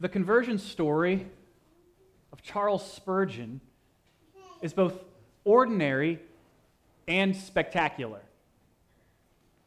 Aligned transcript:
The 0.00 0.08
conversion 0.08 0.58
story 0.58 1.26
of 2.32 2.42
Charles 2.42 2.88
Spurgeon 2.92 3.60
is 4.62 4.72
both 4.72 4.94
ordinary 5.44 6.20
and 7.08 7.34
spectacular. 7.34 8.20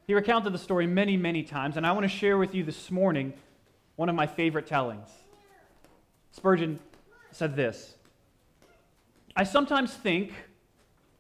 He 0.07 0.13
recounted 0.13 0.54
the 0.54 0.57
story 0.57 0.88
many, 0.88 1.17
many 1.17 1.44
times, 1.44 1.75
and 1.75 1.86
I 1.86 1.91
want 1.91 2.04
to 2.04 2.09
share 2.09 2.38
with 2.38 2.55
you 2.55 2.63
this 2.63 2.89
morning 2.91 3.33
one 3.97 4.07
of 4.07 4.15
my 4.15 4.25
favorite 4.25 4.67
tellings. 4.67 5.09
Spurgeon 6.32 6.79
said 7.32 7.56
this 7.56 7.96
I 9.36 9.44
sometimes 9.44 9.94
think 9.94 10.34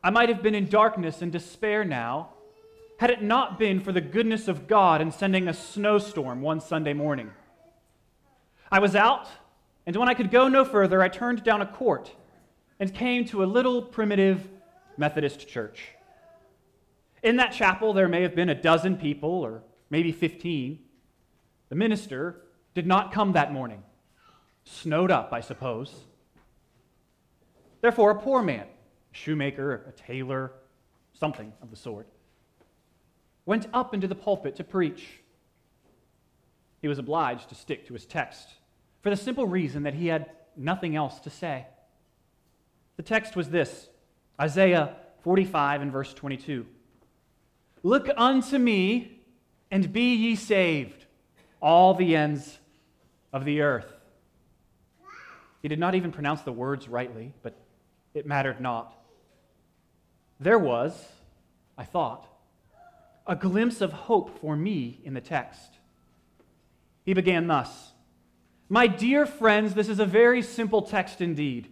I 0.03 0.09
might 0.09 0.29
have 0.29 0.41
been 0.41 0.55
in 0.55 0.67
darkness 0.67 1.21
and 1.21 1.31
despair 1.31 1.83
now 1.83 2.29
had 2.97 3.09
it 3.09 3.21
not 3.21 3.59
been 3.59 3.81
for 3.81 3.91
the 3.91 4.01
goodness 4.01 4.47
of 4.47 4.67
God 4.67 5.01
in 5.01 5.11
sending 5.11 5.47
a 5.47 5.53
snowstorm 5.53 6.41
one 6.41 6.61
Sunday 6.61 6.93
morning. 6.93 7.31
I 8.71 8.79
was 8.79 8.95
out, 8.95 9.27
and 9.85 9.93
when 9.97 10.07
I 10.07 10.13
could 10.13 10.31
go 10.31 10.47
no 10.47 10.63
further, 10.63 11.01
I 11.01 11.09
turned 11.09 11.43
down 11.43 11.61
a 11.61 11.65
court 11.65 12.09
and 12.79 12.93
came 12.93 13.25
to 13.25 13.43
a 13.43 13.45
little 13.45 13.81
primitive 13.81 14.47
Methodist 14.95 15.47
church. 15.49 15.89
In 17.21 17.35
that 17.35 17.51
chapel, 17.51 17.91
there 17.91 18.07
may 18.07 18.21
have 18.21 18.33
been 18.33 18.47
a 18.47 18.55
dozen 18.55 18.95
people, 18.95 19.29
or 19.29 19.61
maybe 19.89 20.13
15. 20.13 20.79
The 21.67 21.75
minister 21.75 22.43
did 22.73 22.87
not 22.87 23.11
come 23.11 23.33
that 23.33 23.51
morning. 23.51 23.83
Snowed 24.63 25.11
up, 25.11 25.33
I 25.33 25.41
suppose. 25.41 25.93
Therefore, 27.81 28.11
a 28.11 28.15
poor 28.15 28.41
man, 28.41 28.67
a 28.67 29.15
shoemaker, 29.15 29.83
a 29.87 29.91
tailor, 29.91 30.53
something 31.13 31.51
of 31.61 31.71
the 31.71 31.75
sort, 31.75 32.07
went 33.45 33.67
up 33.73 33.93
into 33.93 34.07
the 34.07 34.15
pulpit 34.15 34.55
to 34.55 34.63
preach. 34.63 35.19
He 36.81 36.87
was 36.87 36.99
obliged 36.99 37.49
to 37.49 37.55
stick 37.55 37.85
to 37.87 37.93
his 37.93 38.05
text 38.05 38.60
for 39.01 39.09
the 39.09 39.17
simple 39.17 39.47
reason 39.47 39.83
that 39.83 39.93
he 39.93 40.07
had 40.07 40.29
nothing 40.55 40.95
else 40.95 41.19
to 41.21 41.29
say. 41.29 41.65
The 42.97 43.03
text 43.03 43.35
was 43.35 43.49
this 43.49 43.89
Isaiah 44.39 44.95
45 45.23 45.81
and 45.81 45.91
verse 45.91 46.13
22. 46.13 46.65
Look 47.83 48.09
unto 48.15 48.57
me 48.57 49.21
and 49.71 49.91
be 49.91 50.13
ye 50.15 50.35
saved, 50.35 51.05
all 51.61 51.93
the 51.93 52.15
ends 52.15 52.59
of 53.33 53.45
the 53.45 53.61
earth. 53.61 53.91
He 55.61 55.67
did 55.67 55.79
not 55.79 55.95
even 55.95 56.11
pronounce 56.11 56.41
the 56.41 56.51
words 56.51 56.87
rightly, 56.87 57.33
but 57.43 57.55
it 58.13 58.25
mattered 58.25 58.59
not. 58.59 58.93
There 60.39 60.59
was, 60.59 60.93
I 61.77 61.85
thought, 61.85 62.27
a 63.27 63.35
glimpse 63.35 63.81
of 63.81 63.93
hope 63.93 64.39
for 64.39 64.55
me 64.55 64.99
in 65.03 65.13
the 65.13 65.21
text. 65.21 65.77
He 67.05 67.13
began 67.13 67.47
thus 67.47 67.91
My 68.71 68.87
dear 68.87 69.25
friends, 69.25 69.73
this 69.73 69.89
is 69.89 69.99
a 69.99 70.05
very 70.05 70.41
simple 70.41 70.81
text 70.81 71.19
indeed. 71.19 71.67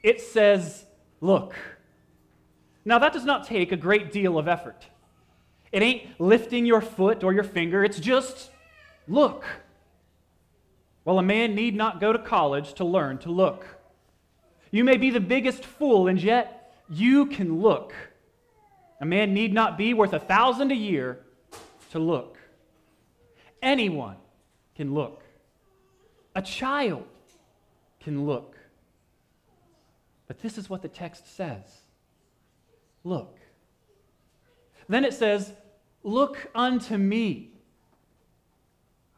It 0.00 0.20
says, 0.20 0.84
Look. 1.20 1.56
Now, 2.84 3.00
that 3.00 3.12
does 3.12 3.24
not 3.24 3.48
take 3.48 3.72
a 3.72 3.76
great 3.76 4.12
deal 4.12 4.38
of 4.38 4.46
effort. 4.46 4.86
It 5.72 5.82
ain't 5.82 6.20
lifting 6.20 6.66
your 6.66 6.82
foot 6.82 7.24
or 7.24 7.32
your 7.32 7.42
finger, 7.42 7.82
it's 7.82 7.98
just 7.98 8.52
look. 9.08 9.44
Well, 11.04 11.18
a 11.18 11.22
man 11.22 11.56
need 11.56 11.74
not 11.74 12.00
go 12.00 12.12
to 12.12 12.18
college 12.20 12.74
to 12.74 12.84
learn 12.84 13.18
to 13.18 13.30
look. 13.32 13.66
You 14.70 14.84
may 14.84 14.98
be 14.98 15.10
the 15.10 15.18
biggest 15.18 15.64
fool, 15.64 16.06
and 16.06 16.22
yet 16.22 16.76
you 16.88 17.26
can 17.26 17.60
look. 17.60 17.92
A 19.00 19.04
man 19.04 19.34
need 19.34 19.52
not 19.52 19.76
be 19.76 19.94
worth 19.94 20.12
a 20.12 20.20
thousand 20.20 20.70
a 20.70 20.76
year 20.76 21.24
to 21.90 21.98
look. 21.98 22.38
Anyone 23.60 24.18
can 24.76 24.94
look. 24.94 25.24
A 26.34 26.42
child 26.42 27.06
can 28.00 28.26
look. 28.26 28.56
But 30.26 30.40
this 30.40 30.56
is 30.58 30.70
what 30.70 30.82
the 30.82 30.88
text 30.88 31.34
says 31.36 31.80
look. 33.02 33.38
Then 34.88 35.04
it 35.04 35.14
says, 35.14 35.52
Look 36.02 36.50
unto 36.54 36.96
me. 36.96 37.50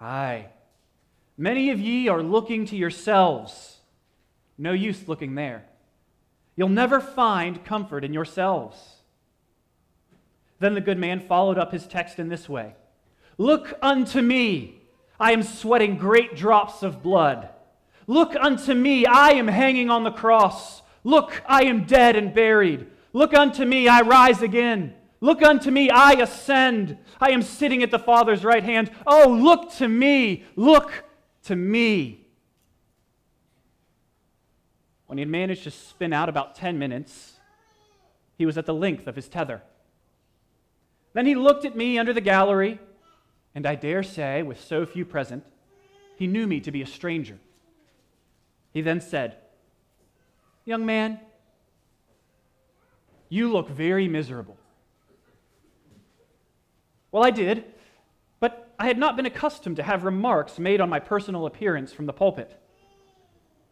Aye. 0.01 0.47
Many 1.39 1.71
of 1.71 1.81
ye 1.81 2.09
are 2.09 2.23
looking 2.23 2.67
to 2.67 2.77
yourselves. 2.77 3.79
No 4.59 4.73
use 4.73 5.09
looking 5.09 5.35
there. 5.35 5.65
You'll 6.57 6.69
never 6.69 7.01
find 7.01 7.65
comfort 7.65 8.05
in 8.05 8.13
yourselves. 8.13 8.77
Then 10.59 10.75
the 10.75 10.81
good 10.81 10.99
man 10.99 11.21
followed 11.21 11.59
up 11.59 11.73
his 11.73 11.87
text 11.87 12.19
in 12.19 12.29
this 12.29 12.49
way 12.49 12.75
Look 13.39 13.79
unto 13.81 14.21
me. 14.21 14.82
I 15.19 15.33
am 15.33 15.43
sweating 15.43 15.97
great 15.97 16.35
drops 16.37 16.83
of 16.83 17.03
blood. 17.03 17.49
Look 18.07 18.35
unto 18.35 18.75
me. 18.75 19.07
I 19.07 19.31
am 19.31 19.49
hanging 19.49 19.91
on 19.91 20.05
the 20.05 20.11
cross. 20.11 20.83
Look, 21.05 21.43
I 21.47 21.65
am 21.65 21.85
dead 21.85 22.17
and 22.17 22.35
buried. 22.35 22.87
Look 23.13 23.35
unto 23.35 23.65
me. 23.65 23.89
I 23.89 24.01
rise 24.03 24.43
again. 24.43 24.95
Look 25.23 25.41
unto 25.41 25.71
me, 25.71 25.89
I 25.89 26.15
ascend. 26.15 26.99
I 27.21 27.31
am 27.31 27.43
sitting 27.43 27.85
at 27.85 27.93
the 27.93 27.99
Father's 28.01 28.43
right 28.43 28.65
hand. 28.65 28.91
Oh, 29.07 29.29
look 29.31 29.73
to 29.75 29.87
me, 29.87 30.45
look 30.57 31.05
to 31.45 31.55
me. 31.55 32.27
When 35.07 35.19
he 35.19 35.23
had 35.23 35.29
managed 35.29 35.63
to 35.63 35.71
spin 35.71 36.13
out 36.13 36.29
about 36.29 36.57
10 36.57 36.77
minutes, 36.77 37.35
he 38.37 38.45
was 38.45 38.59
at 38.59 38.67
the 38.67 38.75
length 38.75 39.07
of 39.07 39.15
his 39.15 39.29
tether. 39.29 39.63
Then 41.13 41.25
he 41.25 41.37
looked 41.37 41.65
at 41.65 41.77
me 41.77 42.01
under 42.01 42.13
the 42.13 42.21
gallery, 42.21 42.81
and 43.55 43.67
I 43.67 43.75
dare 43.75 44.03
say, 44.03 44.43
with 44.43 44.61
so 44.61 44.87
few 44.87 45.05
present, 45.05 45.45
he 46.17 46.27
knew 46.27 46.47
me 46.47 46.61
to 46.61 46.71
be 46.71 46.83
a 46.83 46.87
stranger. 46.87 47.39
He 48.73 48.81
then 48.81 49.01
said, 49.01 49.37
Young 50.65 50.87
man, 50.87 51.21
you 53.29 53.53
look 53.53 53.69
very 53.69 54.09
miserable. 54.09 54.57
Well, 57.11 57.25
I 57.25 57.31
did, 57.31 57.65
but 58.41 58.73
I 58.79 58.87
had 58.87 58.99
not 58.99 59.17
been 59.17 59.27
accustomed 59.27 59.77
to 59.77 59.83
have 59.83 60.05
remarks 60.05 60.59
made 60.59 60.81
on 60.81 60.89
my 60.89 61.01
personal 61.01 61.47
appearance 61.47 61.93
from 61.93 62.07
the 62.07 62.13
pulpit. 62.13 62.59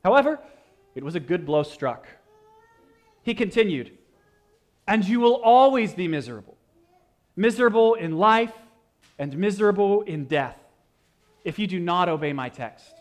However, 0.05 0.41
it 0.95 1.05
was 1.05 1.15
a 1.15 1.21
good 1.21 1.47
blow 1.47 1.63
struck. 1.63 2.07
He 3.23 3.35
continued, 3.35 3.97
And 4.87 5.07
you 5.07 5.21
will 5.21 5.37
always 5.37 5.95
be 5.95 6.09
miserable, 6.09 6.57
miserable 7.37 7.95
in 7.95 8.19
life 8.19 8.53
and 9.21 9.37
miserable 9.37 10.01
in 10.01 10.25
death, 10.25 10.59
if 11.45 11.59
you 11.59 11.67
do 11.67 11.79
not 11.79 12.09
obey 12.09 12.33
my 12.33 12.49
text. 12.49 12.95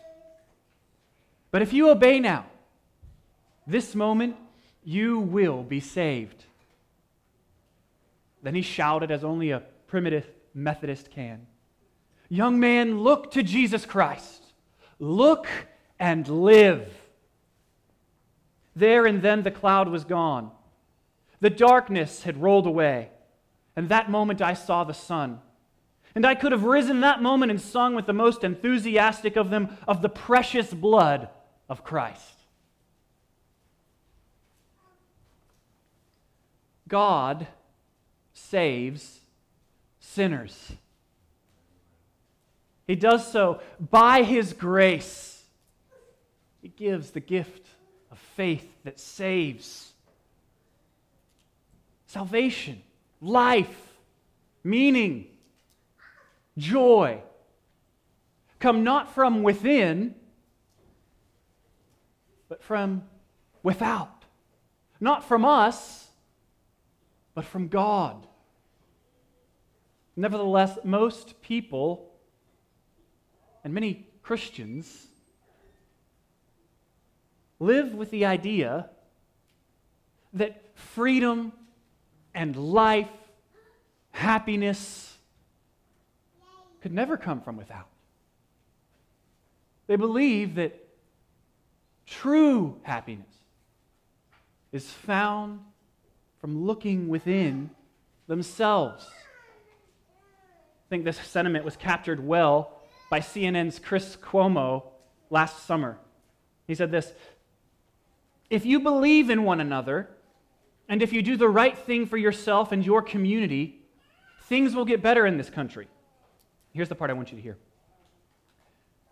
But 1.50 1.62
if 1.62 1.72
you 1.72 1.88
obey 1.88 2.20
now, 2.20 2.44
this 3.66 3.94
moment, 3.94 4.36
you 4.84 5.18
will 5.18 5.62
be 5.62 5.80
saved. 5.80 6.44
Then 8.42 8.54
he 8.54 8.60
shouted 8.60 9.10
as 9.10 9.24
only 9.24 9.50
a 9.50 9.62
primitive 9.86 10.28
Methodist 10.52 11.10
can. 11.10 11.46
Young 12.28 12.60
man, 12.60 13.00
look 13.00 13.30
to 13.30 13.42
Jesus 13.42 13.86
Christ. 13.86 14.44
Look 14.98 15.46
and 15.98 16.28
live. 16.28 16.92
There 18.76 19.06
and 19.06 19.22
then 19.22 19.42
the 19.42 19.50
cloud 19.50 19.88
was 19.88 20.04
gone. 20.04 20.50
The 21.40 21.50
darkness 21.50 22.24
had 22.24 22.42
rolled 22.42 22.66
away. 22.66 23.08
And 23.74 23.88
that 23.88 24.10
moment 24.10 24.42
I 24.42 24.52
saw 24.52 24.84
the 24.84 24.92
sun. 24.92 25.40
And 26.14 26.26
I 26.26 26.34
could 26.34 26.52
have 26.52 26.64
risen 26.64 27.00
that 27.00 27.22
moment 27.22 27.50
and 27.50 27.60
sung 27.60 27.94
with 27.94 28.06
the 28.06 28.12
most 28.12 28.42
enthusiastic 28.42 29.36
of 29.36 29.50
them 29.50 29.76
of 29.86 30.02
the 30.02 30.08
precious 30.08 30.72
blood 30.72 31.28
of 31.68 31.84
Christ. 31.84 32.34
God 36.88 37.46
saves 38.32 39.20
sinners. 40.00 40.72
He 42.88 42.96
does 42.96 43.30
so 43.30 43.60
by 43.78 44.24
His 44.24 44.52
grace. 44.52 45.44
He 46.60 46.68
gives 46.68 47.12
the 47.12 47.20
gift 47.20 47.64
of 48.10 48.18
faith 48.18 48.68
that 48.82 48.98
saves. 48.98 49.92
Salvation, 52.06 52.82
life, 53.20 53.92
meaning, 54.64 55.29
joy 56.60 57.22
come 58.58 58.84
not 58.84 59.12
from 59.14 59.42
within, 59.42 60.14
but 62.48 62.62
from 62.62 63.04
without. 63.62 64.24
Not 65.00 65.24
from 65.24 65.44
us, 65.44 66.08
but 67.34 67.44
from 67.44 67.68
God. 67.68 68.26
Nevertheless, 70.14 70.78
most 70.84 71.40
people 71.40 72.12
and 73.64 73.72
many 73.72 74.06
Christians 74.22 75.06
live 77.58 77.94
with 77.94 78.10
the 78.10 78.26
idea 78.26 78.90
that 80.34 80.62
freedom 80.74 81.52
and 82.34 82.54
life, 82.56 83.08
happiness, 84.12 85.09
could 86.80 86.92
never 86.92 87.16
come 87.16 87.40
from 87.40 87.56
without. 87.56 87.88
They 89.86 89.96
believe 89.96 90.54
that 90.54 90.78
true 92.06 92.76
happiness 92.82 93.26
is 94.72 94.88
found 94.90 95.60
from 96.40 96.64
looking 96.64 97.08
within 97.08 97.70
themselves. 98.26 99.06
I 99.08 100.88
think 100.88 101.04
this 101.04 101.18
sentiment 101.18 101.64
was 101.64 101.76
captured 101.76 102.24
well 102.24 102.80
by 103.10 103.20
CNN's 103.20 103.78
Chris 103.78 104.16
Cuomo 104.16 104.84
last 105.28 105.66
summer. 105.66 105.98
He 106.66 106.74
said 106.74 106.90
this 106.90 107.12
If 108.48 108.64
you 108.64 108.80
believe 108.80 109.28
in 109.28 109.42
one 109.42 109.60
another, 109.60 110.08
and 110.88 111.02
if 111.02 111.12
you 111.12 111.22
do 111.22 111.36
the 111.36 111.48
right 111.48 111.76
thing 111.76 112.06
for 112.06 112.16
yourself 112.16 112.72
and 112.72 112.84
your 112.84 113.02
community, 113.02 113.80
things 114.42 114.74
will 114.74 114.84
get 114.84 115.02
better 115.02 115.26
in 115.26 115.36
this 115.36 115.50
country. 115.50 115.88
Here's 116.72 116.88
the 116.88 116.94
part 116.94 117.10
I 117.10 117.14
want 117.14 117.30
you 117.30 117.36
to 117.36 117.42
hear. 117.42 117.56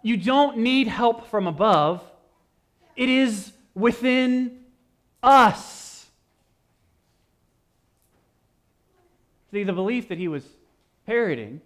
You 0.03 0.17
don't 0.17 0.59
need 0.59 0.87
help 0.87 1.29
from 1.29 1.47
above, 1.47 2.03
it 2.97 3.09
is 3.09 3.53
within 3.75 4.61
us. 5.23 6.07
See, 9.51 9.65
the 9.65 9.73
belief 9.73 10.09
that 10.09 10.19
he 10.19 10.29
was 10.29 10.45
parroting 11.07 11.61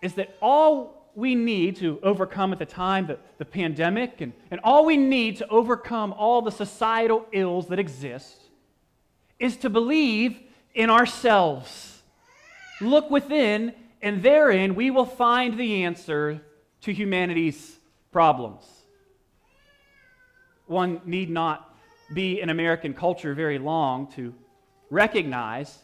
is 0.00 0.14
that 0.14 0.36
all 0.40 1.10
we 1.14 1.34
need 1.34 1.76
to 1.76 2.00
overcome 2.02 2.52
at 2.52 2.58
the 2.58 2.66
time 2.66 3.06
the, 3.06 3.18
the 3.38 3.44
pandemic 3.44 4.20
and, 4.20 4.32
and 4.50 4.60
all 4.64 4.86
we 4.86 4.96
need 4.96 5.36
to 5.36 5.48
overcome 5.48 6.12
all 6.14 6.40
the 6.40 6.50
societal 6.50 7.26
ills 7.32 7.68
that 7.68 7.78
exist 7.78 8.40
is 9.38 9.56
to 9.58 9.68
believe 9.68 10.40
in 10.74 10.88
ourselves. 10.88 12.02
Look 12.80 13.10
within, 13.10 13.74
and 14.02 14.22
therein 14.22 14.74
we 14.74 14.90
will 14.90 15.06
find 15.06 15.58
the 15.58 15.84
answer 15.84 16.40
to 16.82 16.92
humanity's 16.92 17.78
problems. 18.10 18.64
One 20.66 21.00
need 21.04 21.30
not 21.30 21.74
be 22.12 22.40
in 22.40 22.50
American 22.50 22.92
culture 22.92 23.34
very 23.34 23.58
long 23.58 24.08
to 24.12 24.34
recognize 24.90 25.78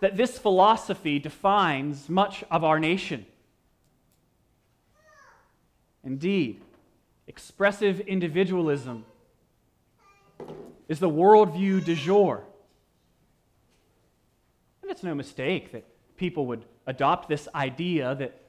that 0.00 0.16
this 0.16 0.38
philosophy 0.38 1.18
defines 1.18 2.08
much 2.08 2.44
of 2.50 2.64
our 2.64 2.78
nation. 2.78 3.26
Indeed, 6.04 6.62
expressive 7.26 8.00
individualism 8.00 9.04
is 10.88 11.00
the 11.00 11.10
worldview 11.10 11.84
du 11.84 11.94
jour. 11.94 12.44
And 14.82 14.90
it's 14.90 15.02
no 15.02 15.14
mistake 15.14 15.72
that 15.72 15.84
people 16.18 16.46
would 16.46 16.64
adopt 16.86 17.28
this 17.28 17.48
idea 17.54 18.14
that 18.16 18.40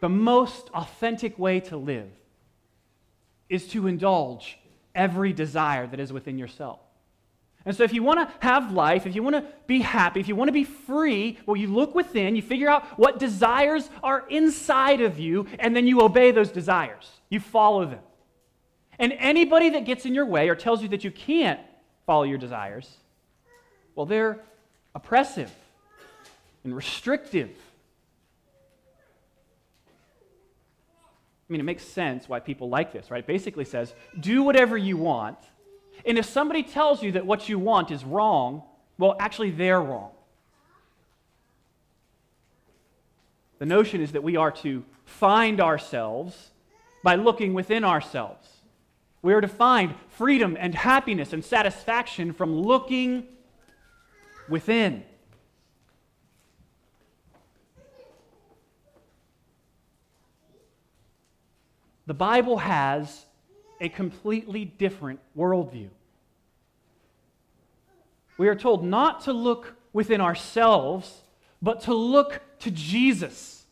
the 0.00 0.08
most 0.08 0.70
authentic 0.74 1.38
way 1.38 1.60
to 1.60 1.76
live 1.76 2.10
is 3.48 3.68
to 3.68 3.86
indulge 3.86 4.58
every 4.94 5.32
desire 5.32 5.86
that 5.86 6.00
is 6.00 6.12
within 6.12 6.38
yourself. 6.38 6.80
And 7.64 7.76
so, 7.76 7.82
if 7.82 7.92
you 7.92 8.02
want 8.02 8.20
to 8.20 8.34
have 8.40 8.72
life, 8.72 9.06
if 9.06 9.14
you 9.14 9.22
want 9.22 9.36
to 9.36 9.44
be 9.66 9.80
happy, 9.80 10.20
if 10.20 10.28
you 10.28 10.36
want 10.36 10.48
to 10.48 10.52
be 10.52 10.64
free, 10.64 11.38
well, 11.44 11.56
you 11.56 11.66
look 11.66 11.94
within, 11.94 12.36
you 12.36 12.42
figure 12.42 12.68
out 12.68 12.84
what 12.98 13.18
desires 13.18 13.90
are 14.02 14.26
inside 14.28 15.00
of 15.00 15.18
you, 15.18 15.46
and 15.58 15.76
then 15.76 15.86
you 15.86 16.00
obey 16.00 16.30
those 16.30 16.50
desires. 16.50 17.10
You 17.28 17.40
follow 17.40 17.84
them. 17.84 18.00
And 18.98 19.12
anybody 19.18 19.70
that 19.70 19.84
gets 19.84 20.06
in 20.06 20.14
your 20.14 20.26
way 20.26 20.48
or 20.48 20.54
tells 20.54 20.82
you 20.82 20.88
that 20.88 21.04
you 21.04 21.10
can't 21.10 21.60
follow 22.06 22.22
your 22.22 22.38
desires, 22.38 22.88
well, 23.94 24.06
they're 24.06 24.40
oppressive 24.94 25.52
and 26.68 26.76
restrictive. 26.76 27.50
I 31.48 31.52
mean, 31.52 31.60
it 31.60 31.64
makes 31.64 31.82
sense 31.82 32.28
why 32.28 32.40
people 32.40 32.68
like 32.68 32.92
this, 32.92 33.10
right? 33.10 33.26
Basically 33.26 33.64
says, 33.64 33.94
do 34.20 34.42
whatever 34.42 34.76
you 34.76 34.98
want. 34.98 35.38
And 36.04 36.18
if 36.18 36.26
somebody 36.26 36.62
tells 36.62 37.02
you 37.02 37.12
that 37.12 37.24
what 37.24 37.48
you 37.48 37.58
want 37.58 37.90
is 37.90 38.04
wrong, 38.04 38.64
well, 38.98 39.16
actually, 39.18 39.50
they're 39.50 39.80
wrong. 39.80 40.10
The 43.58 43.66
notion 43.66 44.02
is 44.02 44.12
that 44.12 44.22
we 44.22 44.36
are 44.36 44.50
to 44.50 44.84
find 45.06 45.58
ourselves 45.58 46.50
by 47.02 47.14
looking 47.14 47.54
within 47.54 47.82
ourselves. 47.82 48.46
We 49.22 49.32
are 49.32 49.40
to 49.40 49.48
find 49.48 49.94
freedom 50.10 50.54
and 50.60 50.74
happiness 50.74 51.32
and 51.32 51.42
satisfaction 51.42 52.34
from 52.34 52.60
looking 52.60 53.26
within. 54.50 55.04
The 62.08 62.14
Bible 62.14 62.56
has 62.56 63.26
a 63.82 63.90
completely 63.90 64.64
different 64.64 65.20
worldview. 65.36 65.90
We 68.38 68.48
are 68.48 68.54
told 68.54 68.82
not 68.82 69.24
to 69.24 69.34
look 69.34 69.74
within 69.92 70.22
ourselves, 70.22 71.20
but 71.60 71.82
to 71.82 71.92
look 71.92 72.40
to 72.60 72.70
Jesus. 72.70 73.66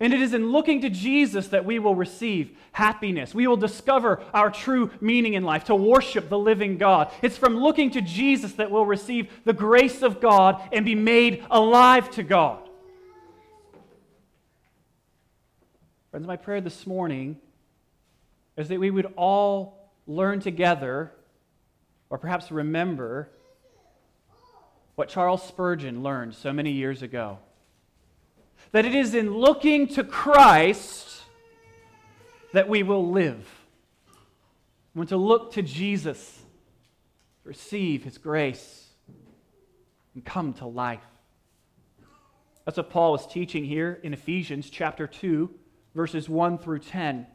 And 0.00 0.14
it 0.14 0.22
is 0.22 0.32
in 0.32 0.50
looking 0.50 0.80
to 0.80 0.88
Jesus 0.88 1.48
that 1.48 1.66
we 1.66 1.78
will 1.78 1.94
receive 1.94 2.56
happiness. 2.72 3.34
We 3.34 3.46
will 3.46 3.58
discover 3.58 4.22
our 4.32 4.50
true 4.50 4.90
meaning 5.02 5.34
in 5.34 5.44
life, 5.44 5.64
to 5.64 5.74
worship 5.74 6.30
the 6.30 6.38
living 6.38 6.78
God. 6.78 7.12
It's 7.20 7.36
from 7.36 7.58
looking 7.58 7.90
to 7.90 8.00
Jesus 8.00 8.54
that 8.54 8.70
we'll 8.70 8.86
receive 8.86 9.30
the 9.44 9.52
grace 9.52 10.00
of 10.00 10.22
God 10.22 10.66
and 10.72 10.86
be 10.86 10.94
made 10.94 11.44
alive 11.50 12.10
to 12.12 12.22
God. 12.22 12.66
Friends, 16.12 16.26
my 16.26 16.36
prayer 16.36 16.60
this 16.60 16.86
morning 16.86 17.38
is 18.58 18.68
that 18.68 18.78
we 18.78 18.90
would 18.90 19.14
all 19.16 19.88
learn 20.06 20.40
together, 20.40 21.10
or 22.10 22.18
perhaps 22.18 22.52
remember, 22.52 23.30
what 24.94 25.08
Charles 25.08 25.42
Spurgeon 25.42 26.02
learned 26.02 26.34
so 26.34 26.52
many 26.52 26.70
years 26.70 27.00
ago. 27.00 27.38
That 28.72 28.84
it 28.84 28.94
is 28.94 29.14
in 29.14 29.32
looking 29.32 29.86
to 29.88 30.04
Christ 30.04 31.22
that 32.52 32.68
we 32.68 32.82
will 32.82 33.10
live. 33.10 33.48
We 34.94 34.98
want 34.98 35.08
to 35.08 35.16
look 35.16 35.54
to 35.54 35.62
Jesus, 35.62 36.42
receive 37.42 38.04
his 38.04 38.18
grace, 38.18 38.86
and 40.14 40.22
come 40.22 40.52
to 40.54 40.66
life. 40.66 41.00
That's 42.66 42.76
what 42.76 42.90
Paul 42.90 43.12
was 43.12 43.26
teaching 43.26 43.64
here 43.64 43.98
in 44.02 44.12
Ephesians 44.12 44.68
chapter 44.68 45.06
2 45.06 45.48
verses 45.94 46.28
1 46.28 46.58
through 46.58 46.80
10. 46.80 47.26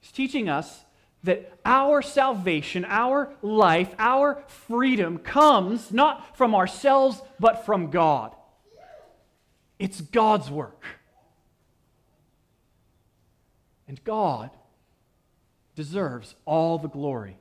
He's 0.00 0.12
teaching 0.12 0.48
us 0.48 0.84
that 1.24 1.52
our 1.64 2.02
salvation, 2.02 2.84
our 2.88 3.32
life, 3.42 3.92
our 3.98 4.42
freedom 4.46 5.18
comes 5.18 5.92
not 5.92 6.36
from 6.36 6.54
ourselves, 6.54 7.20
but 7.40 7.66
from 7.66 7.90
God. 7.90 8.34
It's 9.78 10.00
God's 10.00 10.50
work. 10.50 10.84
And 13.88 14.02
God 14.04 14.50
deserves 15.74 16.34
all 16.44 16.78
the 16.78 16.88
glory 16.88 17.36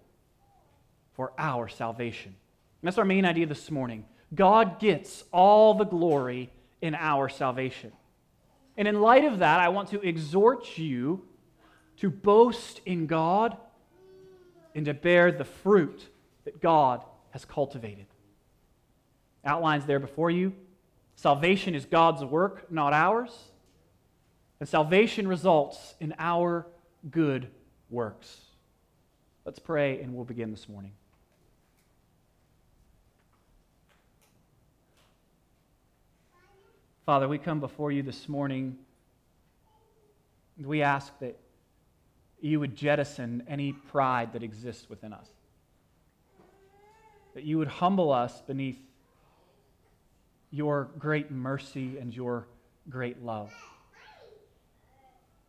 for 1.14 1.32
our 1.38 1.68
salvation. 1.68 2.36
And 2.82 2.88
that's 2.88 2.98
our 2.98 3.06
main 3.06 3.26
idea 3.26 3.46
this 3.46 3.72
morning. 3.72 4.06
God 4.34 4.80
gets 4.80 5.24
all 5.32 5.76
the 5.76 5.86
glory 5.86 6.50
in 6.82 6.94
our 6.94 7.30
salvation. 7.30 7.92
And 8.78 8.88
in 8.88 9.02
light 9.02 9.26
of 9.26 9.40
that, 9.40 9.60
I 9.60 9.70
want 9.70 9.90
to 9.90 10.02
exhort 10.02 10.78
you 10.78 11.24
to 11.98 12.10
boast 12.10 12.82
in 12.86 13.08
God 13.08 13.56
and 14.74 14.86
to 14.86 14.94
bear 14.94 15.32
the 15.32 15.46
fruit 15.46 16.10
that 16.44 16.62
God 16.62 17.04
has 17.32 17.46
cultivated. 17.46 18.08
Outlines 19.46 19.86
there 19.86 20.00
before 20.00 20.30
you. 20.30 20.54
Salvation 21.16 21.76
is 21.76 21.86
God's 21.86 22.24
work, 22.24 22.70
not 22.72 22.92
ours. 22.92 23.32
And 24.60 24.68
salvation 24.68 25.28
results 25.28 25.96
in 26.00 26.14
our 26.20 26.68
good 27.10 27.48
works. 27.90 28.42
Let's 29.46 29.60
pray 29.60 30.02
and 30.02 30.14
we'll 30.14 30.26
begin 30.26 30.52
this 30.52 30.68
morning. 30.68 30.92
Father, 37.06 37.28
we 37.28 37.38
come 37.38 37.60
before 37.60 37.92
you 37.92 38.02
this 38.02 38.28
morning. 38.28 38.80
We 40.60 40.82
ask 40.82 41.14
that 41.20 41.38
you 42.42 42.60
would 42.60 42.76
jettison 42.76 43.44
any 43.48 43.74
pride 43.74 44.34
that 44.34 44.42
exists 44.42 44.90
within 44.90 45.14
us. 45.14 45.28
That 47.36 47.44
you 47.44 47.60
would 47.60 47.68
humble 47.68 48.12
us 48.12 48.42
beneath 48.48 48.80
your 50.50 50.90
great 50.98 51.30
mercy 51.30 52.00
and 52.00 52.12
your 52.12 52.48
great 52.90 53.24
love. 53.24 53.54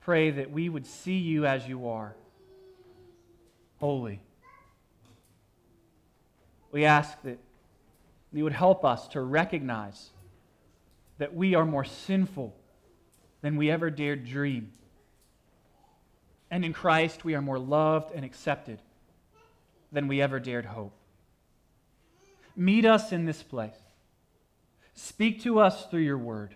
Pray 0.03 0.31
that 0.33 0.51
we 0.51 0.69
would 0.69 0.85
see 0.85 1.17
you 1.17 1.47
as 1.47 1.67
you 1.67 1.89
are, 1.89 2.15
holy. 3.81 4.21
We 6.71 6.85
ask 6.85 7.17
that 7.23 7.39
you 8.31 8.45
would 8.45 8.53
help 8.53 8.85
us 8.85 9.09
to 9.09 9.23
recognize 9.23 10.11
that 11.19 11.35
we 11.35 11.55
are 11.55 11.65
more 11.65 11.85
sinful 11.85 12.55
than 13.41 13.57
we 13.57 13.71
ever 13.71 13.91
dared 13.91 14.27
dream. 14.27 14.73
And 16.51 16.65
in 16.65 16.73
Christ, 16.73 17.25
we 17.25 17.35
are 17.35 17.43
more 17.43 17.59
loved 17.59 18.15
and 18.15 18.25
accepted 18.25 18.81
than 19.93 20.09
we 20.09 20.21
ever 20.21 20.39
dared 20.39 20.67
hope. 20.67 20.93
Meet 22.55 22.85
us 22.85 23.13
in 23.13 23.25
this 23.25 23.43
place. 23.43 23.77
Speak 24.95 25.43
to 25.43 25.59
us 25.59 25.87
through 25.87 26.01
your 26.01 26.19
word. 26.19 26.55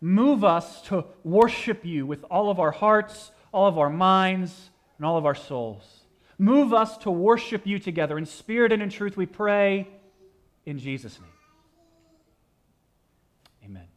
Move 0.00 0.44
us 0.44 0.82
to 0.82 1.04
worship 1.24 1.84
you 1.84 2.06
with 2.06 2.24
all 2.24 2.50
of 2.50 2.60
our 2.60 2.70
hearts, 2.70 3.30
all 3.52 3.66
of 3.66 3.78
our 3.78 3.90
minds, 3.90 4.70
and 4.96 5.06
all 5.06 5.16
of 5.16 5.26
our 5.26 5.34
souls. 5.34 5.84
Move 6.38 6.72
us 6.72 6.96
to 6.98 7.10
worship 7.10 7.66
you 7.66 7.78
together. 7.78 8.16
In 8.16 8.26
spirit 8.26 8.72
and 8.72 8.82
in 8.82 8.90
truth, 8.90 9.16
we 9.16 9.26
pray 9.26 9.88
in 10.66 10.78
Jesus' 10.78 11.18
name. 11.20 11.30
Amen. 13.64 13.88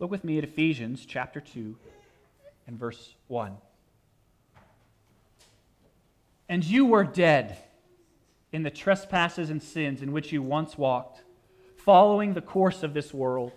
Look 0.00 0.10
with 0.10 0.24
me 0.24 0.38
at 0.38 0.44
Ephesians 0.44 1.04
chapter 1.04 1.42
2 1.42 1.76
and 2.66 2.78
verse 2.78 3.14
1. 3.28 3.54
And 6.48 6.64
you 6.64 6.86
were 6.86 7.04
dead 7.04 7.58
in 8.50 8.62
the 8.62 8.70
trespasses 8.70 9.50
and 9.50 9.62
sins 9.62 10.00
in 10.00 10.12
which 10.12 10.32
you 10.32 10.42
once 10.42 10.78
walked, 10.78 11.22
following 11.76 12.32
the 12.32 12.40
course 12.40 12.82
of 12.82 12.94
this 12.94 13.12
world, 13.12 13.52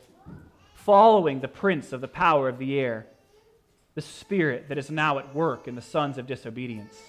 following 0.73 1.39
the 1.39 1.47
prince 1.47 1.93
of 1.93 2.01
the 2.01 2.09
power 2.09 2.49
of 2.49 2.59
the 2.59 2.77
air, 2.77 3.07
the 3.95 4.01
spirit 4.01 4.67
that 4.67 4.77
is 4.77 4.91
now 4.91 5.19
at 5.19 5.33
work 5.33 5.65
in 5.69 5.75
the 5.75 5.81
sons 5.81 6.17
of 6.17 6.27
disobedience, 6.27 7.01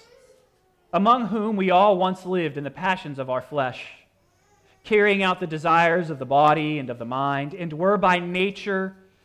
among 0.93 1.27
whom 1.27 1.57
we 1.57 1.69
all 1.69 1.97
once 1.97 2.25
lived 2.25 2.55
in 2.55 2.63
the 2.63 2.71
passions 2.71 3.19
of 3.19 3.29
our 3.29 3.41
flesh, 3.41 3.85
carrying 4.85 5.21
out 5.21 5.41
the 5.41 5.45
desires 5.45 6.09
of 6.09 6.19
the 6.19 6.25
body 6.25 6.79
and 6.79 6.89
of 6.89 6.99
the 6.99 7.05
mind, 7.05 7.53
and 7.53 7.73
were 7.73 7.97
by 7.97 8.17
nature 8.17 8.95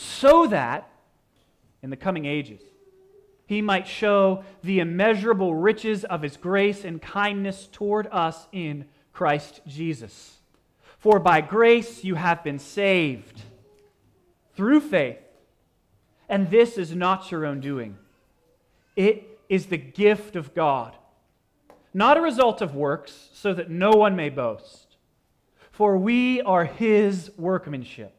so 0.00 0.46
that 0.46 0.90
in 1.82 1.90
the 1.90 1.96
coming 1.96 2.24
ages, 2.24 2.62
he 3.46 3.60
might 3.60 3.86
show 3.86 4.44
the 4.62 4.80
immeasurable 4.80 5.54
riches 5.54 6.04
of 6.04 6.22
his 6.22 6.36
grace 6.36 6.84
and 6.84 7.02
kindness 7.02 7.68
toward 7.70 8.06
us 8.10 8.46
in 8.52 8.86
Christ 9.12 9.60
Jesus. 9.66 10.38
For 10.98 11.18
by 11.18 11.40
grace 11.40 12.04
you 12.04 12.14
have 12.14 12.44
been 12.44 12.58
saved 12.58 13.42
through 14.54 14.80
faith. 14.80 15.18
And 16.28 16.48
this 16.48 16.78
is 16.78 16.94
not 16.94 17.30
your 17.30 17.44
own 17.44 17.60
doing, 17.60 17.98
it 18.94 19.40
is 19.48 19.66
the 19.66 19.78
gift 19.78 20.36
of 20.36 20.54
God, 20.54 20.94
not 21.92 22.16
a 22.16 22.20
result 22.20 22.62
of 22.62 22.74
works, 22.74 23.30
so 23.32 23.52
that 23.52 23.68
no 23.68 23.90
one 23.90 24.14
may 24.14 24.28
boast. 24.28 24.96
For 25.72 25.96
we 25.96 26.40
are 26.42 26.66
his 26.66 27.32
workmanship, 27.36 28.14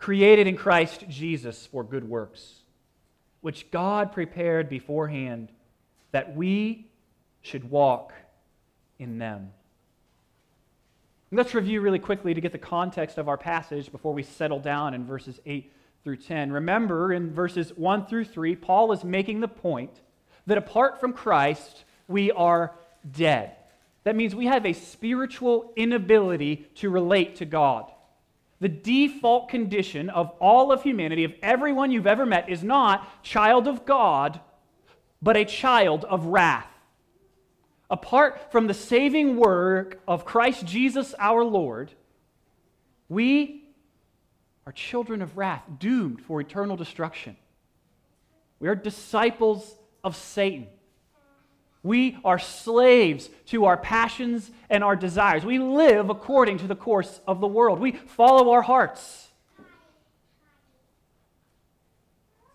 created 0.00 0.48
in 0.48 0.56
Christ 0.56 1.04
Jesus 1.08 1.66
for 1.66 1.84
good 1.84 2.08
works 2.08 2.60
which 3.40 3.70
God 3.70 4.12
prepared 4.12 4.68
beforehand 4.68 5.50
that 6.12 6.36
we 6.36 6.86
should 7.42 7.70
walk 7.70 8.12
in 8.98 9.18
them. 9.18 9.52
Let's 11.32 11.54
review 11.54 11.80
really 11.80 12.00
quickly 12.00 12.34
to 12.34 12.40
get 12.40 12.52
the 12.52 12.58
context 12.58 13.16
of 13.16 13.28
our 13.28 13.38
passage 13.38 13.92
before 13.92 14.12
we 14.12 14.24
settle 14.24 14.58
down 14.58 14.94
in 14.94 15.06
verses 15.06 15.38
8 15.46 15.72
through 16.02 16.16
10. 16.16 16.52
Remember, 16.52 17.12
in 17.12 17.32
verses 17.32 17.72
1 17.76 18.06
through 18.06 18.24
3, 18.24 18.56
Paul 18.56 18.90
is 18.92 19.04
making 19.04 19.40
the 19.40 19.48
point 19.48 20.00
that 20.46 20.58
apart 20.58 20.98
from 20.98 21.12
Christ, 21.12 21.84
we 22.08 22.32
are 22.32 22.74
dead. 23.10 23.54
That 24.02 24.16
means 24.16 24.34
we 24.34 24.46
have 24.46 24.66
a 24.66 24.72
spiritual 24.72 25.72
inability 25.76 26.66
to 26.76 26.90
relate 26.90 27.36
to 27.36 27.44
God. 27.44 27.90
The 28.60 28.68
default 28.68 29.48
condition 29.48 30.10
of 30.10 30.30
all 30.38 30.70
of 30.70 30.82
humanity, 30.82 31.24
of 31.24 31.32
everyone 31.42 31.90
you've 31.90 32.06
ever 32.06 32.26
met, 32.26 32.50
is 32.50 32.62
not 32.62 33.22
child 33.22 33.66
of 33.66 33.86
God, 33.86 34.40
but 35.22 35.36
a 35.36 35.44
child 35.44 36.04
of 36.04 36.26
wrath. 36.26 36.66
Apart 37.90 38.52
from 38.52 38.66
the 38.66 38.74
saving 38.74 39.36
work 39.36 40.00
of 40.06 40.24
Christ 40.24 40.66
Jesus 40.66 41.14
our 41.18 41.42
Lord, 41.42 41.90
we 43.08 43.64
are 44.66 44.72
children 44.72 45.22
of 45.22 45.36
wrath, 45.36 45.64
doomed 45.78 46.20
for 46.20 46.40
eternal 46.40 46.76
destruction. 46.76 47.36
We 48.60 48.68
are 48.68 48.74
disciples 48.74 49.74
of 50.04 50.14
Satan. 50.14 50.68
We 51.82 52.18
are 52.24 52.38
slaves 52.38 53.30
to 53.46 53.64
our 53.64 53.76
passions 53.76 54.50
and 54.68 54.84
our 54.84 54.96
desires. 54.96 55.44
We 55.44 55.58
live 55.58 56.10
according 56.10 56.58
to 56.58 56.66
the 56.66 56.74
course 56.74 57.20
of 57.26 57.40
the 57.40 57.46
world. 57.46 57.80
We 57.80 57.92
follow 57.92 58.50
our 58.50 58.62
hearts. 58.62 59.28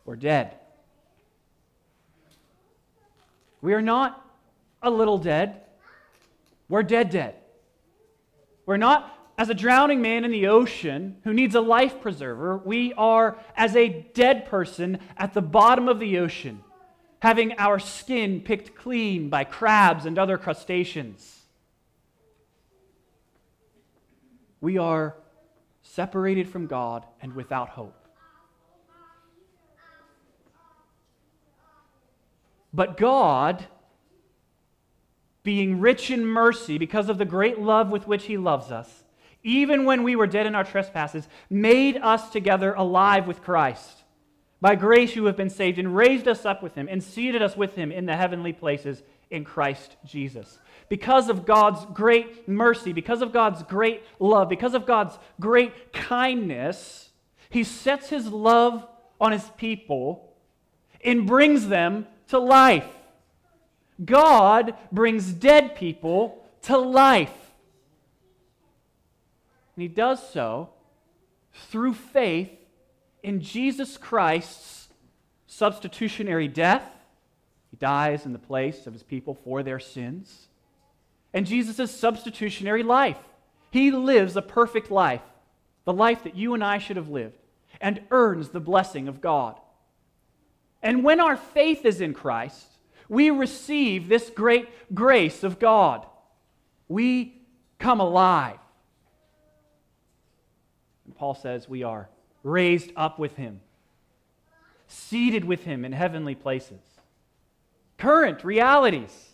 We're 0.05 0.15
dead. 0.15 0.53
We 3.61 3.73
are 3.73 3.81
not 3.81 4.23
a 4.83 4.91
little 4.91 5.17
dead. 5.17 5.61
We're 6.69 6.83
dead, 6.83 7.09
dead. 7.09 7.35
We're 8.67 8.77
not 8.77 9.11
as 9.39 9.49
a 9.49 9.55
drowning 9.55 10.03
man 10.03 10.23
in 10.23 10.31
the 10.31 10.47
ocean 10.47 11.17
who 11.23 11.33
needs 11.33 11.55
a 11.55 11.61
life 11.61 11.99
preserver. 11.99 12.57
We 12.57 12.93
are 12.93 13.37
as 13.57 13.75
a 13.75 14.05
dead 14.13 14.45
person 14.45 14.99
at 15.17 15.33
the 15.33 15.41
bottom 15.41 15.87
of 15.87 15.99
the 15.99 16.19
ocean 16.19 16.63
having 17.19 17.57
our 17.57 17.79
skin 17.79 18.41
picked 18.41 18.75
clean 18.75 19.29
by 19.29 19.43
crabs 19.43 20.05
and 20.05 20.17
other 20.17 20.37
crustaceans. 20.37 21.41
We 24.61 24.77
are 24.77 25.15
separated 25.81 26.49
from 26.49 26.67
God 26.67 27.05
and 27.21 27.33
without 27.33 27.69
hope. 27.69 28.05
But 32.73 32.97
God, 32.97 33.65
being 35.43 35.79
rich 35.79 36.11
in 36.11 36.25
mercy 36.25 36.77
because 36.77 37.07
of 37.07 37.17
the 37.17 37.25
great 37.25 37.59
love 37.59 37.89
with 37.89 38.05
which 38.05 38.25
He 38.25 38.37
loves 38.37 38.71
us, 38.71 39.03
even 39.43 39.85
when 39.85 40.03
we 40.03 40.15
were 40.15 40.27
dead 40.27 40.45
in 40.45 40.55
our 40.55 40.63
trespasses, 40.63 41.27
made 41.49 41.97
us 41.97 42.31
together 42.31 42.73
alive 42.73 43.27
with 43.27 43.43
Christ. 43.43 44.03
By 44.61 44.75
grace 44.75 45.15
you 45.15 45.25
have 45.25 45.37
been 45.37 45.49
saved 45.49 45.77
and 45.77 45.95
raised 45.95 46.27
us 46.27 46.45
up 46.45 46.63
with 46.63 46.75
him 46.75 46.87
and 46.89 47.03
seated 47.03 47.41
us 47.41 47.55
with 47.57 47.75
him 47.75 47.91
in 47.91 48.05
the 48.05 48.15
heavenly 48.15 48.53
places 48.53 49.03
in 49.29 49.43
Christ 49.43 49.97
Jesus. 50.05 50.59
Because 50.89 51.29
of 51.29 51.45
God's 51.45 51.85
great 51.93 52.47
mercy, 52.47 52.93
because 52.93 53.21
of 53.21 53.33
God's 53.33 53.63
great 53.63 54.03
love, 54.19 54.49
because 54.49 54.73
of 54.73 54.85
God's 54.85 55.17
great 55.39 55.93
kindness, 55.93 57.09
he 57.49 57.63
sets 57.63 58.09
his 58.09 58.27
love 58.27 58.87
on 59.19 59.31
his 59.31 59.49
people 59.57 60.33
and 61.03 61.27
brings 61.27 61.67
them 61.67 62.07
to 62.27 62.39
life. 62.39 62.87
God 64.03 64.75
brings 64.91 65.31
dead 65.31 65.75
people 65.75 66.43
to 66.63 66.77
life. 66.77 67.33
And 69.75 69.81
he 69.81 69.87
does 69.87 70.27
so 70.31 70.69
through 71.53 71.93
faith 71.93 72.49
in 73.25 73.41
Jesus 73.41 73.97
Christ's 73.97 74.87
substitutionary 75.47 76.47
death. 76.47 76.87
He 77.71 77.77
dies 77.77 78.23
in 78.23 78.33
the 78.33 78.39
place 78.39 78.85
of 78.85 78.93
his 78.93 79.01
people 79.01 79.33
for 79.33 79.63
their 79.63 79.79
sins. 79.79 80.47
And 81.33 81.47
Jesus' 81.47 81.89
substitutionary 81.89 82.83
life. 82.83 83.17
He 83.71 83.89
lives 83.89 84.37
a 84.37 84.43
perfect 84.43 84.91
life, 84.91 85.23
the 85.85 85.91
life 85.91 86.23
that 86.23 86.35
you 86.35 86.53
and 86.53 86.63
I 86.63 86.77
should 86.77 86.97
have 86.97 87.09
lived, 87.09 87.37
and 87.81 88.03
earns 88.11 88.49
the 88.49 88.59
blessing 88.59 89.07
of 89.07 89.21
God. 89.21 89.59
And 90.83 91.03
when 91.03 91.19
our 91.19 91.35
faith 91.35 91.83
is 91.83 92.01
in 92.01 92.13
Christ, 92.13 92.67
we 93.09 93.31
receive 93.31 94.07
this 94.07 94.29
great 94.29 94.69
grace 94.93 95.43
of 95.43 95.57
God. 95.57 96.05
We 96.87 97.41
come 97.79 97.99
alive. 97.99 98.59
And 101.05 101.15
Paul 101.15 101.33
says 101.33 101.67
we 101.67 101.81
are 101.81 102.07
raised 102.45 102.91
up 102.95 103.17
with 103.17 103.35
him, 103.35 103.59
seated 104.87 105.43
with 105.43 105.63
him 105.63 105.83
in 105.83 105.91
heavenly 105.91 106.35
places. 106.35 106.79
Current 107.97 108.43
realities. 108.43 109.33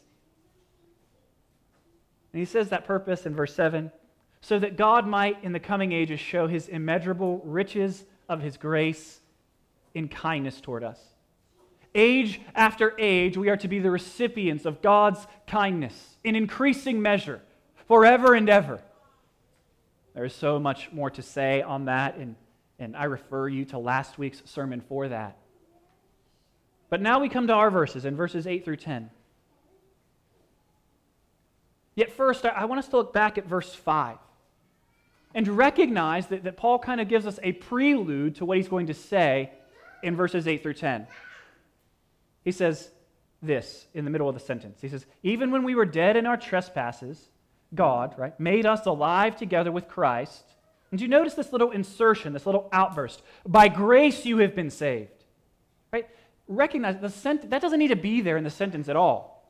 And 2.32 2.40
he 2.40 2.46
says 2.46 2.70
that 2.70 2.86
purpose 2.86 3.26
in 3.26 3.36
verse 3.36 3.54
7 3.54 3.92
so 4.40 4.58
that 4.58 4.78
God 4.78 5.06
might 5.06 5.44
in 5.44 5.52
the 5.52 5.60
coming 5.60 5.92
ages 5.92 6.20
show 6.20 6.48
his 6.48 6.68
immeasurable 6.68 7.42
riches 7.44 8.06
of 8.30 8.42
his 8.42 8.56
grace 8.56 9.20
in 9.94 10.08
kindness 10.08 10.62
toward 10.62 10.84
us. 10.84 11.00
Age 11.94 12.40
after 12.56 12.96
age, 12.98 13.36
we 13.36 13.50
are 13.50 13.58
to 13.58 13.68
be 13.68 13.80
the 13.80 13.92
recipients 13.92 14.66
of 14.66 14.82
God's 14.82 15.28
kindness 15.46 16.16
in 16.24 16.38
increasing 16.38 17.02
measure, 17.02 17.42
forever 17.88 18.34
and 18.34 18.50
ever. 18.50 18.80
There 20.14 20.24
is 20.24 20.34
so 20.34 20.58
much 20.60 20.90
more 20.94 21.10
to 21.12 21.22
say 21.22 21.62
on 21.62 21.86
that, 21.86 22.16
and, 22.16 22.36
and 22.82 22.98
I 22.98 23.04
refer 23.06 23.48
you 23.48 23.66
to 23.66 23.78
last 23.78 24.18
week's 24.18 24.42
sermon 24.46 24.82
for 24.82 25.08
that. 25.08 25.38
But 26.90 27.02
now 27.02 27.20
we 27.20 27.30
come 27.30 27.48
to 27.48 27.54
our 27.54 27.70
verses 27.70 28.06
in 28.06 28.16
verses 28.16 28.48
8 28.48 28.66
through 28.66 28.78
10. 28.78 29.10
Yet, 31.96 32.12
first, 32.12 32.46
I 32.46 32.66
want 32.66 32.80
us 32.80 32.88
to 32.90 32.98
look 32.98 33.14
back 33.14 33.38
at 33.38 33.46
verse 33.46 33.74
5 33.74 34.18
and 35.36 35.48
recognize 35.48 36.28
that, 36.28 36.44
that 36.44 36.58
Paul 36.58 36.80
kind 36.80 37.00
of 37.00 37.08
gives 37.08 37.28
us 37.28 37.40
a 37.44 37.52
prelude 37.52 38.36
to 38.38 38.46
what 38.46 38.58
he's 38.58 38.68
going 38.68 38.88
to 38.88 38.94
say 38.94 39.52
in 40.02 40.16
verses 40.16 40.48
8 40.48 40.64
through 40.64 40.74
10. 40.74 41.08
He 42.44 42.52
says 42.52 42.90
this 43.42 43.88
in 43.94 44.06
the 44.06 44.12
middle 44.12 44.28
of 44.28 44.34
the 44.34 44.42
sentence. 44.42 44.80
He 44.82 44.90
says, 44.90 45.06
Even 45.22 45.52
when 45.52 45.64
we 45.64 45.76
were 45.76 45.86
dead 45.86 46.18
in 46.18 46.26
our 46.26 46.38
trespasses, 46.38 47.30
God, 47.76 48.16
right, 48.18 48.38
made 48.40 48.66
us 48.66 48.86
alive 48.86 49.36
together 49.36 49.72
with 49.72 49.88
Christ. 49.88 50.44
And 50.92 51.00
do 51.00 51.06
you 51.06 51.10
notice 51.10 51.34
this 51.34 51.54
little 51.54 51.72
insertion, 51.72 52.34
this 52.34 52.46
little 52.46 52.70
outburst? 52.72 53.22
By 53.48 53.70
grace 53.70 54.26
you 54.26 54.40
have 54.40 54.54
been 54.54 54.70
saved. 54.70 55.24
Right? 55.92 56.08
Recognize 56.48 57.00
the 57.00 57.10
sent- 57.10 57.50
that 57.50 57.62
doesn't 57.62 57.80
need 57.80 57.88
to 57.88 57.96
be 57.96 58.22
there 58.22 58.38
in 58.38 58.44
the 58.44 58.50
sentence 58.50 58.90
at 58.90 58.98
all. 58.98 59.50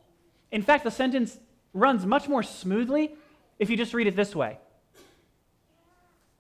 In 0.52 0.62
fact, 0.62 0.84
the 0.84 0.92
sentence 0.92 1.40
runs 1.74 2.06
much 2.06 2.28
more 2.28 2.44
smoothly 2.44 3.16
if 3.58 3.70
you 3.70 3.78
just 3.78 3.94
read 3.94 4.08
it 4.08 4.16
this 4.16 4.36
way 4.36 4.60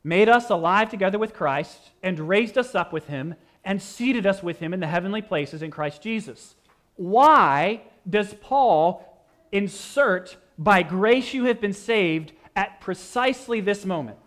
Made 0.03 0.29
us 0.29 0.49
alive 0.49 0.89
together 0.89 1.19
with 1.19 1.33
Christ, 1.33 1.91
and 2.01 2.19
raised 2.19 2.57
us 2.57 2.75
up 2.75 2.91
with 2.91 3.07
him, 3.07 3.35
and 3.63 3.81
seated 3.81 4.25
us 4.25 4.41
with 4.41 4.59
him 4.59 4.73
in 4.73 4.79
the 4.79 4.87
heavenly 4.87 5.21
places 5.21 5.61
in 5.61 5.71
Christ 5.71 6.01
Jesus. 6.01 6.55
Why 6.95 7.81
does 8.09 8.33
Paul 8.41 9.07
insert, 9.51 10.37
by 10.57 10.81
grace 10.81 11.33
you 11.33 11.45
have 11.45 11.61
been 11.61 11.73
saved, 11.73 12.33
at 12.55 12.81
precisely 12.81 13.61
this 13.61 13.85
moment? 13.85 14.17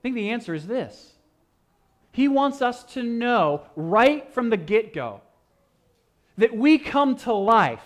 I 0.00 0.02
think 0.02 0.14
the 0.14 0.30
answer 0.30 0.54
is 0.54 0.66
this. 0.66 1.12
He 2.12 2.26
wants 2.26 2.62
us 2.62 2.82
to 2.94 3.02
know 3.02 3.62
right 3.76 4.32
from 4.32 4.50
the 4.50 4.56
get 4.56 4.92
go 4.92 5.20
that 6.38 6.56
we 6.56 6.78
come 6.78 7.16
to 7.16 7.32
life 7.32 7.82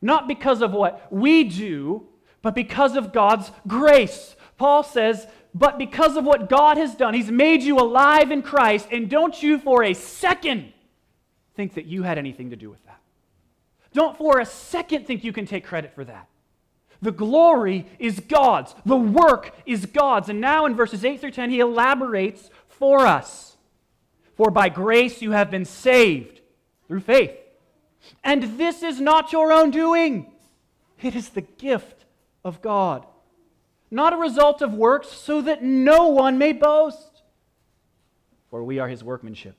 not 0.00 0.28
because 0.28 0.62
of 0.62 0.72
what 0.72 1.10
we 1.10 1.44
do, 1.44 2.06
but 2.42 2.54
because 2.54 2.96
of 2.96 3.12
God's 3.12 3.50
grace. 3.66 4.36
Paul 4.56 4.82
says, 4.82 5.26
but 5.54 5.78
because 5.78 6.16
of 6.16 6.24
what 6.24 6.48
God 6.48 6.76
has 6.76 6.94
done, 6.94 7.14
He's 7.14 7.30
made 7.30 7.62
you 7.62 7.78
alive 7.78 8.30
in 8.30 8.42
Christ, 8.42 8.88
and 8.92 9.10
don't 9.10 9.42
you 9.42 9.58
for 9.58 9.82
a 9.82 9.94
second 9.94 10.72
think 11.56 11.74
that 11.74 11.86
you 11.86 12.04
had 12.04 12.18
anything 12.18 12.50
to 12.50 12.56
do 12.56 12.70
with 12.70 12.84
that. 12.86 13.00
Don't 13.92 14.16
for 14.16 14.38
a 14.38 14.46
second 14.46 15.06
think 15.06 15.24
you 15.24 15.32
can 15.32 15.46
take 15.46 15.64
credit 15.64 15.94
for 15.94 16.04
that. 16.04 16.28
The 17.00 17.12
glory 17.12 17.86
is 17.98 18.20
God's, 18.20 18.74
the 18.84 18.96
work 18.96 19.54
is 19.66 19.86
God's. 19.86 20.28
And 20.28 20.40
now 20.40 20.66
in 20.66 20.74
verses 20.74 21.04
8 21.04 21.20
through 21.20 21.30
10, 21.30 21.50
he 21.50 21.60
elaborates 21.60 22.50
for 22.68 23.06
us. 23.06 23.56
For 24.36 24.50
by 24.50 24.68
grace 24.68 25.22
you 25.22 25.32
have 25.32 25.50
been 25.50 25.64
saved 25.64 26.40
through 26.86 27.00
faith. 27.00 27.32
And 28.24 28.58
this 28.58 28.82
is 28.82 29.00
not 29.00 29.32
your 29.32 29.52
own 29.52 29.70
doing, 29.70 30.32
it 31.02 31.14
is 31.14 31.30
the 31.30 31.42
gift 31.42 32.04
of 32.44 32.62
God, 32.62 33.06
not 33.90 34.12
a 34.12 34.16
result 34.16 34.62
of 34.62 34.74
works, 34.74 35.08
so 35.08 35.42
that 35.42 35.62
no 35.62 36.08
one 36.08 36.38
may 36.38 36.52
boast. 36.52 37.22
For 38.50 38.64
we 38.64 38.78
are 38.78 38.88
his 38.88 39.04
workmanship, 39.04 39.56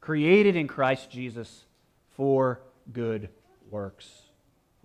created 0.00 0.54
in 0.54 0.68
Christ 0.68 1.10
Jesus 1.10 1.64
for 2.16 2.60
good 2.92 3.28
works, 3.70 4.10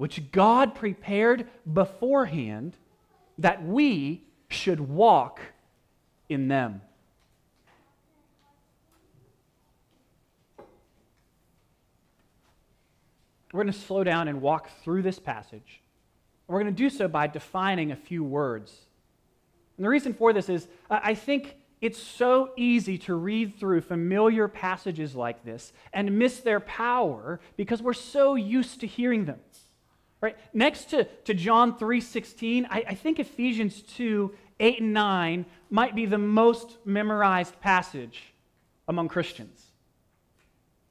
which 0.02 0.32
God 0.32 0.74
prepared 0.74 1.48
beforehand 1.72 2.76
that 3.38 3.64
we 3.64 4.24
should 4.50 4.80
walk 4.80 5.40
in 6.28 6.48
them. 6.48 6.82
We're 13.54 13.62
going 13.62 13.72
to 13.72 13.80
slow 13.80 14.04
down 14.04 14.28
and 14.28 14.42
walk 14.42 14.72
through 14.84 15.04
this 15.04 15.20
passage. 15.20 15.82
We're 16.48 16.60
going 16.60 16.74
to 16.74 16.84
do 16.84 16.90
so 16.90 17.08
by 17.08 17.28
defining 17.28 17.92
a 17.92 17.96
few 17.96 18.24
words. 18.24 18.76
And 19.78 19.86
the 19.86 19.90
reason 19.90 20.16
for 20.16 20.34
this 20.34 20.50
is 20.50 20.68
I 20.90 21.14
think 21.14 21.58
it's 21.80 22.02
so 22.02 22.54
easy 22.58 22.98
to 22.98 23.14
read 23.14 23.60
through 23.60 23.82
familiar 23.82 24.48
passages 24.48 25.14
like 25.14 25.46
this 25.46 25.74
and 25.94 26.18
miss 26.18 26.40
their 26.40 26.60
power 26.60 27.40
because 27.56 27.84
we're 27.84 27.94
so 27.94 28.34
used 28.34 28.80
to 28.80 28.88
hearing 28.88 29.26
them. 29.26 29.38
Right? 30.22 30.38
Next 30.54 30.92
to, 30.92 31.06
to 31.26 31.34
John 31.34 31.78
3.16, 31.78 32.68
I, 32.70 32.84
I 32.90 32.94
think 32.94 33.20
Ephesians 33.20 33.82
2, 33.82 34.32
8 34.60 34.82
and 34.82 34.94
9 34.94 35.46
might 35.72 35.96
be 35.96 36.06
the 36.06 36.20
most 36.20 36.78
memorized 36.86 37.60
passage 37.60 38.22
among 38.88 39.08
Christians. 39.08 39.66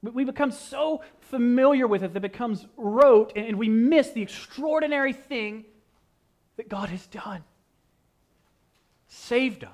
We 0.03 0.25
become 0.25 0.51
so 0.51 1.03
familiar 1.21 1.87
with 1.87 2.03
it 2.03 2.15
that 2.15 2.25
it 2.25 2.33
becomes 2.33 2.67
rote, 2.77 3.33
and 3.37 3.59
we 3.59 3.69
miss 3.69 4.11
the 4.11 4.23
extraordinary 4.23 5.13
thing 5.13 5.65
that 6.57 6.69
God 6.69 6.89
has 6.89 7.07
done. 7.07 7.45
Saved 9.07 9.63
us 9.63 9.71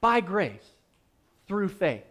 by 0.00 0.20
grace 0.20 0.64
through 1.46 1.68
faith. 1.68 2.04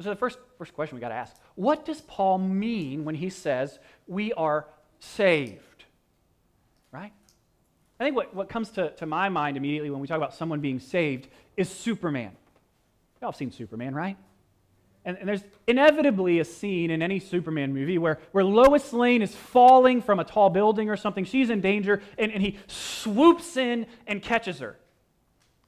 So, 0.00 0.10
the 0.10 0.16
first, 0.16 0.38
first 0.58 0.74
question 0.74 0.94
we 0.94 1.00
got 1.00 1.08
to 1.08 1.14
ask 1.14 1.34
what 1.54 1.86
does 1.86 2.02
Paul 2.02 2.38
mean 2.38 3.04
when 3.04 3.14
he 3.14 3.30
says 3.30 3.78
we 4.06 4.32
are 4.34 4.66
saved? 5.00 5.84
Right? 6.92 7.12
I 7.98 8.04
think 8.04 8.16
what, 8.16 8.34
what 8.34 8.48
comes 8.48 8.70
to, 8.72 8.90
to 8.90 9.06
my 9.06 9.28
mind 9.28 9.56
immediately 9.56 9.90
when 9.90 10.00
we 10.00 10.06
talk 10.06 10.18
about 10.18 10.34
someone 10.34 10.60
being 10.60 10.80
saved 10.80 11.28
is 11.56 11.68
Superman. 11.68 12.32
Y'all 13.20 13.30
have 13.30 13.36
seen 13.36 13.50
Superman, 13.50 13.94
right? 13.94 14.16
And, 15.04 15.16
and, 15.18 15.28
there's 15.28 15.44
inevitably 15.66 16.40
a 16.40 16.44
scene 16.44 16.90
in 16.90 17.00
any 17.00 17.20
Superman 17.20 17.72
movie 17.72 17.96
where, 17.96 18.18
where 18.32 18.44
Lois 18.44 18.92
Lane 18.92 19.22
is 19.22 19.34
falling 19.34 20.02
from 20.02 20.18
a 20.18 20.24
tall 20.24 20.50
building 20.50 20.90
or 20.90 20.96
something. 20.96 21.24
She's 21.24 21.48
in 21.48 21.60
danger, 21.60 22.02
and, 22.18 22.32
and 22.32 22.42
he 22.42 22.58
swoops 22.66 23.56
in 23.56 23.86
and 24.06 24.20
catches 24.20 24.58
her. 24.58 24.76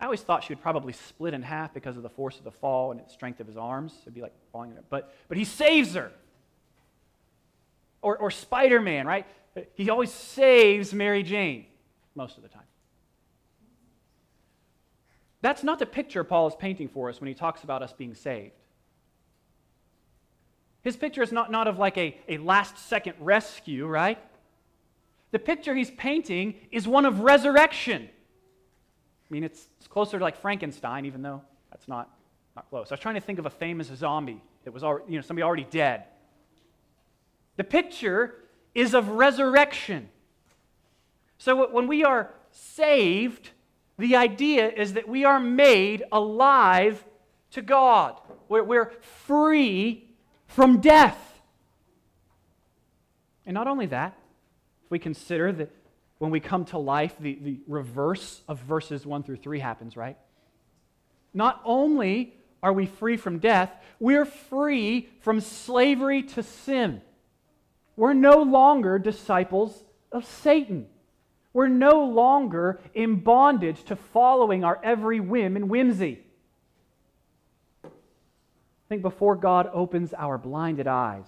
I 0.00 0.04
always 0.04 0.20
thought 0.20 0.44
she 0.44 0.52
would 0.52 0.62
probably 0.62 0.92
split 0.92 1.34
in 1.34 1.42
half 1.42 1.72
because 1.72 1.96
of 1.96 2.02
the 2.02 2.10
force 2.10 2.36
of 2.38 2.44
the 2.44 2.50
fall 2.50 2.90
and 2.90 3.00
the 3.00 3.08
strength 3.08 3.40
of 3.40 3.46
his 3.46 3.56
arms. 3.56 3.94
It'd 4.02 4.14
be 4.14 4.22
like 4.22 4.34
falling 4.52 4.72
in. 4.72 4.78
But, 4.90 5.14
but 5.28 5.38
he 5.38 5.44
saves 5.44 5.94
her. 5.94 6.12
Or, 8.00 8.16
or 8.16 8.30
Spider 8.30 8.80
Man, 8.80 9.06
right? 9.06 9.26
He 9.74 9.90
always 9.90 10.12
saves 10.12 10.94
Mary 10.94 11.22
Jane 11.22 11.66
most 12.14 12.36
of 12.36 12.42
the 12.42 12.48
time. 12.48 12.62
That's 15.40 15.62
not 15.62 15.78
the 15.78 15.86
picture 15.86 16.24
Paul 16.24 16.48
is 16.48 16.54
painting 16.56 16.88
for 16.88 17.08
us 17.08 17.20
when 17.20 17.28
he 17.28 17.34
talks 17.34 17.62
about 17.62 17.82
us 17.82 17.92
being 17.92 18.14
saved. 18.14 18.52
His 20.82 20.96
picture 20.96 21.22
is 21.22 21.32
not, 21.32 21.50
not 21.50 21.68
of 21.68 21.78
like 21.78 21.96
a, 21.98 22.16
a 22.28 22.38
last 22.38 22.78
second 22.78 23.14
rescue, 23.20 23.86
right? 23.86 24.18
The 25.30 25.38
picture 25.38 25.74
he's 25.74 25.90
painting 25.90 26.54
is 26.70 26.88
one 26.88 27.04
of 27.04 27.20
resurrection. 27.20 28.08
I 28.08 29.32
mean, 29.32 29.44
it's, 29.44 29.68
it's 29.78 29.86
closer 29.86 30.18
to 30.18 30.24
like 30.24 30.40
Frankenstein, 30.40 31.04
even 31.04 31.22
though 31.22 31.42
that's 31.70 31.86
not, 31.86 32.10
not 32.56 32.68
close. 32.70 32.90
I 32.90 32.94
was 32.94 33.00
trying 33.00 33.16
to 33.16 33.20
think 33.20 33.38
of 33.38 33.46
a 33.46 33.50
famous 33.50 33.88
zombie 33.88 34.40
that 34.64 34.72
was 34.72 34.82
already, 34.82 35.12
you 35.12 35.18
know, 35.18 35.22
somebody 35.22 35.42
already 35.42 35.66
dead. 35.70 36.04
The 37.58 37.64
picture 37.64 38.36
is 38.72 38.94
of 38.94 39.08
resurrection. 39.08 40.08
So 41.38 41.68
when 41.70 41.88
we 41.88 42.04
are 42.04 42.30
saved, 42.52 43.50
the 43.98 44.14
idea 44.14 44.70
is 44.70 44.92
that 44.92 45.08
we 45.08 45.24
are 45.24 45.40
made 45.40 46.04
alive 46.12 47.04
to 47.50 47.60
God. 47.60 48.20
We're, 48.48 48.62
we're 48.62 48.92
free 49.26 50.08
from 50.46 50.80
death. 50.80 51.18
And 53.44 53.54
not 53.54 53.66
only 53.66 53.86
that, 53.86 54.16
if 54.84 54.90
we 54.92 55.00
consider 55.00 55.50
that 55.50 55.74
when 56.18 56.30
we 56.30 56.38
come 56.38 56.64
to 56.66 56.78
life, 56.78 57.16
the, 57.18 57.38
the 57.42 57.60
reverse 57.66 58.40
of 58.46 58.60
verses 58.60 59.04
1 59.04 59.24
through 59.24 59.36
3 59.36 59.58
happens, 59.58 59.96
right? 59.96 60.16
Not 61.34 61.60
only 61.64 62.34
are 62.62 62.72
we 62.72 62.86
free 62.86 63.16
from 63.16 63.40
death, 63.40 63.72
we're 63.98 64.26
free 64.26 65.08
from 65.22 65.40
slavery 65.40 66.22
to 66.22 66.44
sin. 66.44 67.02
We're 67.98 68.12
no 68.12 68.42
longer 68.42 69.00
disciples 69.00 69.82
of 70.12 70.24
Satan. 70.24 70.86
We're 71.52 71.66
no 71.66 72.04
longer 72.04 72.78
in 72.94 73.16
bondage 73.16 73.82
to 73.86 73.96
following 73.96 74.62
our 74.62 74.78
every 74.84 75.18
whim 75.18 75.56
and 75.56 75.68
whimsy. 75.68 76.20
I 77.82 77.88
think 78.88 79.02
before 79.02 79.34
God 79.34 79.68
opens 79.72 80.14
our 80.14 80.38
blinded 80.38 80.86
eyes, 80.86 81.24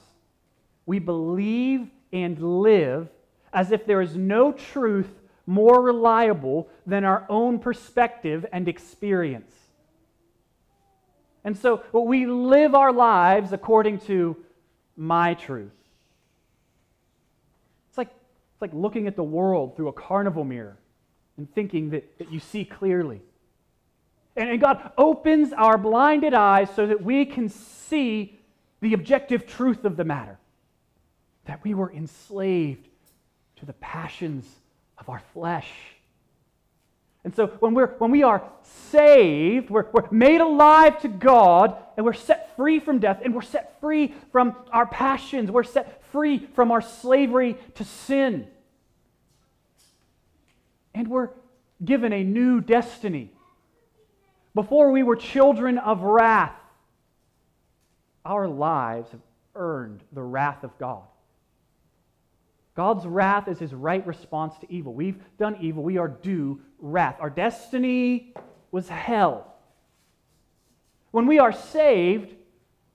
we 0.87 1.01
believe 1.01 1.89
and 2.13 2.39
live 2.63 3.09
as 3.53 3.73
if 3.73 3.85
there 3.85 4.01
is 4.01 4.15
no 4.15 4.53
truth 4.53 5.11
more 5.47 5.83
reliable 5.83 6.69
than 6.87 7.05
our 7.05 7.27
own 7.29 7.59
perspective 7.59 8.47
and 8.53 8.69
experience. 8.69 9.53
And 11.43 11.59
so 11.59 11.83
we 11.93 12.27
live 12.27 12.77
our 12.77 12.93
lives 12.93 13.53
according 13.53 13.99
to 14.03 14.37
my 14.97 15.35
truth. 15.35 15.73
It's 18.61 18.73
like, 18.73 18.75
looking 18.75 19.07
at 19.07 19.17
the 19.17 19.23
world 19.25 19.75
through 19.75 19.89
a 19.89 19.93
carnival 19.95 20.45
mirror 20.45 20.77
and 21.39 21.51
thinking 21.55 21.89
that, 21.91 22.19
that 22.19 22.31
you 22.31 22.41
see 22.41 22.67
clearly. 22.67 23.23
And, 24.37 24.51
and 24.51 24.61
God 24.61 24.93
opens 24.99 25.55
our 25.55 25.79
blinded 25.79 26.35
eyes 26.35 26.69
so 26.77 26.87
that 26.87 27.03
we 27.03 27.25
can 27.25 27.49
see 27.49 28.39
the 28.83 28.93
objective 28.93 29.47
truth 29.47 29.87
of 29.87 29.97
the 29.97 30.05
matter 30.05 30.39
that 31.47 31.65
we 31.65 31.73
were 31.73 31.91
enslaved 31.91 32.87
to 33.57 33.65
the 33.65 33.73
passions 33.75 34.47
of 34.99 35.09
our 35.09 35.23
flesh. 35.33 35.71
And 37.25 37.35
so 37.35 37.47
when, 37.61 37.73
we're, 37.73 37.95
when 37.99 38.11
we 38.11 38.23
are 38.23 38.43
saved, 38.63 39.71
we're, 39.71 39.87
we're 39.93 40.11
made 40.11 40.43
alive 40.43 41.01
to 41.01 41.09
God, 41.09 41.77
and 42.01 42.07
we're 42.07 42.15
set 42.15 42.57
free 42.57 42.81
from 42.81 42.99
death, 42.99 43.21
and 43.23 43.35
we're 43.35 43.43
set 43.43 43.79
free 43.79 44.15
from 44.33 44.57
our 44.73 44.87
passions, 44.87 45.51
we're 45.51 45.63
set 45.63 46.03
free 46.07 46.39
from 46.39 46.73
our 46.73 46.81
slavery 46.81 47.59
to 47.75 47.85
sin. 47.85 48.47
And 50.95 51.09
we're 51.09 51.29
given 51.85 52.15
a 52.15 52.25
new 52.25 52.63
destiny. 52.63 53.31
Before 54.55 54.91
we 54.93 55.03
were 55.03 55.15
children 55.15 55.77
of 55.77 56.01
wrath, 56.01 56.57
our 58.25 58.49
lives 58.49 59.11
have 59.11 59.21
earned 59.55 60.01
the 60.11 60.23
wrath 60.23 60.65
of 60.65 60.79
God. 60.79 61.03
God's 62.75 63.05
wrath 63.05 63.47
is 63.47 63.59
his 63.59 63.75
right 63.75 64.07
response 64.07 64.55
to 64.61 64.73
evil. 64.73 64.95
We've 64.95 65.23
done 65.37 65.59
evil. 65.61 65.83
We 65.83 65.99
are 65.99 66.09
due 66.09 66.63
wrath. 66.79 67.17
Our 67.21 67.29
destiny 67.29 68.33
was 68.71 68.89
hell. 68.89 69.50
When 71.11 71.27
we 71.27 71.39
are 71.39 71.53
saved, 71.53 72.35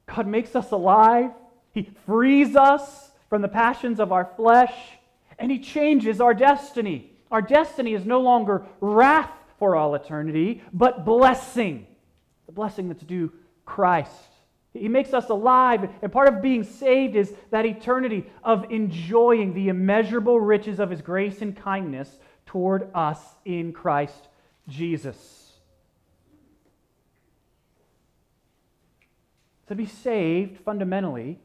God 0.06 0.28
makes 0.28 0.56
us 0.56 0.72
alive. 0.72 1.32
He 1.72 1.90
frees 2.06 2.56
us 2.56 3.12
from 3.30 3.42
the 3.42 3.48
passions 3.48 4.00
of 4.00 4.12
our 4.12 4.30
flesh, 4.36 4.74
and 5.38 5.52
He 5.52 5.60
changes 5.60 6.22
our 6.22 6.34
destiny. 6.34 7.12
Our 7.32 7.42
destiny 7.42 7.94
is 7.94 8.06
no 8.06 8.22
longer 8.22 8.66
wrath 8.80 9.32
for 9.60 9.76
all 9.76 9.96
eternity, 9.96 10.62
but 10.72 11.06
blessing. 11.06 11.88
The 12.46 12.52
blessing 12.52 12.88
that's 12.88 13.04
due 13.04 13.32
Christ. 13.66 14.12
He 14.74 14.90
makes 14.90 15.14
us 15.14 15.30
alive. 15.30 15.90
And 16.02 16.12
part 16.12 16.28
of 16.28 16.42
being 16.42 16.64
saved 16.64 17.16
is 17.16 17.34
that 17.50 17.66
eternity 17.66 18.26
of 18.44 18.72
enjoying 18.72 19.54
the 19.54 19.70
immeasurable 19.70 20.40
riches 20.40 20.80
of 20.80 20.90
His 20.90 21.02
grace 21.02 21.42
and 21.42 21.56
kindness 21.56 22.20
toward 22.46 22.90
us 22.94 23.20
in 23.46 23.74
Christ 23.74 24.28
Jesus. 24.68 25.35
To 29.68 29.76
be 29.76 29.86
saved, 29.86 30.60
fundamentally, 30.60 31.40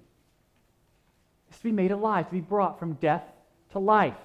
is 1.50 1.56
to 1.58 1.64
be 1.64 1.72
made 1.72 1.90
alive, 1.90 2.26
to 2.26 2.32
be 2.32 2.40
brought 2.40 2.78
from 2.78 2.94
death 2.94 3.24
to 3.72 3.78
life. 3.78 4.16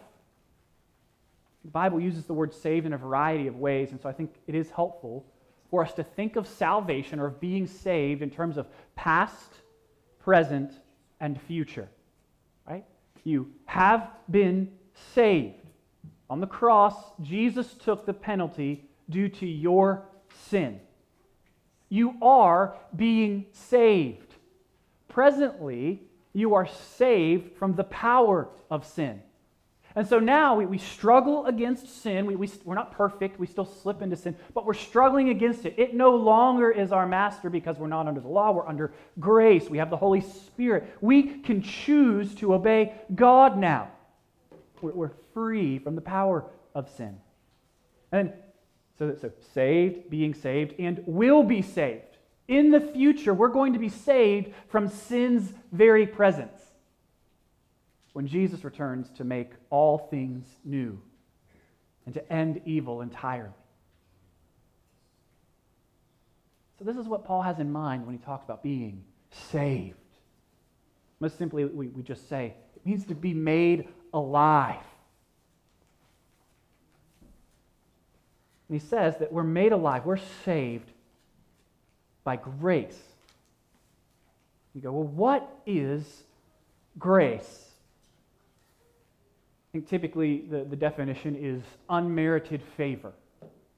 The 1.64 1.72
Bible 1.72 2.00
uses 2.00 2.26
the 2.26 2.34
word 2.34 2.54
saved 2.54 2.86
in 2.86 2.94
a 2.94 2.98
variety 2.98 3.48
of 3.48 3.56
ways, 3.56 3.92
and 3.92 4.02
so 4.02 4.10
I 4.10 4.12
think 4.14 4.34
it 4.48 4.56
is 4.56 4.70
helpful 4.70 5.26
for 5.70 5.84
us 5.84 5.94
to 5.94 6.04
think 6.04 6.36
of 6.36 6.48
salvation 6.48 7.20
or 7.20 7.28
of 7.28 7.40
being 7.40 7.66
saved 7.66 8.22
in 8.22 8.30
terms 8.30 8.58
of 8.58 8.68
past, 8.96 9.52
present, 10.20 10.74
and 11.20 11.42
future. 11.42 11.90
Right? 12.68 12.86
You 13.24 13.52
have 13.66 14.10
been 14.30 14.72
saved. 15.14 15.70
On 16.30 16.40
the 16.40 16.48
cross, 16.48 16.96
Jesus 17.22 17.74
took 17.74 18.06
the 18.06 18.14
penalty 18.14 18.90
due 19.10 19.30
to 19.30 19.46
your 19.46 20.06
sin. 20.50 20.80
You 21.90 22.16
are 22.22 22.76
being 22.96 23.46
saved. 23.52 24.34
Presently, 25.08 26.02
you 26.34 26.56
are 26.56 26.68
saved 26.68 27.58
from 27.58 27.76
the 27.76 27.84
power 27.86 28.50
of 28.70 28.86
sin. 28.86 29.22
And 29.96 30.06
so 30.06 30.20
now 30.20 30.56
we, 30.56 30.66
we 30.66 30.78
struggle 30.78 31.46
against 31.46 32.02
sin. 32.02 32.26
We, 32.26 32.36
we, 32.36 32.50
we're 32.66 32.76
not 32.76 32.92
perfect. 32.92 33.40
We 33.40 33.48
still 33.48 33.66
slip 33.66 34.02
into 34.02 34.18
sin, 34.18 34.36
but 34.54 34.66
we're 34.66 34.74
struggling 34.74 35.30
against 35.30 35.66
it. 35.66 35.76
It 35.78 35.94
no 35.94 36.16
longer 36.18 36.70
is 36.70 36.92
our 36.92 37.08
master 37.08 37.50
because 37.50 37.78
we're 37.78 37.88
not 37.88 38.06
under 38.06 38.20
the 38.20 38.28
law. 38.28 38.52
We're 38.52 38.68
under 38.68 38.92
grace. 39.22 39.70
We 39.70 39.78
have 39.78 39.90
the 39.90 39.98
Holy 39.98 40.20
Spirit. 40.20 40.94
We 41.00 41.24
can 41.24 41.62
choose 41.62 42.36
to 42.36 42.54
obey 42.54 42.94
God 43.16 43.58
now. 43.58 43.90
We're, 44.82 44.92
we're 44.92 45.12
free 45.34 45.80
from 45.80 45.96
the 45.96 46.02
power 46.02 46.44
of 46.74 46.90
sin. 46.90 47.18
And 48.12 48.34
so, 48.98 49.16
so 49.20 49.32
saved, 49.54 50.10
being 50.10 50.34
saved, 50.34 50.74
and 50.80 51.02
will 51.06 51.44
be 51.44 51.62
saved. 51.62 52.18
In 52.48 52.72
the 52.72 52.80
future, 52.80 53.34
we're 53.34 53.48
going 53.48 53.74
to 53.74 53.80
be 53.80 53.90
saved 53.90 54.54
from 54.68 54.88
sin's 54.88 55.54
very 55.72 56.06
presence 56.06 56.62
when 58.14 58.28
Jesus 58.28 58.64
returns 58.64 59.10
to 59.18 59.24
make 59.24 59.52
all 59.70 59.98
things 59.98 60.46
new 60.64 61.02
and 62.06 62.14
to 62.14 62.32
end 62.32 62.62
evil 62.66 63.02
entirely. 63.02 63.50
So, 66.78 66.86
this 66.86 66.98
is 66.98 67.08
what 67.08 67.26
Paul 67.26 67.42
has 67.42 67.60
in 67.60 67.72
mind 67.72 68.06
when 68.06 68.18
he 68.18 68.24
talks 68.24 68.46
about 68.46 68.62
being 68.62 69.04
saved. 69.52 69.96
Most 71.20 71.38
simply, 71.38 71.66
we, 71.66 71.88
we 71.88 72.04
just 72.04 72.30
say 72.30 72.54
it 72.76 72.86
means 72.86 73.06
to 73.08 73.16
be 73.16 73.34
made 73.34 73.88
alive. 74.14 74.84
And 78.68 78.80
he 78.80 78.88
says 78.88 79.18
that 79.20 79.32
we're 79.32 79.44
made 79.44 79.72
alive, 79.72 80.06
we're 80.06 80.18
saved 80.44 80.92
by 82.24 82.36
grace. 82.36 83.00
You 84.74 84.82
go, 84.82 84.92
well, 84.92 85.04
what 85.04 85.50
is 85.66 86.24
grace? 86.98 87.70
I 89.70 89.72
think 89.72 89.90
typically 89.90 90.46
the, 90.50 90.64
the 90.64 90.76
definition 90.76 91.36
is 91.40 91.62
unmerited 91.90 92.62
favor, 92.76 93.14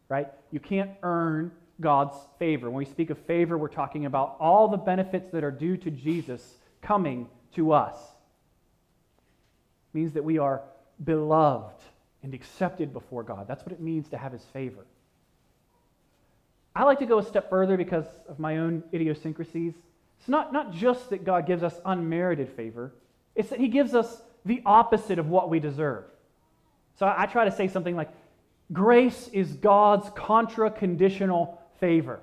right? 0.10 0.28
You 0.52 0.60
can't 0.60 0.92
earn 1.04 1.52
God's 1.82 2.16
favor. 2.40 2.70
When 2.70 2.78
we 2.78 2.86
speak 2.86 3.10
of 3.10 3.18
favor, 3.20 3.58
we're 3.58 3.68
talking 3.68 4.06
about 4.06 4.38
all 4.40 4.68
the 4.68 4.78
benefits 4.78 5.32
that 5.32 5.44
are 5.44 5.52
due 5.52 5.78
to 5.78 5.92
Jesus 5.92 6.56
coming 6.82 7.28
to 7.56 7.74
us. 7.74 7.96
It 9.94 9.98
means 9.98 10.14
that 10.14 10.24
we 10.24 10.38
are 10.38 10.62
beloved 11.04 11.84
and 12.24 12.34
accepted 12.34 12.94
before 12.94 13.24
God. 13.24 13.48
That's 13.48 13.66
what 13.66 13.72
it 13.72 13.80
means 13.80 14.10
to 14.10 14.18
have 14.18 14.32
his 14.32 14.44
favor. 14.54 14.86
I 16.76 16.84
like 16.84 17.00
to 17.00 17.06
go 17.06 17.20
a 17.20 17.24
step 17.24 17.50
further 17.50 17.78
because 17.78 18.06
of 18.28 18.40
my 18.40 18.58
own 18.58 18.84
idiosyncrasies. 18.94 19.74
It's 20.20 20.30
not, 20.30 20.54
not 20.54 20.72
just 20.72 21.10
that 21.10 21.24
God 21.24 21.48
gives 21.48 21.64
us 21.64 21.80
unmerited 21.86 22.50
favor, 22.50 22.94
it's 23.36 23.50
that 23.50 23.60
he 23.60 23.68
gives 23.68 23.94
us 23.94 24.22
the 24.46 24.62
opposite 24.66 25.20
of 25.20 25.28
what 25.28 25.50
we 25.50 25.60
deserve. 25.60 26.06
So 26.98 27.06
I, 27.06 27.24
I 27.24 27.26
try 27.26 27.46
to 27.46 27.52
say 27.52 27.68
something 27.68 27.96
like 27.96 28.10
grace 28.74 29.30
is 29.34 29.54
God's 29.54 30.10
contra 30.16 30.72
conditional 30.72 31.62
favor. 31.80 32.20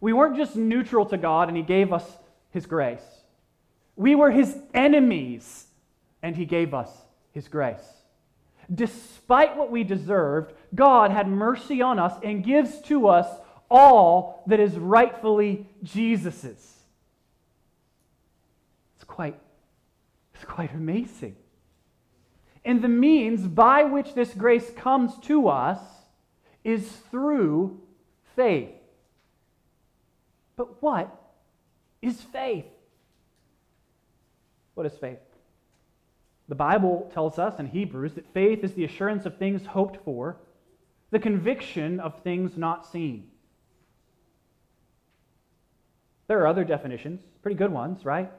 We 0.00 0.12
weren't 0.12 0.36
just 0.36 0.56
neutral 0.56 1.06
to 1.06 1.18
God 1.18 1.48
and 1.48 1.56
He 1.56 1.62
gave 1.62 1.92
us 1.92 2.04
His 2.50 2.66
grace, 2.66 3.04
we 3.96 4.14
were 4.14 4.30
His 4.30 4.56
enemies 4.72 5.66
and 6.22 6.36
He 6.36 6.44
gave 6.44 6.74
us 6.74 6.90
His 7.32 7.48
grace. 7.48 7.86
Despite 8.72 9.56
what 9.56 9.70
we 9.70 9.84
deserved, 9.84 10.52
God 10.74 11.10
had 11.10 11.26
mercy 11.28 11.82
on 11.82 11.98
us 11.98 12.14
and 12.22 12.44
gives 12.44 12.80
to 12.82 13.08
us 13.08 13.26
all 13.70 14.42
that 14.46 14.60
is 14.60 14.76
rightfully 14.76 15.66
Jesus's. 15.82 16.76
It's 18.96 19.04
quite 19.04 19.38
it's 20.34 20.44
quite 20.44 20.72
amazing. 20.72 21.36
And 22.64 22.82
the 22.82 22.88
means 22.88 23.46
by 23.46 23.84
which 23.84 24.14
this 24.14 24.32
grace 24.32 24.70
comes 24.70 25.12
to 25.22 25.48
us 25.48 25.80
is 26.64 26.88
through 27.10 27.80
faith. 28.36 28.70
But 30.56 30.82
what 30.82 31.14
is 32.00 32.20
faith? 32.20 32.66
What 34.74 34.86
is 34.86 34.94
faith? 34.98 35.18
The 36.50 36.56
Bible 36.56 37.08
tells 37.14 37.38
us 37.38 37.60
in 37.60 37.68
Hebrews 37.68 38.14
that 38.14 38.26
faith 38.34 38.64
is 38.64 38.72
the 38.72 38.82
assurance 38.82 39.24
of 39.24 39.38
things 39.38 39.64
hoped 39.64 40.04
for, 40.04 40.36
the 41.12 41.20
conviction 41.20 42.00
of 42.00 42.20
things 42.24 42.56
not 42.56 42.84
seen. 42.84 43.28
There 46.26 46.40
are 46.40 46.48
other 46.48 46.64
definitions, 46.64 47.20
pretty 47.40 47.56
good 47.56 47.70
ones, 47.70 48.04
right? 48.04 48.32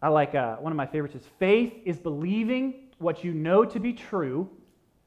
I 0.00 0.08
like 0.08 0.36
uh, 0.36 0.54
one 0.56 0.72
of 0.72 0.76
my 0.76 0.86
favorites 0.86 1.16
is 1.16 1.24
faith 1.40 1.72
is 1.84 1.98
believing 1.98 2.90
what 2.98 3.24
you 3.24 3.34
know 3.34 3.64
to 3.64 3.80
be 3.80 3.92
true 3.92 4.48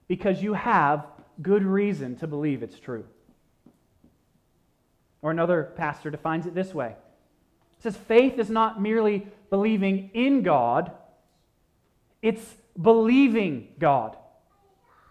because 0.10 0.44
you 0.44 0.54
have 0.54 1.08
good 1.42 1.64
reason 1.64 2.18
to 2.18 2.28
believe 2.28 2.64
it's 2.64 2.82
true. 2.82 3.06
Or 5.22 5.32
another 5.32 5.72
pastor 5.78 6.12
defines 6.12 6.48
it 6.48 6.54
this 6.54 6.74
way 6.74 6.96
it 7.78 7.84
says 7.84 7.96
faith 7.96 8.40
is 8.40 8.50
not 8.50 8.82
merely 8.82 9.26
believing 9.50 10.10
in 10.14 10.42
God, 10.44 10.92
it's 12.22 12.44
believing 12.80 13.70
God, 13.80 14.16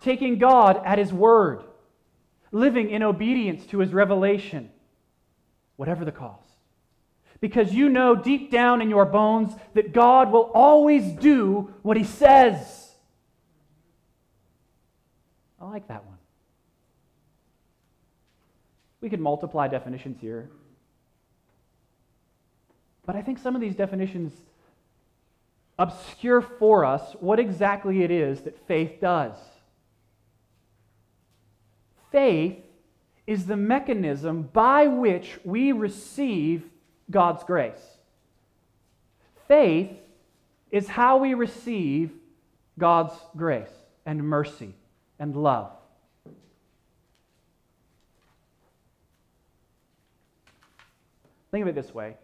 taking 0.01 0.38
God 0.38 0.81
at 0.85 0.99
His 0.99 1.12
word, 1.12 1.62
living 2.53 2.90
in 2.90 3.03
obedience 3.03 3.66
to 3.66 3.79
His 3.79 3.92
revelation. 3.92 4.71
whatever 5.77 6.05
the 6.05 6.12
cost. 6.12 6.51
Because 7.40 7.73
you 7.73 7.88
know 7.88 8.16
deep 8.16 8.51
down 8.51 8.83
in 8.83 8.90
your 8.90 9.05
bones 9.07 9.55
that 9.75 9.92
God 9.92 10.33
will 10.33 10.51
always 10.53 11.12
do 11.12 11.73
what 11.83 11.97
he 11.97 12.03
says. 12.03 12.90
I 15.61 15.66
like 15.66 15.87
that 15.87 16.05
one. 16.05 16.18
We 19.01 19.09
could 19.09 19.21
multiply 19.21 19.68
definitions 19.68 20.21
here. 20.21 20.51
But 23.07 23.14
I 23.14 23.23
think 23.23 23.38
some 23.38 23.55
of 23.55 23.61
these 23.61 23.77
definitions 23.77 24.33
obscure 25.79 26.41
for 26.41 26.85
us 26.85 27.14
what 27.21 27.38
exactly 27.38 28.03
it 28.03 28.11
is 28.11 28.41
that 28.43 28.67
faith 28.67 29.01
does. 29.01 29.37
Faith 32.11 32.57
is 33.27 33.47
the 33.47 33.57
mechanism 33.57 34.43
by 34.53 34.87
which 34.87 35.38
we 35.45 35.73
receive 35.73 36.64
God's 37.11 37.45
grace. 37.45 37.99
Faith 39.47 39.91
is 40.71 40.88
how 40.88 41.19
we 41.19 41.35
receive 41.35 42.11
God's 42.79 43.14
grace 43.37 43.71
and 44.05 44.23
mercy 44.23 44.75
and 45.19 45.37
love. 45.37 45.71
Think 51.51 51.62
of 51.62 51.69
it 51.69 51.75
this 51.75 51.95
way. 51.95 52.14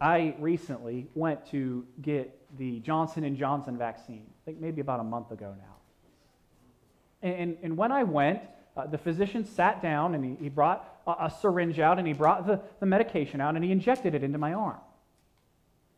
I 0.00 0.34
recently 0.38 1.06
went 1.14 1.46
to 1.50 1.86
get 2.02 2.36
the 2.58 2.80
Johnson 2.80 3.36
& 3.36 3.38
Johnson 3.38 3.78
vaccine, 3.78 4.26
I 4.28 4.44
think 4.44 4.60
maybe 4.60 4.80
about 4.80 5.00
a 5.00 5.04
month 5.04 5.30
ago 5.30 5.54
now. 5.58 7.28
And, 7.28 7.56
and 7.62 7.76
when 7.76 7.90
I 7.90 8.02
went, 8.02 8.40
uh, 8.76 8.86
the 8.86 8.98
physician 8.98 9.44
sat 9.44 9.80
down 9.80 10.14
and 10.14 10.24
he, 10.24 10.44
he 10.44 10.48
brought 10.48 11.00
a, 11.06 11.26
a, 11.26 11.34
syringe 11.40 11.78
out 11.78 11.98
and 11.98 12.06
he 12.06 12.12
brought 12.12 12.46
the, 12.46 12.60
the 12.80 12.86
medication 12.86 13.40
out 13.40 13.54
and 13.54 13.64
he 13.64 13.70
injected 13.70 14.14
it 14.14 14.22
into 14.22 14.36
my 14.36 14.52
arm. 14.52 14.78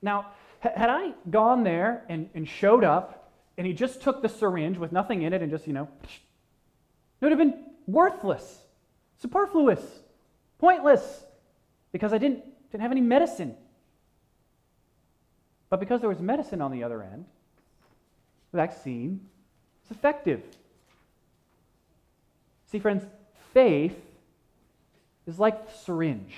Now, 0.02 0.26
had 0.60 0.88
I 0.90 1.12
gone 1.30 1.64
there 1.64 2.04
and, 2.08 2.28
and 2.34 2.48
showed 2.48 2.84
up 2.84 3.32
and 3.58 3.66
he 3.66 3.72
just 3.72 4.02
took 4.02 4.22
the 4.22 4.28
syringe 4.28 4.78
with 4.78 4.92
nothing 4.92 5.22
in 5.22 5.32
it 5.32 5.42
and 5.42 5.50
just, 5.50 5.66
you 5.66 5.72
know, 5.72 5.88
it 6.02 7.24
would 7.24 7.32
have 7.32 7.38
been 7.38 7.64
worthless, 7.86 8.60
superfluous, 9.20 9.80
pointless, 10.58 11.24
because 11.92 12.12
I 12.12 12.18
didn't, 12.18 12.44
didn't 12.70 12.82
have 12.82 12.92
any 12.92 13.00
medicine. 13.00 13.56
But 15.68 15.80
because 15.80 16.00
there 16.00 16.08
was 16.08 16.20
medicine 16.20 16.60
on 16.62 16.70
the 16.70 16.84
other 16.84 17.02
end, 17.02 17.24
the 18.52 18.56
vaccine 18.56 19.20
was 19.82 19.96
effective. 19.96 20.42
See, 22.70 22.78
friends, 22.78 23.04
faith 23.52 23.98
is 25.26 25.38
like 25.38 25.66
the 25.66 25.78
syringe. 25.78 26.34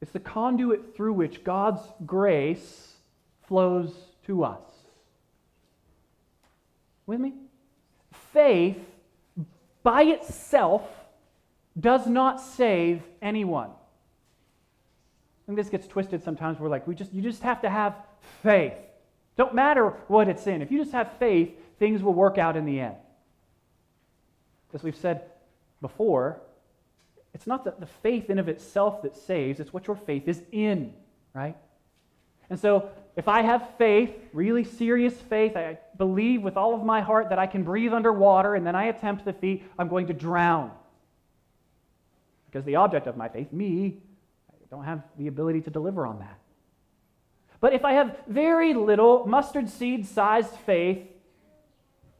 It's 0.00 0.12
the 0.12 0.20
conduit 0.20 0.96
through 0.96 1.12
which 1.12 1.44
God's 1.44 1.82
grace 2.06 2.94
flows 3.46 3.92
to 4.26 4.44
us. 4.44 4.60
With 7.06 7.20
me? 7.20 7.34
Faith 8.32 8.78
by 9.82 10.02
itself 10.04 10.82
does 11.78 12.06
not 12.06 12.40
save 12.40 13.02
anyone. 13.20 13.70
Think 15.46 15.58
this 15.58 15.68
gets 15.68 15.86
twisted 15.86 16.22
sometimes. 16.22 16.58
We're 16.58 16.68
like, 16.68 16.86
we 16.86 16.94
just, 16.94 17.12
you 17.12 17.22
just 17.22 17.42
have 17.42 17.62
to 17.62 17.70
have 17.70 17.96
faith. 18.42 18.74
Don't 19.36 19.54
matter 19.54 19.90
what 20.08 20.28
it's 20.28 20.46
in. 20.46 20.62
If 20.62 20.70
you 20.70 20.78
just 20.78 20.92
have 20.92 21.12
faith, 21.18 21.50
things 21.78 22.02
will 22.02 22.14
work 22.14 22.38
out 22.38 22.56
in 22.56 22.64
the 22.64 22.80
end. 22.80 22.96
As 24.72 24.82
we've 24.82 24.96
said 24.96 25.22
before, 25.80 26.40
it's 27.34 27.46
not 27.46 27.64
the, 27.64 27.74
the 27.78 27.86
faith 27.86 28.30
in 28.30 28.38
of 28.38 28.48
itself 28.48 29.02
that 29.02 29.16
saves, 29.16 29.58
it's 29.58 29.72
what 29.72 29.86
your 29.86 29.96
faith 29.96 30.28
is 30.28 30.42
in, 30.52 30.94
right? 31.34 31.56
And 32.50 32.58
so 32.60 32.90
if 33.16 33.28
I 33.28 33.42
have 33.42 33.68
faith, 33.78 34.10
really 34.32 34.64
serious 34.64 35.14
faith, 35.14 35.56
I 35.56 35.78
believe 35.96 36.42
with 36.42 36.56
all 36.56 36.74
of 36.74 36.84
my 36.84 37.00
heart 37.00 37.30
that 37.30 37.38
I 37.38 37.46
can 37.46 37.62
breathe 37.62 37.92
underwater 37.92 38.54
and 38.54 38.66
then 38.66 38.74
I 38.74 38.84
attempt 38.84 39.24
the 39.24 39.32
feat, 39.32 39.64
I'm 39.78 39.88
going 39.88 40.06
to 40.06 40.14
drown. 40.14 40.70
Because 42.46 42.64
the 42.64 42.76
object 42.76 43.06
of 43.06 43.16
my 43.16 43.28
faith, 43.28 43.52
me, 43.52 43.98
don't 44.72 44.84
have 44.84 45.02
the 45.18 45.26
ability 45.26 45.60
to 45.60 45.70
deliver 45.70 46.06
on 46.06 46.18
that. 46.20 46.38
But 47.60 47.74
if 47.74 47.84
I 47.84 47.92
have 47.92 48.16
very 48.26 48.72
little 48.72 49.26
mustard 49.26 49.68
seed 49.68 50.06
sized 50.06 50.54
faith 50.64 51.06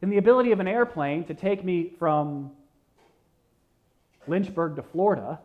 in 0.03 0.11
the 0.11 0.17
ability 0.17 0.51
of 0.51 0.59
an 0.59 0.67
airplane 0.67 1.23
to 1.25 1.33
take 1.33 1.65
me 1.65 1.91
from 1.97 2.51
Lynchburg 4.27 4.75
to 4.75 4.83
Florida, 4.83 5.39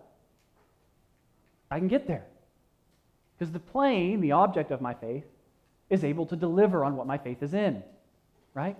I 1.70 1.78
can 1.78 1.88
get 1.88 2.06
there. 2.06 2.26
Because 3.38 3.52
the 3.52 3.58
plane, 3.58 4.20
the 4.20 4.32
object 4.32 4.70
of 4.70 4.82
my 4.82 4.92
faith, 4.92 5.24
is 5.88 6.04
able 6.04 6.26
to 6.26 6.36
deliver 6.36 6.84
on 6.84 6.94
what 6.94 7.06
my 7.06 7.16
faith 7.16 7.42
is 7.42 7.54
in, 7.54 7.82
right? 8.52 8.76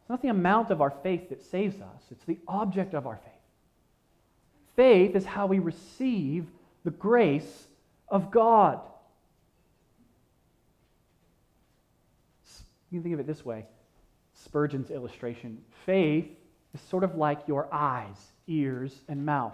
It's 0.00 0.10
not 0.10 0.22
the 0.22 0.28
amount 0.28 0.70
of 0.70 0.80
our 0.80 0.90
faith 0.90 1.28
that 1.28 1.40
saves 1.40 1.80
us, 1.80 2.02
it's 2.10 2.24
the 2.24 2.38
object 2.48 2.94
of 2.94 3.06
our 3.06 3.16
faith. 3.16 3.33
Faith 4.76 5.14
is 5.14 5.24
how 5.24 5.46
we 5.46 5.58
receive 5.58 6.46
the 6.84 6.90
grace 6.90 7.66
of 8.08 8.30
God. 8.30 8.80
You 12.90 13.00
can 13.00 13.02
think 13.02 13.14
of 13.14 13.20
it 13.20 13.26
this 13.26 13.44
way 13.44 13.66
Spurgeon's 14.34 14.90
illustration 14.90 15.58
faith 15.84 16.28
is 16.74 16.80
sort 16.80 17.04
of 17.04 17.16
like 17.16 17.40
your 17.46 17.72
eyes, 17.72 18.16
ears, 18.46 18.94
and 19.08 19.24
mouth. 19.24 19.52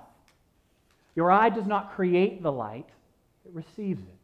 Your 1.16 1.30
eye 1.30 1.48
does 1.48 1.66
not 1.66 1.94
create 1.94 2.42
the 2.42 2.52
light, 2.52 2.88
it 3.44 3.52
receives 3.52 4.02
it. 4.02 4.14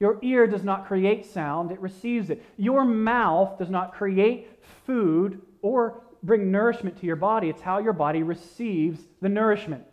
Your 0.00 0.18
ear 0.22 0.46
does 0.46 0.64
not 0.64 0.86
create 0.86 1.24
sound, 1.24 1.70
it 1.70 1.80
receives 1.80 2.30
it. 2.30 2.42
Your 2.56 2.84
mouth 2.84 3.58
does 3.58 3.70
not 3.70 3.94
create 3.94 4.62
food 4.86 5.40
or 5.62 6.02
bring 6.22 6.50
nourishment 6.50 6.98
to 7.00 7.06
your 7.06 7.16
body, 7.16 7.48
it's 7.48 7.62
how 7.62 7.78
your 7.78 7.92
body 7.92 8.22
receives 8.22 9.00
the 9.20 9.28
nourishment. 9.28 9.84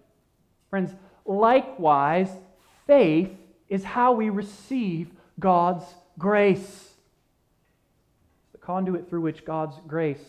Friends, 0.71 0.95
likewise, 1.25 2.29
faith 2.87 3.29
is 3.69 3.83
how 3.83 4.13
we 4.13 4.29
receive 4.29 5.11
God's 5.39 5.83
grace. 6.17 6.93
The 8.53 8.57
conduit 8.57 9.07
through 9.07 9.21
which 9.21 9.45
God's 9.45 9.75
grace 9.87 10.23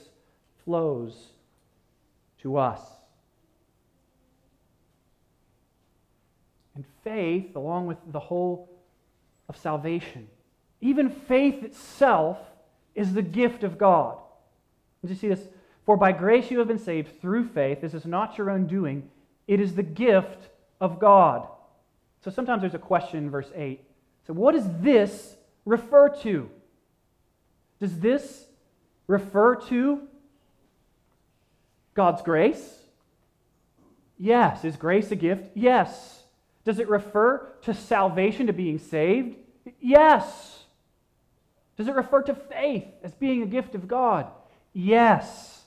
flows 0.65 1.29
to 2.43 2.59
us. 2.59 2.81
And 6.75 6.85
faith, 7.05 7.55
along 7.55 7.87
with 7.87 7.99
the 8.11 8.21
whole 8.21 8.69
of 9.49 9.57
salvation, 9.57 10.27
even 10.81 11.09
faith 11.09 11.63
itself, 11.63 12.39
is 12.95 13.15
the 13.15 13.23
gift 13.23 13.63
of 13.63 13.79
God. 13.79 14.19
Did 15.03 15.11
you 15.11 15.17
see 15.17 15.29
this? 15.29 15.47
For 15.87 15.97
by 15.97 16.13
grace 16.13 16.51
you 16.51 16.59
have 16.59 16.69
been 16.69 16.79
saved 16.79 17.21
through 17.21 17.49
faith. 17.49 17.81
This 17.81 17.95
is 17.95 18.05
not 18.05 18.37
your 18.39 18.51
own 18.51 18.67
doing, 18.67 19.09
it 19.47 19.61
is 19.61 19.75
the 19.75 19.83
gift 19.83 20.49
of 20.81 20.99
God. 20.99 21.47
So 22.25 22.31
sometimes 22.31 22.63
there's 22.63 22.75
a 22.75 22.79
question 22.79 23.19
in 23.19 23.31
verse 23.31 23.51
8. 23.55 23.81
So, 24.27 24.33
what 24.33 24.55
does 24.55 24.67
this 24.81 25.37
refer 25.65 26.09
to? 26.21 26.49
Does 27.81 27.99
this 27.99 28.47
refer 29.09 29.57
to 29.57 30.03
God's 31.95 32.23
grace? 32.23 32.79
Yes. 34.19 34.65
Is 34.65 34.77
grace 34.77 35.11
a 35.11 35.17
gift? 35.17 35.51
Yes. 35.55 36.23
Does 36.65 36.79
it 36.79 36.89
refer 36.89 37.53
to 37.63 37.75
salvation, 37.75 38.47
to 38.47 38.53
being 38.53 38.79
saved? 38.79 39.37
Yes. 39.81 40.61
Does 41.77 41.89
it 41.89 41.95
refer 41.95 42.23
to 42.23 42.35
faith 42.35 42.87
as 43.03 43.13
being 43.15 43.43
a 43.43 43.47
gift 43.47 43.75
of 43.75 43.89
God? 43.89 44.29
Yes. 44.73 45.63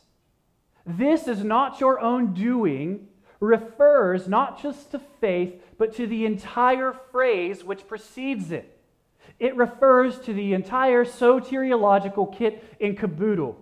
This 0.86 1.28
is 1.28 1.44
not 1.44 1.80
your 1.80 2.00
own 2.00 2.34
doing, 2.34 3.08
refers 3.40 4.28
not 4.28 4.62
just 4.62 4.92
to 4.92 5.00
faith, 5.00 5.62
but 5.78 5.96
to 5.96 6.08
the 6.08 6.26
entire 6.26 6.94
phrase 7.12 7.64
which 7.64 7.88
precedes 7.88 8.52
it. 8.52 8.78
It 9.40 9.56
refers 9.56 10.20
to 10.20 10.34
the 10.34 10.54
entire 10.54 11.04
soteriological 11.04 12.36
kit 12.36 12.64
and 12.80 12.98
caboodle. 12.98 13.58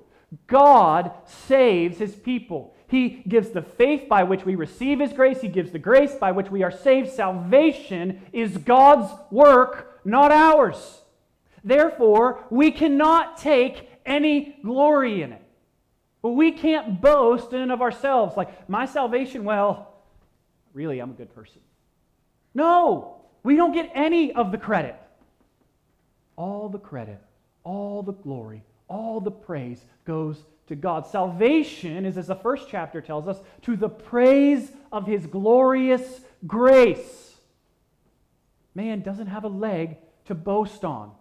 God 0.47 1.11
saves 1.25 1.97
his 1.97 2.15
people. 2.15 2.75
He 2.87 3.23
gives 3.27 3.49
the 3.49 3.61
faith 3.61 4.07
by 4.07 4.23
which 4.23 4.45
we 4.45 4.55
receive 4.55 4.99
his 4.99 5.13
grace, 5.13 5.41
he 5.41 5.47
gives 5.47 5.71
the 5.71 5.79
grace 5.79 6.13
by 6.15 6.31
which 6.31 6.51
we 6.51 6.63
are 6.63 6.71
saved. 6.71 7.09
Salvation 7.09 8.21
is 8.31 8.57
God's 8.57 9.11
work, 9.31 10.01
not 10.05 10.31
ours. 10.31 11.01
Therefore, 11.63 12.45
we 12.49 12.71
cannot 12.71 13.37
take 13.37 13.89
any 14.05 14.57
glory 14.63 15.23
in 15.23 15.33
it. 15.33 15.42
But 16.23 16.29
we 16.29 16.51
can't 16.51 16.99
boast 16.99 17.53
in 17.53 17.61
and 17.61 17.71
of 17.71 17.83
ourselves, 17.83 18.35
like, 18.35 18.67
my 18.67 18.87
salvation, 18.87 19.43
well, 19.43 19.93
really, 20.73 20.99
I'm 20.99 21.11
a 21.11 21.13
good 21.13 21.35
person. 21.35 21.61
No, 22.55 23.17
we 23.43 23.55
don't 23.55 23.73
get 23.73 23.91
any 23.93 24.33
of 24.33 24.51
the 24.51 24.57
credit. 24.57 24.95
All 26.35 26.69
the 26.69 26.79
credit, 26.79 27.19
all 27.63 28.01
the 28.01 28.13
glory 28.13 28.63
all 28.93 29.19
the 29.19 29.31
praise 29.31 29.83
goes 30.05 30.45
to 30.67 30.75
God. 30.75 31.07
Salvation 31.07 32.05
is, 32.05 32.17
as 32.17 32.27
the 32.27 32.35
first 32.35 32.67
chapter 32.69 33.01
tells 33.01 33.27
us, 33.27 33.39
to 33.63 33.75
the 33.75 33.89
praise 33.89 34.71
of 34.91 35.07
his 35.07 35.25
glorious 35.25 36.21
grace. 36.45 37.35
Man 38.75 39.01
doesn't 39.01 39.27
have 39.27 39.43
a 39.43 39.49
leg 39.49 39.97
to 40.25 40.35
boast 40.35 40.85
on. 40.85 41.11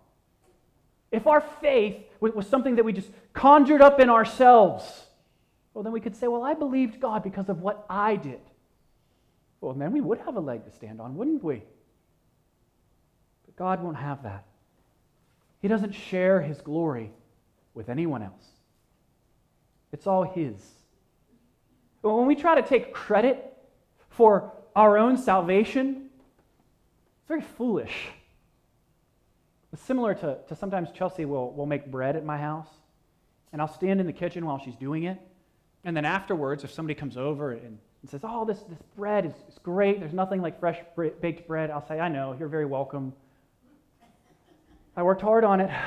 If 1.12 1.27
our 1.27 1.42
faith 1.42 1.96
was 2.20 2.46
something 2.46 2.77
that 2.77 2.85
we 2.85 2.94
just 2.94 3.11
conjured 3.35 3.83
up 3.83 4.01
in 4.01 4.09
ourselves, 4.09 4.85
well, 5.75 5.85
then 5.85 5.92
we 5.92 6.01
could 6.01 6.16
say, 6.16 6.27
Well, 6.27 6.42
I 6.42 6.55
believed 6.55 7.01
God 7.01 7.22
because 7.22 7.51
of 7.51 7.61
what 7.61 7.85
I 7.88 8.16
did. 8.16 8.40
Well, 9.61 9.75
then 9.75 9.92
we 9.92 10.01
would 10.01 10.18
have 10.20 10.37
a 10.37 10.40
leg 10.40 10.64
to 10.64 10.72
stand 10.72 11.01
on, 11.01 11.16
wouldn't 11.16 11.44
we? 11.44 11.62
But 13.46 13.57
God 13.57 13.83
won't 13.83 13.98
have 13.98 14.22
that. 14.25 14.44
He 15.61 15.68
doesn't 15.68 15.92
share 15.92 16.40
his 16.40 16.61
glory 16.61 17.12
with 17.75 17.88
anyone 17.88 18.22
else, 18.22 18.46
it's 19.92 20.07
all 20.07 20.25
his. 20.25 20.55
But 22.01 22.16
when 22.16 22.27
we 22.27 22.35
try 22.35 22.61
to 22.61 22.66
take 22.66 22.92
credit 22.92 23.57
for 24.09 24.53
our 24.75 24.98
own 24.98 25.16
salvation, 25.16 26.09
it's 26.16 27.29
very 27.29 27.42
foolish. 27.42 28.09
Similar 29.75 30.15
to, 30.17 30.39
to 30.49 30.55
sometimes 30.55 30.91
Chelsea 30.93 31.25
will, 31.25 31.53
will 31.53 31.67
make 31.67 31.91
bread 31.91 32.15
at 32.15 32.25
my 32.25 32.37
house, 32.37 32.69
and 33.53 33.63
I'll 33.63 33.73
stand 33.73 34.01
in 34.01 34.07
the 34.07 34.13
kitchen 34.13 34.45
while 34.45 34.59
she's 34.59 34.77
doing 34.77 35.05
it. 35.05 35.19
And 35.85 35.97
then 35.97 36.05
afterwards, 36.05 36.63
if 36.63 36.71
somebody 36.71 36.95
comes 36.95 37.17
over 37.17 37.53
and, 37.53 37.79
and 38.03 38.11
says, 38.11 38.21
Oh, 38.23 38.45
this, 38.45 38.61
this 38.69 38.83
bread 38.97 39.25
is, 39.25 39.33
is 39.49 39.59
great, 39.63 39.99
there's 39.99 40.13
nothing 40.13 40.43
like 40.43 40.61
fresh 40.61 40.79
baked 40.97 41.49
bread, 41.49 41.71
I'll 41.71 41.87
say, 41.87 42.01
I 42.01 42.09
know, 42.09 42.37
you're 42.39 42.49
very 42.49 42.67
welcome. 42.67 43.13
I 44.95 45.03
worked 45.03 45.23
hard 45.23 45.45
on 45.45 45.61
it. 45.61 45.71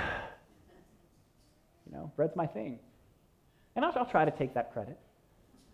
You 1.87 2.01
know, 2.01 2.11
bread's 2.15 2.35
my 2.35 2.47
thing. 2.47 2.79
And 3.75 3.85
I'll, 3.85 3.93
I'll 3.95 4.07
try 4.07 4.25
to 4.25 4.31
take 4.31 4.55
that 4.55 4.73
credit. 4.73 4.97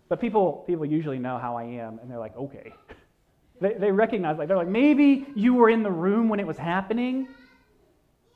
But 0.10 0.20
people, 0.20 0.66
people 0.68 0.86
usually 0.86 1.20
know 1.20 1.38
how 1.38 1.56
I 1.56 1.64
am, 1.64 2.00
and 2.00 2.12
they're 2.12 2.20
like, 2.20 2.36
okay. 2.36 2.74
they, 3.62 3.76
they 3.76 3.92
recognize, 3.92 4.38
like, 4.38 4.50
they're 4.50 4.58
like, 4.58 4.68
maybe 4.68 5.26
you 5.36 5.54
were 5.54 5.70
in 5.70 5.84
the 5.84 5.90
room 5.90 6.28
when 6.28 6.42
it 6.42 6.46
was 6.46 6.58
happening, 6.58 7.30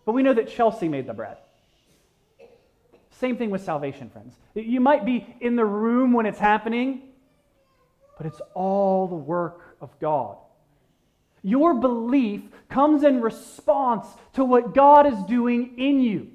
but 0.06 0.13
we 0.13 0.24
know 0.24 0.34
that 0.34 0.48
Chelsea 0.48 0.88
made 0.88 1.08
the 1.08 1.13
bread. 1.13 1.38
Same 3.12 3.38
thing 3.38 3.50
with 3.50 3.63
salvation, 3.63 4.10
friends. 4.10 4.36
You 4.54 4.80
might 4.80 5.06
be 5.06 5.36
in 5.41 5.56
the 5.56 5.65
room 5.65 6.13
when 6.13 6.26
it's 6.26 6.39
happening, 6.39 7.02
but 8.18 8.28
it's 8.28 8.41
all 8.54 9.08
the 9.08 9.15
work 9.15 9.78
of 9.82 9.98
God. 10.00 10.38
Your 11.41 11.76
belief 11.76 12.41
comes 12.70 13.04
in 13.04 13.22
response 13.22 14.08
to 14.34 14.44
what 14.44 14.74
God 14.74 15.08
is 15.08 15.18
doing 15.24 15.78
in 15.78 16.02
you. 16.02 16.32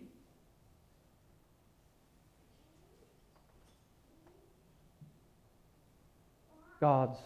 God's 6.81 7.19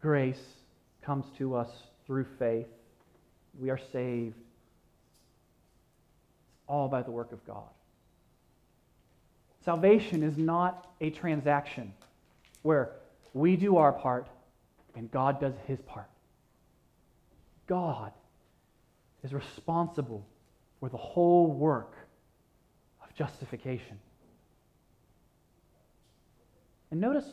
grace 0.00 0.40
comes 1.02 1.26
to 1.36 1.54
us 1.56 1.68
through 2.06 2.24
faith. 2.38 2.68
We 3.58 3.68
are 3.68 3.80
saved 3.92 4.36
all 6.70 6.88
by 6.88 7.02
the 7.02 7.10
work 7.10 7.32
of 7.32 7.44
God. 7.44 7.68
Salvation 9.64 10.22
is 10.22 10.38
not 10.38 10.86
a 11.00 11.10
transaction 11.10 11.92
where 12.62 12.92
we 13.34 13.56
do 13.56 13.76
our 13.76 13.92
part 13.92 14.28
and 14.94 15.10
God 15.10 15.40
does 15.40 15.54
his 15.66 15.80
part. 15.80 16.08
God 17.66 18.12
is 19.22 19.32
responsible 19.34 20.26
for 20.78 20.88
the 20.88 20.96
whole 20.96 21.48
work 21.48 21.94
of 23.02 23.14
justification. 23.14 23.98
And 26.90 27.00
notice, 27.00 27.28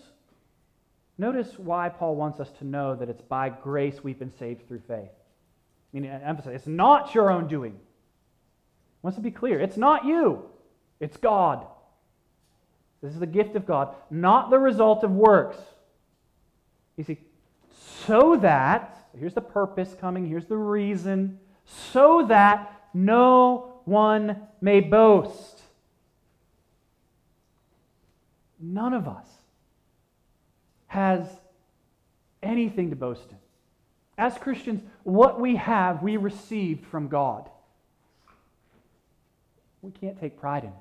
notice 1.17 1.57
why 1.57 1.89
Paul 1.89 2.15
wants 2.15 2.39
us 2.39 2.51
to 2.59 2.65
know 2.65 2.95
that 2.95 3.09
it's 3.09 3.21
by 3.21 3.49
grace 3.49 4.03
we've 4.03 4.19
been 4.19 4.33
saved 4.37 4.67
through 4.67 4.81
faith. 4.87 5.09
I 5.93 5.99
mean, 5.99 6.05
emphasize, 6.05 6.55
it's 6.55 6.67
not 6.67 7.15
your 7.15 7.31
own 7.31 7.47
doing 7.47 7.79
wants 9.01 9.17
to 9.17 9.21
be 9.21 9.31
clear. 9.31 9.59
It's 9.59 9.77
not 9.77 10.05
you, 10.05 10.43
it's 10.99 11.17
God. 11.17 11.65
This 13.01 13.13
is 13.13 13.19
the 13.19 13.27
gift 13.27 13.55
of 13.55 13.65
God, 13.65 13.95
not 14.09 14.49
the 14.49 14.59
result 14.59 15.03
of 15.03 15.11
works. 15.11 15.57
You 16.95 17.03
see, 17.03 17.19
so 18.05 18.37
that, 18.37 19.07
here's 19.17 19.35
the 19.35 19.41
purpose 19.41 19.95
coming, 19.99 20.27
here's 20.27 20.47
the 20.47 20.57
reason, 20.57 21.39
so 21.65 22.25
that 22.27 22.89
no 22.93 23.81
one 23.85 24.41
may 24.61 24.79
boast. 24.79 25.61
None 28.59 28.93
of 28.93 29.07
us 29.07 29.27
has 30.87 31.27
anything 32.41 32.89
to 32.89 32.95
boast 32.95 33.29
in. 33.29 33.37
As 34.17 34.35
Christians, 34.37 34.81
what 35.03 35.39
we 35.39 35.57
have, 35.57 36.01
we 36.01 36.17
received 36.17 36.85
from 36.87 37.07
God. 37.07 37.49
We 39.81 39.91
can't 39.91 40.19
take 40.19 40.39
pride 40.39 40.63
in 40.63 40.69
it. 40.69 40.75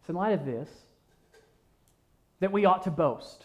It's 0.00 0.08
in 0.08 0.16
light 0.16 0.32
of 0.32 0.44
this 0.44 0.68
that 2.40 2.50
we 2.50 2.64
ought 2.64 2.82
to 2.82 2.90
boast. 2.90 3.44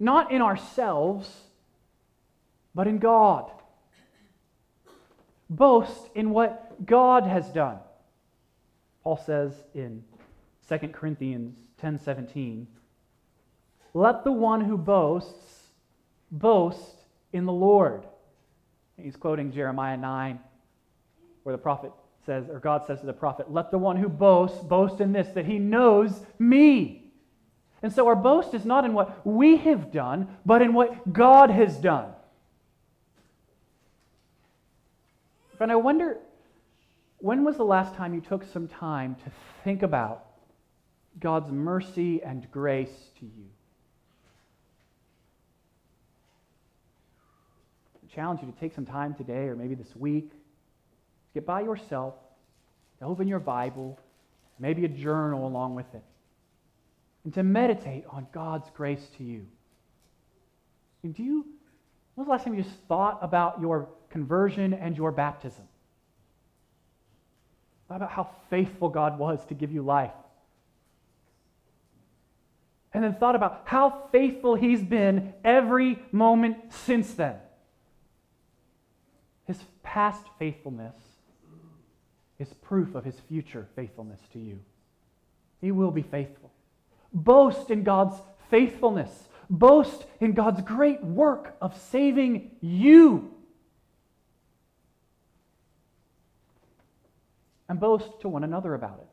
Not 0.00 0.32
in 0.32 0.40
ourselves, 0.40 1.42
but 2.74 2.86
in 2.86 2.98
God. 2.98 3.50
Boast 5.50 6.08
in 6.14 6.30
what 6.30 6.86
God 6.86 7.24
has 7.24 7.48
done. 7.50 7.78
Paul 9.02 9.16
says 9.16 9.52
in 9.74 10.04
2 10.68 10.92
Corinthians 10.94 11.58
10:17, 11.78 12.66
"Let 13.94 14.24
the 14.24 14.32
one 14.32 14.62
who 14.62 14.78
boasts 14.78 15.72
boast 16.30 16.97
in 17.32 17.44
the 17.44 17.52
Lord. 17.52 18.04
He's 18.96 19.16
quoting 19.16 19.52
Jeremiah 19.52 19.96
9, 19.96 20.40
where 21.42 21.54
the 21.54 21.62
prophet 21.62 21.92
says, 22.26 22.48
or 22.48 22.58
God 22.58 22.86
says 22.86 23.00
to 23.00 23.06
the 23.06 23.12
prophet, 23.12 23.50
Let 23.50 23.70
the 23.70 23.78
one 23.78 23.96
who 23.96 24.08
boasts 24.08 24.62
boast 24.64 25.00
in 25.00 25.12
this, 25.12 25.28
that 25.28 25.46
he 25.46 25.58
knows 25.58 26.20
me. 26.38 27.04
And 27.82 27.92
so 27.92 28.06
our 28.08 28.16
boast 28.16 28.54
is 28.54 28.64
not 28.64 28.84
in 28.84 28.92
what 28.92 29.24
we 29.24 29.56
have 29.58 29.92
done, 29.92 30.36
but 30.44 30.62
in 30.62 30.74
what 30.74 31.12
God 31.12 31.50
has 31.50 31.76
done. 31.78 32.10
And 35.60 35.72
I 35.72 35.76
wonder, 35.76 36.18
when 37.18 37.44
was 37.44 37.56
the 37.56 37.64
last 37.64 37.94
time 37.94 38.14
you 38.14 38.20
took 38.20 38.44
some 38.44 38.68
time 38.68 39.16
to 39.24 39.30
think 39.64 39.82
about 39.82 40.26
God's 41.18 41.50
mercy 41.50 42.22
and 42.22 42.50
grace 42.50 43.10
to 43.18 43.26
you? 43.26 43.46
Challenge 48.18 48.40
you 48.42 48.50
to 48.50 48.58
take 48.58 48.74
some 48.74 48.84
time 48.84 49.14
today 49.14 49.44
or 49.44 49.54
maybe 49.54 49.76
this 49.76 49.94
week 49.94 50.30
to 50.30 51.34
get 51.34 51.46
by 51.46 51.60
yourself, 51.60 52.14
to 52.98 53.04
open 53.04 53.28
your 53.28 53.38
Bible, 53.38 53.96
maybe 54.58 54.84
a 54.84 54.88
journal 54.88 55.46
along 55.46 55.76
with 55.76 55.86
it, 55.94 56.02
and 57.22 57.32
to 57.32 57.44
meditate 57.44 58.02
on 58.10 58.26
God's 58.32 58.68
grace 58.74 59.06
to 59.18 59.22
you. 59.22 59.46
And 61.04 61.14
do 61.14 61.22
you, 61.22 61.46
when 62.16 62.26
was 62.26 62.26
the 62.26 62.30
last 62.32 62.42
time 62.42 62.54
you 62.54 62.64
just 62.64 62.74
thought 62.88 63.20
about 63.22 63.60
your 63.60 63.88
conversion 64.10 64.74
and 64.74 64.96
your 64.96 65.12
baptism? 65.12 65.68
Thought 67.86 67.98
about 67.98 68.10
how 68.10 68.30
faithful 68.50 68.88
God 68.88 69.16
was 69.16 69.44
to 69.46 69.54
give 69.54 69.70
you 69.70 69.82
life. 69.82 70.10
And 72.92 73.04
then 73.04 73.14
thought 73.14 73.36
about 73.36 73.62
how 73.66 74.08
faithful 74.10 74.56
He's 74.56 74.82
been 74.82 75.34
every 75.44 76.02
moment 76.10 76.56
since 76.72 77.14
then. 77.14 77.36
His 79.48 79.58
past 79.82 80.24
faithfulness 80.38 80.94
is 82.38 82.52
proof 82.62 82.94
of 82.94 83.02
his 83.02 83.18
future 83.28 83.66
faithfulness 83.74 84.20
to 84.34 84.38
you. 84.38 84.60
He 85.62 85.72
will 85.72 85.90
be 85.90 86.02
faithful. 86.02 86.52
Boast 87.14 87.70
in 87.70 87.82
God's 87.82 88.14
faithfulness. 88.50 89.10
Boast 89.48 90.04
in 90.20 90.34
God's 90.34 90.60
great 90.60 91.02
work 91.02 91.56
of 91.62 91.74
saving 91.90 92.50
you. 92.60 93.32
And 97.70 97.80
boast 97.80 98.20
to 98.20 98.28
one 98.28 98.44
another 98.44 98.74
about 98.74 98.98
it. 99.00 99.08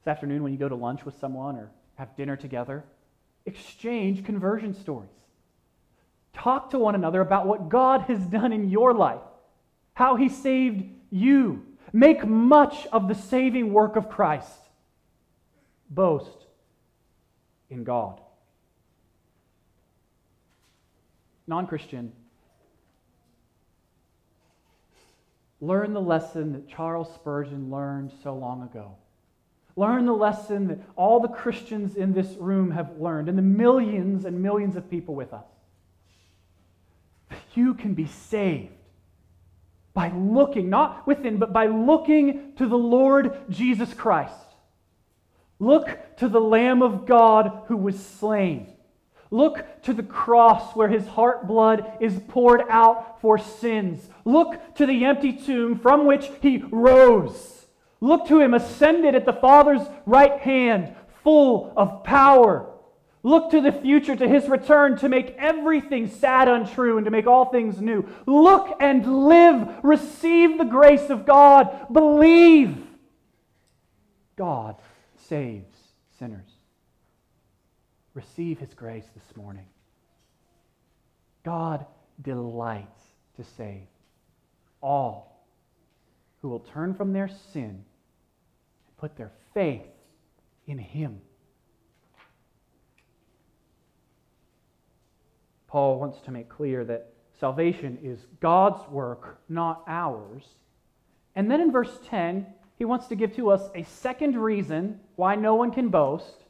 This 0.00 0.10
afternoon, 0.10 0.42
when 0.42 0.52
you 0.52 0.58
go 0.58 0.70
to 0.70 0.74
lunch 0.74 1.04
with 1.04 1.18
someone 1.20 1.56
or 1.56 1.70
have 1.96 2.16
dinner 2.16 2.36
together, 2.36 2.82
exchange 3.44 4.24
conversion 4.24 4.72
stories. 4.72 5.10
Talk 6.34 6.70
to 6.70 6.78
one 6.78 6.94
another 6.94 7.20
about 7.20 7.46
what 7.46 7.68
God 7.68 8.02
has 8.02 8.20
done 8.26 8.52
in 8.52 8.68
your 8.68 8.92
life, 8.92 9.22
how 9.94 10.16
he 10.16 10.28
saved 10.28 10.84
you. 11.10 11.64
Make 11.92 12.26
much 12.26 12.86
of 12.88 13.08
the 13.08 13.14
saving 13.14 13.72
work 13.72 13.96
of 13.96 14.08
Christ. 14.10 14.50
Boast 15.88 16.46
in 17.70 17.84
God. 17.84 18.20
Non 21.46 21.66
Christian, 21.66 22.10
learn 25.60 25.92
the 25.92 26.00
lesson 26.00 26.52
that 26.54 26.68
Charles 26.68 27.12
Spurgeon 27.14 27.70
learned 27.70 28.12
so 28.22 28.34
long 28.34 28.62
ago. 28.62 28.96
Learn 29.76 30.06
the 30.06 30.14
lesson 30.14 30.68
that 30.68 30.78
all 30.96 31.20
the 31.20 31.28
Christians 31.28 31.96
in 31.96 32.12
this 32.12 32.36
room 32.38 32.70
have 32.70 32.98
learned, 32.98 33.28
and 33.28 33.36
the 33.36 33.42
millions 33.42 34.24
and 34.24 34.40
millions 34.40 34.74
of 34.74 34.88
people 34.90 35.14
with 35.14 35.32
us. 35.32 35.44
You 37.54 37.74
can 37.74 37.94
be 37.94 38.06
saved 38.06 38.72
by 39.94 40.10
looking, 40.10 40.68
not 40.68 41.06
within, 41.06 41.38
but 41.38 41.52
by 41.52 41.66
looking 41.66 42.52
to 42.56 42.66
the 42.66 42.76
Lord 42.76 43.48
Jesus 43.48 43.94
Christ. 43.94 44.34
Look 45.60 46.16
to 46.16 46.28
the 46.28 46.40
Lamb 46.40 46.82
of 46.82 47.06
God 47.06 47.62
who 47.68 47.76
was 47.76 48.04
slain. 48.04 48.72
Look 49.30 49.82
to 49.82 49.92
the 49.92 50.02
cross 50.02 50.74
where 50.76 50.88
his 50.88 51.06
heart 51.06 51.46
blood 51.46 51.98
is 52.00 52.20
poured 52.28 52.62
out 52.68 53.20
for 53.20 53.38
sins. 53.38 54.08
Look 54.24 54.74
to 54.76 54.86
the 54.86 55.04
empty 55.04 55.32
tomb 55.32 55.78
from 55.78 56.06
which 56.06 56.30
he 56.42 56.58
rose. 56.70 57.66
Look 58.00 58.26
to 58.28 58.40
him 58.40 58.52
ascended 58.52 59.14
at 59.14 59.24
the 59.24 59.32
Father's 59.32 59.86
right 60.06 60.38
hand, 60.40 60.94
full 61.22 61.72
of 61.76 62.04
power. 62.04 62.73
Look 63.24 63.52
to 63.52 63.62
the 63.62 63.72
future, 63.72 64.14
to 64.14 64.28
his 64.28 64.48
return, 64.50 64.98
to 64.98 65.08
make 65.08 65.34
everything 65.38 66.08
sad 66.10 66.46
untrue 66.46 66.98
and 66.98 67.06
to 67.06 67.10
make 67.10 67.26
all 67.26 67.46
things 67.46 67.80
new. 67.80 68.06
Look 68.26 68.76
and 68.80 69.26
live. 69.26 69.82
Receive 69.82 70.58
the 70.58 70.64
grace 70.64 71.08
of 71.08 71.24
God. 71.24 71.86
Believe. 71.90 72.76
God 74.36 74.76
saves 75.16 75.74
sinners. 76.18 76.50
Receive 78.12 78.58
his 78.58 78.74
grace 78.74 79.06
this 79.14 79.36
morning. 79.36 79.66
God 81.44 81.86
delights 82.20 83.02
to 83.36 83.44
save 83.56 83.86
all 84.82 85.46
who 86.42 86.50
will 86.50 86.60
turn 86.60 86.92
from 86.92 87.14
their 87.14 87.30
sin 87.54 87.70
and 87.70 88.96
put 88.98 89.16
their 89.16 89.32
faith 89.54 89.86
in 90.66 90.76
him. 90.76 91.22
Paul 95.74 95.98
wants 95.98 96.20
to 96.20 96.30
make 96.30 96.48
clear 96.48 96.84
that 96.84 97.08
salvation 97.40 97.98
is 98.00 98.26
God's 98.38 98.88
work, 98.88 99.40
not 99.48 99.82
ours. 99.88 100.44
And 101.34 101.50
then 101.50 101.60
in 101.60 101.72
verse 101.72 101.98
10, 102.06 102.46
he 102.78 102.84
wants 102.84 103.08
to 103.08 103.16
give 103.16 103.34
to 103.34 103.50
us 103.50 103.70
a 103.74 103.82
second 103.82 104.36
reason 104.36 105.00
why 105.16 105.34
no 105.34 105.56
one 105.56 105.72
can 105.72 105.88
boast 105.88 106.44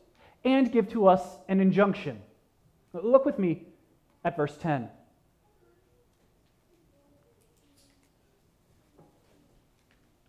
and 0.45 0.71
give 0.71 0.91
to 0.91 1.07
us 1.07 1.23
an 1.49 1.61
injunction. 1.61 2.21
Look 2.93 3.25
with 3.25 3.39
me 3.39 3.63
at 4.27 4.37
verse 4.37 4.59
10. 4.59 4.91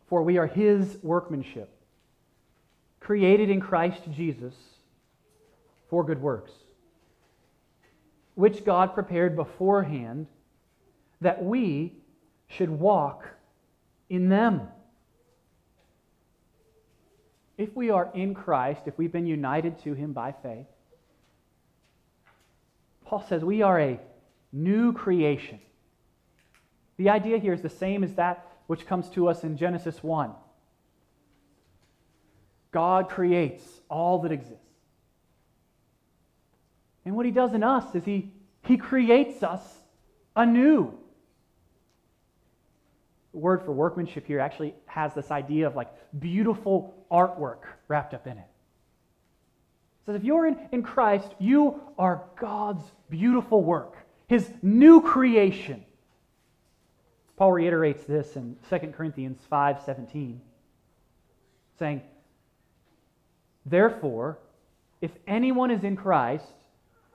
For 0.08 0.24
we 0.24 0.38
are 0.38 0.48
his 0.48 1.00
workmanship, 1.04 1.70
created 3.02 3.50
in 3.50 3.60
Christ 3.60 4.04
Jesus 4.14 4.56
for 5.90 6.06
good 6.06 6.22
works, 6.22 6.54
which 8.36 8.64
God 8.64 8.94
prepared 8.94 9.36
beforehand 9.36 10.28
that 11.22 11.44
we 11.44 11.94
should 12.48 12.70
walk 12.70 13.28
in 14.10 14.30
them. 14.30 14.68
If 17.58 17.74
we 17.76 17.90
are 17.90 18.12
in 18.14 18.34
Christ, 18.34 18.82
if 18.86 18.98
we've 18.98 19.12
been 19.12 19.26
united 19.26 19.80
to 19.84 19.94
him 19.94 20.12
by 20.12 20.34
faith, 20.44 20.68
Paul 23.06 23.24
says 23.28 23.44
we 23.44 23.62
are 23.62 23.80
a 23.80 24.00
new 24.52 24.92
creation. 24.92 25.60
The 26.98 27.10
idea 27.10 27.38
here 27.38 27.54
is 27.54 27.62
the 27.62 27.70
same 27.70 28.04
as 28.04 28.14
that 28.16 28.52
which 28.68 28.86
comes 28.86 29.10
to 29.12 29.30
us 29.30 29.44
in 29.44 29.58
Genesis 29.58 30.04
1. 30.04 30.32
God 32.72 33.10
creates 33.10 33.64
all 33.90 34.20
that 34.24 34.32
exists. 34.32 34.65
And 37.06 37.16
what 37.16 37.26
he 37.26 37.32
does 37.32 37.54
in 37.54 37.64
us 37.64 37.94
is 37.96 38.04
he, 38.04 38.32
he 38.64 38.78
creates 38.78 39.44
us 39.44 39.62
anew 40.36 40.98
The 43.32 43.38
word 43.38 43.64
for 43.64 43.72
workmanship 43.72 44.26
here 44.26 44.40
actually 44.40 44.74
has 44.88 45.14
this 45.14 45.32
idea 45.32 45.68
of 45.68 45.76
like 45.76 45.90
beautiful 46.20 47.06
artwork 47.12 47.60
wrapped 47.88 48.14
up 48.14 48.26
in 48.26 48.34
it. 48.34 48.40
It 48.40 50.06
says 50.06 50.16
if 50.16 50.24
you're 50.24 50.48
in, 50.48 50.58
in 50.72 50.84
Christ, 50.84 51.30
you 51.40 51.82
are 51.98 52.24
God's 52.40 52.84
beautiful 53.10 53.64
work, 53.64 53.96
his 54.28 54.50
new 54.62 55.02
creation. 55.02 55.84
Paul 57.38 57.52
reiterates 57.52 58.04
this 58.06 58.36
in 58.36 58.56
2 58.70 58.78
Corinthians 58.94 59.40
5:17, 59.52 60.38
saying, 61.78 62.02
Therefore, 63.66 64.40
if 65.02 65.12
anyone 65.28 65.72
is 65.72 65.84
in 65.84 65.96
Christ, 65.96 66.46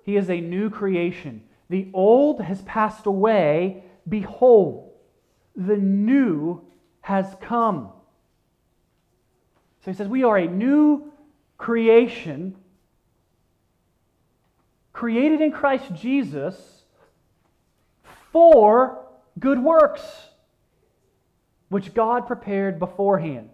he 0.03 0.17
is 0.17 0.31
a 0.31 0.41
new 0.41 0.71
creation. 0.71 1.43
The 1.69 1.89
old 1.95 2.41
has 2.41 2.63
passed 2.63 3.07
away. 3.07 3.85
Behold, 4.09 4.93
the 5.55 5.77
new 5.77 6.63
has 7.01 7.35
come. 7.41 7.91
So 9.85 9.91
he 9.91 9.97
says, 9.97 10.09
We 10.09 10.25
are 10.25 10.37
a 10.37 10.47
new 10.47 11.13
creation 11.59 12.57
created 14.93 15.41
in 15.41 15.53
Christ 15.53 15.95
Jesus 15.95 16.83
for 18.33 19.07
good 19.39 19.63
works, 19.63 20.03
which 21.69 21.95
God 21.95 22.27
prepared 22.27 22.79
beforehand 22.79 23.51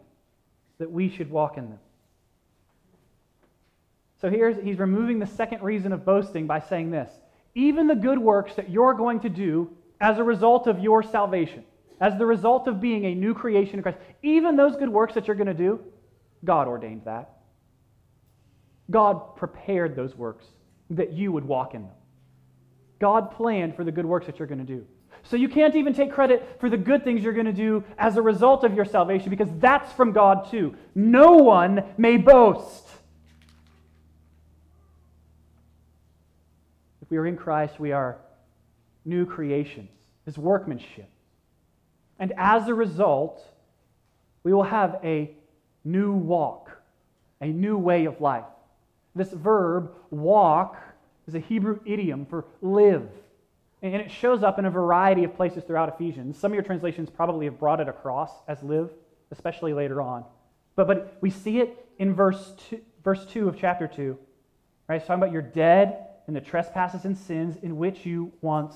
that 0.79 0.91
we 0.91 1.09
should 1.09 1.31
walk 1.31 1.57
in 1.57 1.71
them. 1.71 1.79
So 4.27 4.31
here's, 4.31 4.57
he's 4.61 4.81
removing 4.81 5.21
the 5.21 5.27
second 5.27 5.63
reason 5.63 5.93
of 5.93 6.05
boasting 6.05 6.49
by 6.49 6.59
saying 6.59 6.91
this 6.91 7.13
even 7.55 7.87
the 7.87 7.95
good 7.95 8.19
works 8.19 8.57
that 8.57 8.69
you're 8.69 8.93
going 8.93 9.21
to 9.21 9.29
do 9.29 9.71
as 10.01 10.19
a 10.19 10.25
result 10.25 10.67
of 10.67 10.81
your 10.81 11.05
salvation 11.05 11.63
as 12.01 12.19
the 12.19 12.27
result 12.27 12.67
of 12.67 12.81
being 12.81 13.05
a 13.05 13.15
new 13.15 13.35
creation 13.35 13.77
in 13.77 13.85
Christ, 13.85 13.99
even 14.25 14.57
those 14.57 14.75
good 14.75 14.89
works 14.89 15.15
that 15.15 15.29
you're 15.29 15.37
going 15.37 15.47
to 15.47 15.55
do, 15.55 15.79
God 16.45 16.67
ordained 16.67 17.03
that. 17.05 17.37
God 18.91 19.37
prepared 19.37 19.95
those 19.95 20.17
works 20.17 20.45
that 20.91 21.13
you 21.13 21.31
would 21.31 21.45
walk 21.45 21.75
in 21.75 21.83
them. 21.83 21.95
God 22.99 23.31
planned 23.31 23.77
for 23.77 23.85
the 23.85 23.93
good 23.93 24.07
works 24.07 24.27
that 24.27 24.41
you're 24.41 24.49
going 24.49 24.59
to 24.59 24.65
do. 24.65 24.85
So 25.23 25.37
you 25.37 25.49
can't 25.49 25.77
even 25.77 25.95
take 25.95 26.11
credit 26.11 26.57
for 26.59 26.69
the 26.69 26.77
good 26.77 27.05
things 27.05 27.23
you're 27.23 27.33
going 27.33 27.47
to 27.47 27.53
do 27.53 27.85
as 27.97 28.17
a 28.17 28.23
result 28.23 28.65
of 28.65 28.75
your 28.75 28.87
salvation 28.87 29.31
because 29.31 29.51
that's 29.59 29.93
from 29.93 30.11
God 30.11 30.51
too. 30.51 30.75
No 30.97 31.35
one 31.35 31.85
may 31.97 32.17
boast. 32.17 32.89
If 37.07 37.11
we 37.13 37.19
are 37.19 37.27
in 37.27 37.37
Christ, 37.37 37.79
we 37.79 37.93
are 37.93 38.19
new 39.05 39.25
creations, 39.25 39.91
his 40.25 40.37
workmanship. 40.37 41.09
And 42.19 42.33
as 42.37 42.67
a 42.67 42.75
result, 42.75 43.41
we 44.43 44.53
will 44.53 44.65
have 44.65 44.99
a 45.05 45.31
new 45.85 46.13
walk, 46.13 46.73
a 47.41 47.47
new 47.47 47.79
way 47.79 48.07
of 48.07 48.21
life. 48.21 48.45
This 49.15 49.31
verb, 49.31 49.93
walk, 50.11 50.77
is 51.29 51.37
a 51.37 51.39
Hebrew 51.39 51.79
idiom 51.85 52.27
for 52.27 52.45
live. 52.61 53.09
And 53.83 53.95
it 53.95 54.11
shows 54.11 54.43
up 54.43 54.59
in 54.59 54.65
a 54.65 54.71
variety 54.71 55.23
of 55.23 55.37
places 55.37 55.63
throughout 55.63 55.89
Ephesians. 55.89 56.37
Some 56.37 56.51
of 56.51 56.55
your 56.57 56.65
translations 56.65 57.09
probably 57.09 57.47
have 57.47 57.61
brought 57.61 57.79
it 57.81 57.89
across 57.89 58.33
as 58.49 58.61
live, 58.65 58.91
especially 59.31 59.73
later 59.73 60.03
on. 60.03 60.25
But, 60.75 60.89
but 60.89 61.19
we 61.21 61.31
see 61.31 61.61
it 61.61 61.87
in 61.99 62.15
verse 62.15 62.55
two, 62.69 62.81
verse 63.05 63.25
2 63.27 63.49
of 63.49 63.57
chapter 63.57 63.87
2. 63.87 64.19
Right? 64.89 64.97
It's 64.97 65.07
talking 65.07 65.23
about 65.23 65.33
you're 65.33 65.43
dead 65.43 66.06
in 66.29 66.35
the 66.35 66.41
trespasses 66.41 67.05
and 67.05 67.17
sins 67.17 67.57
in 67.63 67.77
which 67.77 68.05
you 68.05 68.33
once 68.41 68.75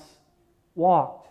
walked. 0.75 1.29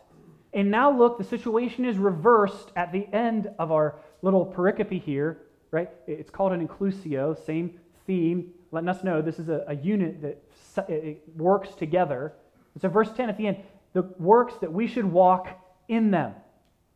And 0.53 0.71
now 0.71 0.91
look, 0.97 1.19
the 1.19 1.25
situation 1.25 1.85
is 1.85 1.97
reversed 1.97 2.73
at 2.77 2.93
the 2.93 3.07
end 3.13 3.49
of 3.59 3.71
our 3.71 3.97
little 4.23 4.45
pericope 4.45 5.03
here, 5.03 5.43
right? 5.71 5.91
It's 6.07 6.31
called 6.31 6.53
an 6.53 6.67
inclusio, 6.67 7.45
same 7.47 7.79
theme, 8.07 8.53
letting 8.73 8.89
us 8.89 9.05
know 9.05 9.23
this 9.23 9.39
is 9.39 9.49
a, 9.49 9.65
a 9.69 9.77
unit 9.77 10.21
that 10.23 11.19
works 11.37 11.75
together. 11.75 12.35
So, 12.81 12.89
verse 12.89 13.11
10 13.17 13.29
at 13.29 13.37
the 13.37 13.47
end, 13.47 13.59
the 13.93 14.03
works 14.19 14.55
that 14.61 14.73
we 14.73 14.87
should 14.87 15.05
walk 15.05 15.49
in 15.89 16.11
them, 16.11 16.35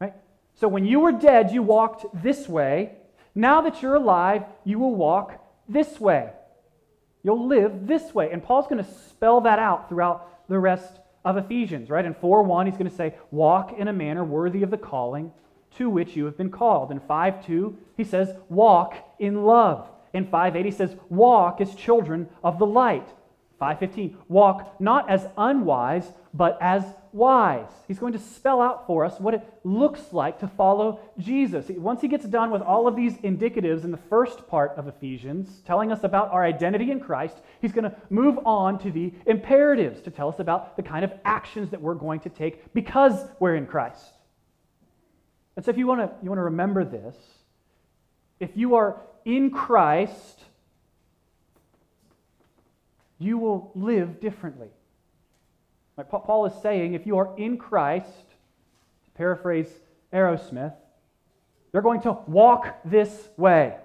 right? 0.00 0.14
So, 0.54 0.68
when 0.68 0.84
you 0.84 1.00
were 1.00 1.12
dead, 1.12 1.52
you 1.52 1.62
walked 1.62 2.06
this 2.22 2.48
way. 2.48 2.96
Now 3.34 3.60
that 3.62 3.82
you're 3.82 3.96
alive, 3.96 4.44
you 4.64 4.78
will 4.78 4.94
walk 4.94 5.40
this 5.68 6.00
way. 6.00 6.30
You'll 7.24 7.48
live 7.48 7.88
this 7.88 8.14
way. 8.14 8.30
And 8.30 8.42
Paul's 8.42 8.68
going 8.68 8.84
to 8.84 8.90
spell 9.08 9.40
that 9.40 9.58
out 9.58 9.88
throughout 9.88 10.48
the 10.48 10.58
rest 10.60 11.00
of 11.24 11.36
Ephesians, 11.36 11.90
right? 11.90 12.04
In 12.04 12.14
4 12.14 12.44
1, 12.44 12.66
he's 12.66 12.76
going 12.76 12.88
to 12.88 12.96
say, 12.96 13.14
Walk 13.32 13.72
in 13.76 13.88
a 13.88 13.92
manner 13.92 14.24
worthy 14.24 14.62
of 14.62 14.70
the 14.70 14.78
calling 14.78 15.32
to 15.78 15.90
which 15.90 16.14
you 16.14 16.26
have 16.26 16.36
been 16.36 16.50
called. 16.50 16.92
In 16.92 17.00
5 17.00 17.44
2, 17.44 17.76
he 17.96 18.04
says, 18.04 18.36
Walk 18.48 18.94
in 19.18 19.44
love. 19.44 19.90
In 20.12 20.26
5 20.26 20.54
8, 20.54 20.64
he 20.64 20.70
says, 20.70 20.94
Walk 21.08 21.60
as 21.60 21.74
children 21.74 22.28
of 22.44 22.60
the 22.60 22.66
light. 22.66 23.08
5:15, 23.60 24.16
walk 24.28 24.80
not 24.80 25.08
as 25.08 25.28
unwise, 25.36 26.12
but 26.32 26.58
as 26.60 26.84
wise. 27.14 27.70
He's 27.86 27.98
going 27.98 28.12
to 28.12 28.18
spell 28.18 28.60
out 28.60 28.86
for 28.86 29.04
us 29.04 29.18
what 29.20 29.34
it 29.34 29.48
looks 29.62 30.12
like 30.12 30.40
to 30.40 30.48
follow 30.48 31.00
Jesus. 31.16 31.66
Once 31.70 32.00
he 32.00 32.08
gets 32.08 32.26
done 32.26 32.50
with 32.50 32.60
all 32.60 32.88
of 32.88 32.96
these 32.96 33.14
indicatives 33.18 33.84
in 33.84 33.92
the 33.92 34.00
first 34.10 34.48
part 34.48 34.72
of 34.76 34.88
Ephesians, 34.88 35.62
telling 35.64 35.92
us 35.92 36.02
about 36.02 36.32
our 36.32 36.44
identity 36.44 36.90
in 36.90 36.98
Christ, 36.98 37.36
he's 37.62 37.72
going 37.72 37.84
to 37.84 37.96
move 38.10 38.38
on 38.44 38.78
to 38.80 38.90
the 38.90 39.14
imperatives 39.26 40.02
to 40.02 40.10
tell 40.10 40.28
us 40.28 40.40
about 40.40 40.76
the 40.76 40.82
kind 40.82 41.04
of 41.04 41.12
actions 41.24 41.70
that 41.70 41.80
we're 41.80 41.94
going 41.94 42.20
to 42.20 42.28
take 42.28 42.74
because 42.74 43.28
we're 43.38 43.54
in 43.54 43.66
Christ. 43.66 44.12
And 45.56 45.64
so 45.64 45.70
if 45.70 45.78
you 45.78 45.86
want 45.86 46.00
to 46.00 46.10
you 46.22 46.28
want 46.28 46.38
to 46.38 46.44
remember 46.44 46.84
this, 46.84 47.16
if 48.40 48.50
you 48.56 48.74
are 48.74 49.00
in 49.24 49.50
Christ, 49.50 50.40
you 53.20 53.38
will 53.38 53.70
live 53.76 54.20
differently. 54.20 54.73
Like 55.96 56.08
Paul 56.08 56.46
is 56.46 56.52
saying, 56.62 56.94
if 56.94 57.06
you 57.06 57.18
are 57.18 57.36
in 57.36 57.56
Christ, 57.56 58.08
to 59.04 59.10
paraphrase 59.14 59.68
Aerosmith, 60.12 60.74
you're 61.72 61.82
going 61.82 62.02
to 62.02 62.18
walk 62.26 62.80
this 62.84 63.28
way. 63.36 63.76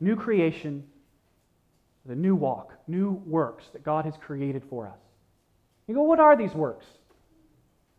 New 0.00 0.16
creation, 0.16 0.84
the 2.06 2.14
new 2.14 2.34
walk, 2.34 2.74
new 2.86 3.22
works 3.26 3.66
that 3.72 3.82
God 3.82 4.06
has 4.06 4.16
created 4.16 4.62
for 4.68 4.86
us. 4.86 4.98
You 5.86 5.94
go, 5.94 6.02
what 6.02 6.20
are 6.20 6.36
these 6.36 6.54
works? 6.54 6.86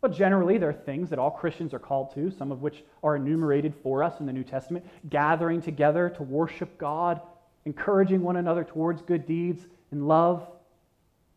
Well, 0.00 0.10
generally, 0.10 0.58
there 0.58 0.70
are 0.70 0.72
things 0.72 1.10
that 1.10 1.20
all 1.20 1.30
Christians 1.30 1.72
are 1.72 1.78
called 1.78 2.12
to, 2.14 2.32
some 2.32 2.50
of 2.50 2.60
which 2.60 2.82
are 3.04 3.14
enumerated 3.14 3.72
for 3.84 4.02
us 4.02 4.18
in 4.18 4.26
the 4.26 4.32
New 4.32 4.42
Testament 4.42 4.84
gathering 5.08 5.62
together 5.62 6.08
to 6.16 6.24
worship 6.24 6.76
God, 6.76 7.20
encouraging 7.64 8.22
one 8.22 8.36
another 8.36 8.64
towards 8.64 9.02
good 9.02 9.26
deeds 9.26 9.66
in 9.90 10.06
love, 10.06 10.46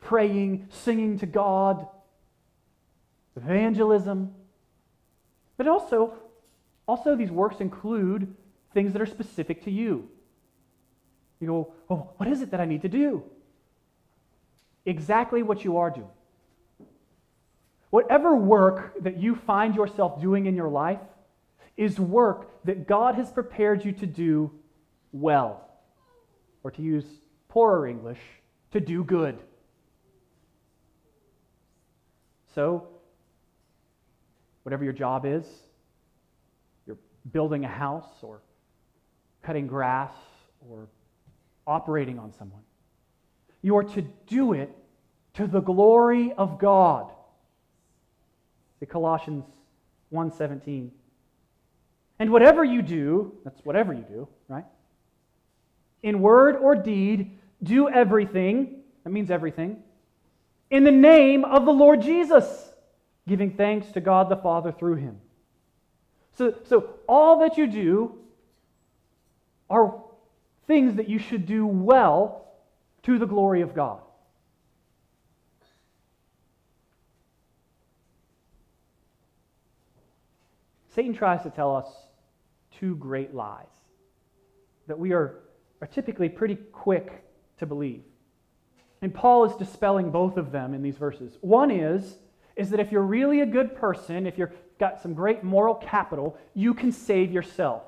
praying, 0.01 0.67
singing 0.69 1.19
to 1.19 1.25
God, 1.25 1.87
evangelism. 3.35 4.33
But 5.57 5.67
also, 5.67 6.13
also 6.87 7.15
these 7.15 7.31
works 7.31 7.59
include 7.59 8.33
things 8.73 8.93
that 8.93 9.01
are 9.01 9.05
specific 9.05 9.63
to 9.65 9.71
you. 9.71 10.09
You 11.39 11.47
go, 11.47 11.73
oh, 11.89 12.09
what 12.17 12.29
is 12.29 12.41
it 12.41 12.51
that 12.51 12.61
I 12.61 12.65
need 12.65 12.81
to 12.83 12.89
do? 12.89 13.23
Exactly 14.85 15.43
what 15.43 15.63
you 15.63 15.77
are 15.77 15.89
doing. 15.89 16.07
Whatever 17.89 18.35
work 18.35 18.93
that 19.03 19.17
you 19.17 19.35
find 19.35 19.75
yourself 19.75 20.21
doing 20.21 20.45
in 20.45 20.55
your 20.55 20.69
life 20.69 20.99
is 21.77 21.99
work 21.99 22.49
that 22.65 22.87
God 22.87 23.15
has 23.15 23.31
prepared 23.31 23.85
you 23.85 23.91
to 23.93 24.05
do 24.05 24.51
well. 25.11 25.64
Or 26.65 26.71
to 26.71 26.81
use 26.81 27.05
poorer 27.47 27.87
English, 27.87 28.17
to 28.71 28.79
do 28.79 29.03
good. 29.03 29.37
So, 32.55 32.87
whatever 34.63 34.83
your 34.83 34.91
job 34.91 35.27
is, 35.27 35.45
you're 36.87 36.97
building 37.31 37.65
a 37.65 37.67
house 37.67 38.09
or 38.23 38.41
cutting 39.43 39.67
grass 39.67 40.11
or 40.67 40.87
operating 41.67 42.17
on 42.17 42.33
someone. 42.33 42.63
You 43.61 43.77
are 43.77 43.83
to 43.83 44.01
do 44.25 44.53
it 44.53 44.75
to 45.35 45.45
the 45.45 45.61
glory 45.61 46.33
of 46.33 46.57
God. 46.57 47.11
See 48.79 48.87
Colossians 48.87 49.45
1:17. 50.11 50.89
And 52.17 52.31
whatever 52.31 52.63
you 52.63 52.81
do, 52.81 53.37
that's 53.43 53.63
whatever 53.63 53.93
you 53.93 54.01
do? 54.01 54.27
In 56.05 56.21
word 56.21 56.55
or 56.55 56.75
deed, 56.75 57.39
do 57.63 57.89
everything, 57.89 58.81
that 59.03 59.09
means 59.09 59.31
everything, 59.31 59.81
in 60.69 60.83
the 60.83 60.91
name 60.91 61.43
of 61.43 61.65
the 61.65 61.71
Lord 61.71 62.03
Jesus, 62.03 62.69
giving 63.27 63.49
thanks 63.49 63.91
to 63.93 64.01
God 64.01 64.29
the 64.29 64.35
Father 64.35 64.71
through 64.71 64.97
him. 64.97 65.19
So, 66.37 66.53
so 66.65 66.91
all 67.09 67.39
that 67.39 67.57
you 67.57 67.65
do 67.65 68.19
are 69.67 69.99
things 70.67 70.97
that 70.97 71.09
you 71.09 71.17
should 71.17 71.47
do 71.47 71.65
well 71.65 72.51
to 73.01 73.17
the 73.17 73.25
glory 73.25 73.61
of 73.61 73.73
God. 73.73 73.99
Satan 80.93 81.15
tries 81.15 81.41
to 81.41 81.49
tell 81.49 81.75
us 81.75 81.87
two 82.79 82.95
great 82.97 83.33
lies 83.33 83.65
that 84.85 84.99
we 84.99 85.13
are, 85.13 85.39
are 85.81 85.87
typically 85.87 86.29
pretty 86.29 86.55
quick 86.55 87.23
to 87.57 87.65
believe. 87.65 88.03
And 89.01 89.13
Paul 89.13 89.45
is 89.45 89.55
dispelling 89.55 90.11
both 90.11 90.37
of 90.37 90.51
them 90.51 90.73
in 90.73 90.81
these 90.81 90.97
verses. 90.97 91.37
One 91.41 91.71
is, 91.71 92.15
is 92.55 92.69
that 92.69 92.79
if 92.79 92.91
you're 92.91 93.01
really 93.01 93.41
a 93.41 93.45
good 93.45 93.75
person, 93.75 94.25
if 94.25 94.37
you've 94.37 94.51
got 94.79 95.01
some 95.01 95.13
great 95.13 95.43
moral 95.43 95.75
capital, 95.75 96.37
you 96.53 96.73
can 96.73 96.91
save 96.91 97.31
yourself. 97.31 97.83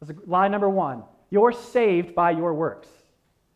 That's 0.00 0.18
lie 0.26 0.48
number 0.48 0.68
one. 0.68 1.02
You're 1.30 1.52
saved 1.52 2.14
by 2.14 2.30
your 2.30 2.54
works. 2.54 2.88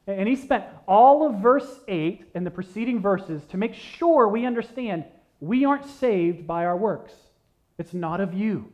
And 0.06 0.28
he 0.28 0.34
spent 0.34 0.64
all 0.88 1.26
of 1.26 1.40
verse 1.40 1.80
8 1.86 2.24
and 2.34 2.44
the 2.44 2.50
preceding 2.50 3.00
verses 3.00 3.44
to 3.46 3.56
make 3.56 3.74
sure 3.74 4.28
we 4.28 4.44
understand 4.44 5.04
we 5.40 5.64
aren't 5.64 5.86
saved 5.86 6.46
by 6.46 6.64
our 6.64 6.76
works. 6.76 7.12
It's 7.78 7.94
not 7.94 8.20
of 8.20 8.34
you. 8.34 8.72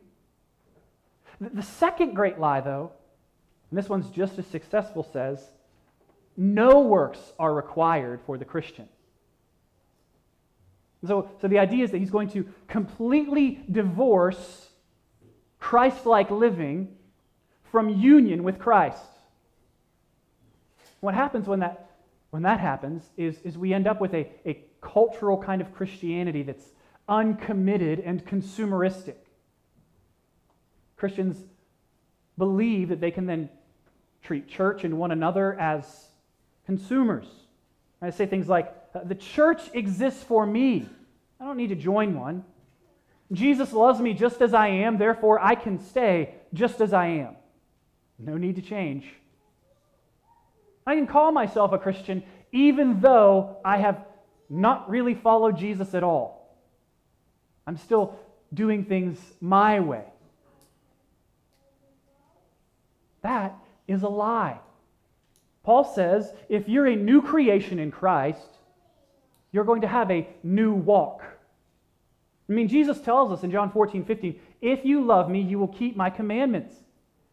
The 1.39 1.63
second 1.63 2.15
great 2.15 2.39
lie, 2.39 2.61
though, 2.61 2.91
and 3.69 3.77
this 3.77 3.89
one's 3.89 4.09
just 4.09 4.39
as 4.39 4.47
successful, 4.47 5.03
says 5.03 5.45
no 6.35 6.79
works 6.79 7.19
are 7.37 7.53
required 7.53 8.21
for 8.25 8.37
the 8.37 8.45
Christian. 8.45 8.87
So, 11.05 11.29
so 11.41 11.47
the 11.47 11.59
idea 11.59 11.83
is 11.83 11.91
that 11.91 11.97
he's 11.97 12.09
going 12.09 12.29
to 12.31 12.47
completely 12.67 13.61
divorce 13.71 14.69
Christ 15.59 16.05
like 16.05 16.31
living 16.31 16.95
from 17.71 17.89
union 17.89 18.43
with 18.43 18.59
Christ. 18.59 19.03
What 20.99 21.13
happens 21.13 21.47
when 21.47 21.59
that, 21.59 21.91
when 22.31 22.43
that 22.43 22.59
happens 22.59 23.03
is, 23.15 23.37
is 23.43 23.57
we 23.57 23.73
end 23.73 23.87
up 23.87 24.01
with 24.01 24.13
a, 24.13 24.29
a 24.45 24.63
cultural 24.81 25.41
kind 25.41 25.61
of 25.61 25.73
Christianity 25.73 26.43
that's 26.43 26.65
uncommitted 27.07 27.99
and 27.99 28.25
consumeristic. 28.25 29.15
Christians 30.97 31.37
believe 32.37 32.89
that 32.89 32.99
they 32.99 33.11
can 33.11 33.25
then 33.25 33.49
treat 34.23 34.47
church 34.47 34.83
and 34.83 34.97
one 34.97 35.11
another 35.11 35.59
as 35.59 35.85
consumers. 36.65 37.27
I 38.01 38.09
say 38.11 38.25
things 38.25 38.47
like, 38.47 38.73
uh, 38.93 39.03
the 39.03 39.15
church 39.15 39.61
exists 39.73 40.23
for 40.23 40.45
me. 40.45 40.87
I 41.39 41.45
don't 41.45 41.57
need 41.57 41.69
to 41.69 41.75
join 41.75 42.17
one. 42.19 42.43
Jesus 43.31 43.73
loves 43.73 43.99
me 43.99 44.13
just 44.13 44.41
as 44.41 44.53
I 44.53 44.67
am, 44.67 44.97
therefore 44.97 45.39
I 45.39 45.55
can 45.55 45.79
stay 45.79 46.35
just 46.53 46.81
as 46.81 46.93
I 46.93 47.07
am. 47.07 47.35
No 48.17 48.37
need 48.37 48.55
to 48.55 48.61
change. 48.61 49.05
I 50.85 50.95
can 50.95 51.07
call 51.07 51.31
myself 51.31 51.71
a 51.71 51.77
Christian 51.77 52.23
even 52.51 52.99
though 52.99 53.57
I 53.63 53.77
have 53.77 54.05
not 54.49 54.89
really 54.89 55.13
followed 55.13 55.57
Jesus 55.57 55.93
at 55.93 56.03
all. 56.03 56.57
I'm 57.67 57.77
still 57.77 58.17
doing 58.51 58.85
things 58.85 59.19
my 59.39 59.79
way. 59.79 60.05
That 63.21 63.55
is 63.89 64.03
a 64.03 64.09
lie. 64.09 64.59
Paul 65.63 65.83
says 65.83 66.33
if 66.47 66.69
you're 66.69 66.87
a 66.87 66.95
new 66.95 67.21
creation 67.21 67.79
in 67.79 67.91
Christ, 67.91 68.57
you're 69.51 69.65
going 69.65 69.81
to 69.81 69.87
have 69.87 70.09
a 70.11 70.27
new 70.43 70.73
walk. 70.73 71.23
I 72.47 72.53
mean, 72.53 72.67
Jesus 72.67 72.99
tells 72.99 73.31
us 73.31 73.43
in 73.43 73.51
John 73.51 73.71
14, 73.71 74.05
15, 74.05 74.39
if 74.61 74.85
you 74.85 75.03
love 75.03 75.29
me, 75.29 75.41
you 75.41 75.59
will 75.59 75.67
keep 75.67 75.95
my 75.95 76.09
commandments. 76.09 76.73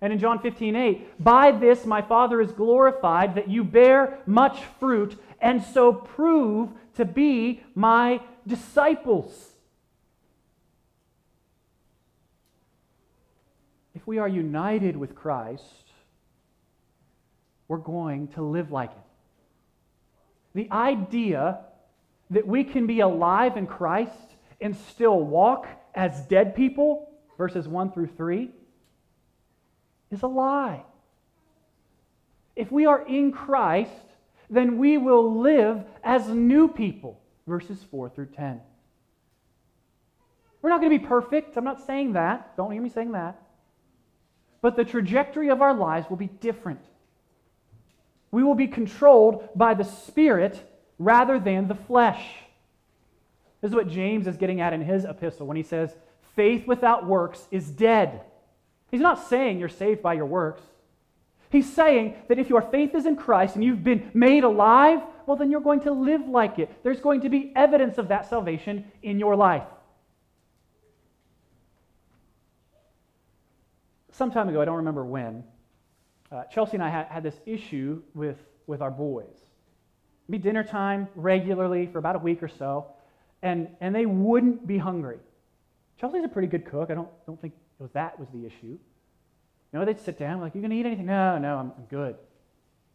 And 0.00 0.12
in 0.12 0.18
John 0.18 0.40
15, 0.40 0.76
8, 0.76 1.24
by 1.24 1.52
this 1.52 1.86
my 1.86 2.02
Father 2.02 2.40
is 2.40 2.52
glorified 2.52 3.34
that 3.34 3.48
you 3.48 3.64
bear 3.64 4.18
much 4.26 4.62
fruit 4.78 5.18
and 5.40 5.62
so 5.62 5.92
prove 5.92 6.70
to 6.96 7.04
be 7.04 7.62
my 7.74 8.20
disciples. 8.46 9.56
if 13.96 14.06
we 14.06 14.18
are 14.18 14.28
united 14.28 14.96
with 14.96 15.14
Christ, 15.14 15.85
we're 17.68 17.78
going 17.78 18.28
to 18.28 18.42
live 18.42 18.70
like 18.70 18.90
it. 18.90 18.96
The 20.54 20.70
idea 20.72 21.60
that 22.30 22.46
we 22.46 22.64
can 22.64 22.86
be 22.86 23.00
alive 23.00 23.56
in 23.56 23.66
Christ 23.66 24.12
and 24.60 24.76
still 24.76 25.20
walk 25.20 25.66
as 25.94 26.20
dead 26.22 26.54
people, 26.54 27.10
verses 27.36 27.68
1 27.68 27.92
through 27.92 28.08
3, 28.16 28.50
is 30.10 30.22
a 30.22 30.26
lie. 30.26 30.82
If 32.54 32.72
we 32.72 32.86
are 32.86 33.06
in 33.06 33.32
Christ, 33.32 33.90
then 34.48 34.78
we 34.78 34.96
will 34.96 35.40
live 35.40 35.84
as 36.02 36.28
new 36.28 36.68
people, 36.68 37.20
verses 37.46 37.84
4 37.90 38.08
through 38.10 38.26
10. 38.26 38.60
We're 40.62 40.70
not 40.70 40.80
going 40.80 40.92
to 40.92 40.98
be 40.98 41.06
perfect. 41.06 41.56
I'm 41.56 41.64
not 41.64 41.86
saying 41.86 42.14
that. 42.14 42.56
Don't 42.56 42.72
hear 42.72 42.80
me 42.80 42.88
saying 42.88 43.12
that. 43.12 43.40
but 44.62 44.74
the 44.74 44.84
trajectory 44.84 45.48
of 45.48 45.62
our 45.62 45.74
lives 45.74 46.10
will 46.10 46.16
be 46.16 46.26
different. 46.26 46.80
We 48.36 48.44
will 48.44 48.54
be 48.54 48.66
controlled 48.66 49.48
by 49.54 49.72
the 49.72 49.84
Spirit 49.84 50.62
rather 50.98 51.38
than 51.38 51.68
the 51.68 51.74
flesh. 51.74 52.22
This 53.62 53.70
is 53.70 53.74
what 53.74 53.88
James 53.88 54.26
is 54.26 54.36
getting 54.36 54.60
at 54.60 54.74
in 54.74 54.82
his 54.82 55.06
epistle 55.06 55.46
when 55.46 55.56
he 55.56 55.62
says, 55.62 55.96
faith 56.34 56.66
without 56.66 57.06
works 57.06 57.48
is 57.50 57.70
dead. 57.70 58.20
He's 58.90 59.00
not 59.00 59.26
saying 59.30 59.58
you're 59.58 59.70
saved 59.70 60.02
by 60.02 60.12
your 60.12 60.26
works. 60.26 60.60
He's 61.48 61.72
saying 61.72 62.14
that 62.28 62.38
if 62.38 62.50
your 62.50 62.60
faith 62.60 62.94
is 62.94 63.06
in 63.06 63.16
Christ 63.16 63.54
and 63.54 63.64
you've 63.64 63.82
been 63.82 64.10
made 64.12 64.44
alive, 64.44 65.00
well, 65.24 65.38
then 65.38 65.50
you're 65.50 65.62
going 65.62 65.80
to 65.80 65.92
live 65.92 66.28
like 66.28 66.58
it. 66.58 66.70
There's 66.82 67.00
going 67.00 67.22
to 67.22 67.30
be 67.30 67.54
evidence 67.56 67.96
of 67.96 68.08
that 68.08 68.28
salvation 68.28 68.84
in 69.02 69.18
your 69.18 69.34
life. 69.34 69.64
Some 74.12 74.30
time 74.30 74.50
ago, 74.50 74.60
I 74.60 74.66
don't 74.66 74.76
remember 74.76 75.06
when, 75.06 75.42
uh, 76.36 76.44
Chelsea 76.44 76.74
and 76.74 76.82
I 76.82 76.90
had, 76.90 77.06
had 77.06 77.22
this 77.22 77.40
issue 77.46 78.02
with, 78.14 78.36
with 78.66 78.82
our 78.82 78.90
boys. 78.90 79.24
It'd 79.32 80.30
be 80.30 80.38
dinner 80.38 80.62
time 80.62 81.08
regularly 81.14 81.86
for 81.86 81.98
about 81.98 82.16
a 82.16 82.18
week 82.18 82.42
or 82.42 82.48
so, 82.48 82.86
and, 83.42 83.68
and 83.80 83.94
they 83.94 84.06
wouldn't 84.06 84.66
be 84.66 84.76
hungry. 84.76 85.18
Chelsea's 85.98 86.24
a 86.24 86.28
pretty 86.28 86.48
good 86.48 86.66
cook. 86.66 86.90
I 86.90 86.94
don't, 86.94 87.08
don't 87.26 87.40
think 87.40 87.54
was 87.78 87.90
that 87.92 88.18
was 88.18 88.28
the 88.34 88.44
issue. 88.44 88.78
You 89.72 89.78
know, 89.80 89.84
they'd 89.84 90.00
sit 90.00 90.18
down, 90.18 90.40
like, 90.40 90.54
you 90.54 90.60
to 90.60 90.74
eat 90.74 90.86
anything? 90.86 91.06
No, 91.06 91.38
no, 91.38 91.56
I'm, 91.56 91.72
I'm 91.76 91.84
good. 91.88 92.16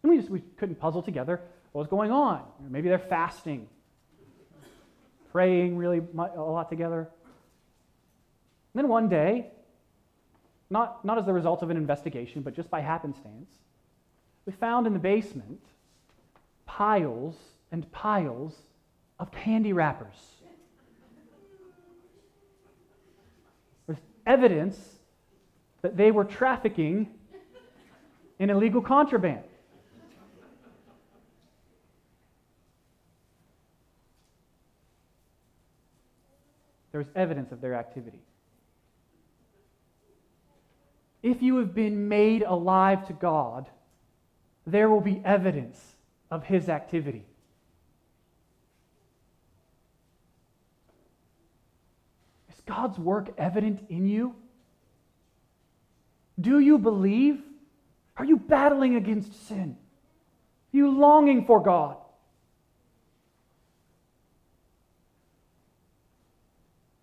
And 0.04 0.12
we 0.12 0.18
just 0.18 0.30
we 0.30 0.42
couldn't 0.58 0.76
puzzle 0.76 1.02
together 1.02 1.42
what 1.72 1.80
was 1.80 1.88
going 1.88 2.12
on. 2.12 2.44
Maybe 2.70 2.89
they're 2.89 3.00
fasting, 3.00 3.68
praying 5.32 5.78
really 5.78 6.02
a 6.18 6.42
lot 6.42 6.70
together. 6.70 7.10
And 8.74 8.84
then 8.84 8.88
one 8.88 9.10
day, 9.10 9.48
not, 10.72 11.03
not 11.03 11.17
as 11.17 11.26
the 11.26 11.34
result 11.34 11.61
of 11.61 11.69
an 11.69 11.78
investigation, 11.78 12.41
but 12.41 12.55
just 12.55 12.69
by 12.69 12.80
happenstance, 12.80 13.49
we 14.45 14.53
found 14.53 14.88
in 14.88 14.93
the 14.93 14.99
basement 14.99 15.61
piles 16.65 17.36
and 17.72 17.91
piles 17.91 18.55
of 19.19 19.30
candy 19.32 19.74
wrappers. 19.74 20.15
There's 23.86 23.99
evidence 24.26 24.80
that 25.82 25.97
they 25.97 26.11
were 26.11 26.24
trafficking 26.24 27.09
in 28.39 28.49
illegal 28.49 28.82
contraband. 28.82 29.43
There 36.91 36.99
was 36.99 37.07
evidence 37.15 37.51
of 37.51 37.61
their 37.61 37.76
activity. 37.76 38.22
If 41.24 41.41
you 41.41 41.57
have 41.57 41.74
been 41.74 42.07
made 42.07 42.41
alive 42.41 43.07
to 43.07 43.13
God, 43.13 43.67
there 44.65 44.89
will 44.89 45.01
be 45.01 45.22
evidence 45.24 45.80
of 46.30 46.43
his 46.43 46.69
activity. 46.69 47.26
Is 52.49 52.61
God's 52.65 52.97
work 52.97 53.34
evident 53.38 53.86
in 53.89 54.07
you? 54.07 54.36
Do 56.39 56.59
you 56.59 56.78
believe? 56.78 57.41
Are 58.17 58.26
you 58.26 58.38
battling 58.38 58.95
against 58.95 59.47
sin? 59.47 59.78
Are 60.74 60.78
you 60.78 60.89
longing 60.89 61.45
for 61.45 61.61
God? 61.61 61.97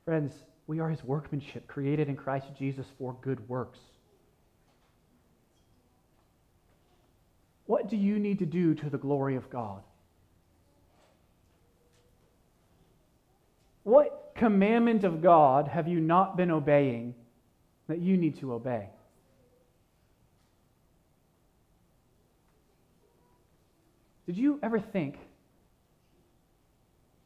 Friends, 0.04 0.32
we 0.66 0.80
are 0.80 0.88
his 0.88 1.04
workmanship, 1.04 1.66
created 1.66 2.08
in 2.08 2.16
Christ 2.16 2.46
Jesus 2.58 2.86
for 2.98 3.14
good 3.20 3.46
works. 3.48 3.78
What 7.68 7.90
do 7.90 7.98
you 7.98 8.18
need 8.18 8.38
to 8.38 8.46
do 8.46 8.74
to 8.76 8.88
the 8.88 8.96
glory 8.96 9.36
of 9.36 9.50
God? 9.50 9.82
What 13.82 14.32
commandment 14.34 15.04
of 15.04 15.20
God 15.20 15.68
have 15.68 15.86
you 15.86 16.00
not 16.00 16.34
been 16.34 16.50
obeying 16.50 17.14
that 17.86 17.98
you 17.98 18.16
need 18.16 18.40
to 18.40 18.54
obey? 18.54 18.88
Did 24.24 24.38
you 24.38 24.58
ever 24.62 24.80
think 24.80 25.18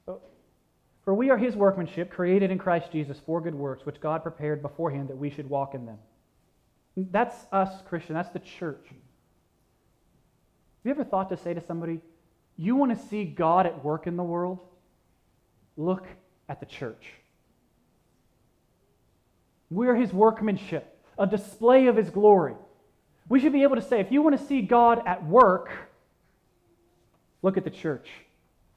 oh, 0.08 0.20
For 1.04 1.14
we 1.14 1.30
are 1.30 1.38
his 1.38 1.54
workmanship, 1.54 2.10
created 2.10 2.50
in 2.50 2.58
Christ 2.58 2.90
Jesus 2.90 3.18
for 3.24 3.40
good 3.40 3.54
works, 3.54 3.86
which 3.86 4.00
God 4.00 4.24
prepared 4.24 4.60
beforehand 4.60 5.06
that 5.08 5.16
we 5.16 5.30
should 5.30 5.48
walk 5.48 5.76
in 5.76 5.86
them. 5.86 5.98
That's 6.96 7.36
us, 7.52 7.80
Christian. 7.88 8.16
That's 8.16 8.30
the 8.30 8.40
church. 8.40 8.88
Have 10.82 10.96
you 10.96 11.00
ever 11.00 11.08
thought 11.08 11.28
to 11.28 11.36
say 11.36 11.54
to 11.54 11.60
somebody, 11.60 12.00
You 12.56 12.74
want 12.74 12.98
to 12.98 13.06
see 13.06 13.24
God 13.24 13.66
at 13.66 13.84
work 13.84 14.08
in 14.08 14.16
the 14.16 14.24
world? 14.24 14.58
Look 15.76 16.06
at 16.48 16.58
the 16.58 16.66
church. 16.66 17.06
We're 19.70 19.94
his 19.94 20.12
workmanship, 20.12 20.98
a 21.16 21.26
display 21.26 21.86
of 21.86 21.96
his 21.96 22.10
glory. 22.10 22.54
We 23.28 23.38
should 23.38 23.52
be 23.52 23.62
able 23.62 23.76
to 23.76 23.82
say, 23.82 24.00
if 24.00 24.10
you 24.10 24.20
want 24.22 24.38
to 24.38 24.44
see 24.44 24.60
God 24.60 25.02
at 25.06 25.24
work, 25.24 25.70
look 27.42 27.56
at 27.56 27.64
the 27.64 27.70
church, 27.70 28.08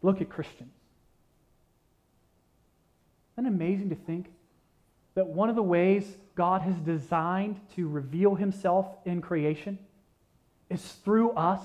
look 0.04 0.22
at 0.22 0.30
Christians. 0.30 0.72
Isn't 3.34 3.48
it 3.48 3.50
amazing 3.50 3.90
to 3.90 3.96
think 3.96 4.28
that 5.16 5.28
one 5.28 5.50
of 5.50 5.56
the 5.56 5.64
ways 5.64 6.06
God 6.36 6.62
has 6.62 6.76
designed 6.76 7.60
to 7.76 7.88
reveal 7.88 8.36
himself 8.36 8.88
in 9.06 9.22
creation 9.22 9.80
is 10.70 10.82
through 11.04 11.32
us? 11.32 11.60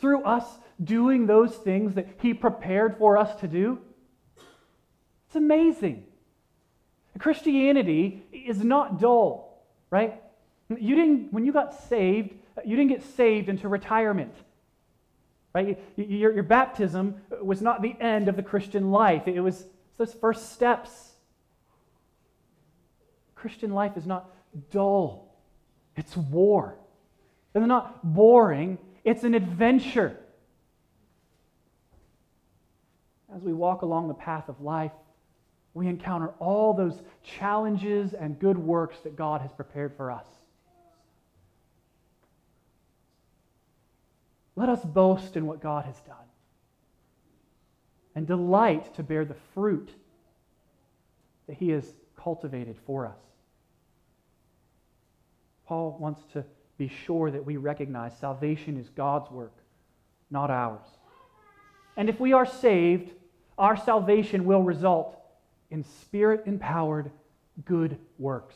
Through 0.00 0.24
us 0.24 0.44
doing 0.82 1.26
those 1.26 1.54
things 1.54 1.94
that 1.94 2.08
he 2.20 2.34
prepared 2.34 2.98
for 2.98 3.16
us 3.16 3.34
to 3.40 3.48
do? 3.48 3.78
It's 5.26 5.36
amazing. 5.36 6.04
Christianity 7.18 8.24
is 8.32 8.62
not 8.62 9.00
dull, 9.00 9.64
right? 9.90 10.22
You 10.68 10.94
didn't, 10.94 11.32
when 11.32 11.44
you 11.44 11.52
got 11.52 11.88
saved, 11.88 12.34
you 12.64 12.76
didn't 12.76 12.90
get 12.90 13.02
saved 13.16 13.48
into 13.48 13.68
retirement. 13.68 14.34
Right? 15.54 15.82
Your, 15.96 16.34
your 16.34 16.42
baptism 16.42 17.22
was 17.42 17.62
not 17.62 17.80
the 17.80 17.96
end 17.98 18.28
of 18.28 18.36
the 18.36 18.42
Christian 18.42 18.90
life, 18.90 19.26
it 19.26 19.40
was 19.40 19.66
those 19.96 20.12
first 20.12 20.52
steps. 20.52 21.12
Christian 23.34 23.72
life 23.72 23.96
is 23.96 24.06
not 24.06 24.30
dull, 24.70 25.34
it's 25.96 26.16
war. 26.16 26.76
And 27.54 27.64
it's 27.64 27.68
not 27.68 28.04
boring, 28.04 28.76
it's 29.06 29.22
an 29.22 29.34
adventure. 29.34 30.18
As 33.34 33.40
we 33.40 33.52
walk 33.52 33.82
along 33.82 34.08
the 34.08 34.14
path 34.14 34.48
of 34.48 34.60
life, 34.60 34.90
we 35.74 35.86
encounter 35.86 36.30
all 36.40 36.74
those 36.74 37.00
challenges 37.22 38.14
and 38.14 38.36
good 38.38 38.58
works 38.58 38.98
that 39.04 39.14
God 39.14 39.42
has 39.42 39.52
prepared 39.52 39.96
for 39.96 40.10
us. 40.10 40.26
Let 44.56 44.68
us 44.68 44.82
boast 44.84 45.36
in 45.36 45.46
what 45.46 45.62
God 45.62 45.84
has 45.84 46.00
done 46.00 46.16
and 48.16 48.26
delight 48.26 48.92
to 48.96 49.04
bear 49.04 49.24
the 49.24 49.36
fruit 49.54 49.90
that 51.46 51.58
He 51.58 51.68
has 51.68 51.94
cultivated 52.16 52.76
for 52.86 53.06
us. 53.06 53.18
Paul 55.66 55.96
wants 56.00 56.22
to 56.32 56.44
be 56.78 56.88
sure 56.88 57.30
that 57.30 57.44
we 57.44 57.56
recognize 57.56 58.16
salvation 58.18 58.76
is 58.76 58.88
God's 58.90 59.30
work, 59.30 59.54
not 60.30 60.50
ours. 60.50 60.86
And 61.96 62.08
if 62.08 62.20
we 62.20 62.32
are 62.32 62.44
saved, 62.44 63.12
our 63.56 63.76
salvation 63.76 64.44
will 64.44 64.62
result 64.62 65.16
in 65.70 65.82
spirit 65.82 66.42
empowered 66.46 67.10
good 67.64 67.98
works. 68.18 68.54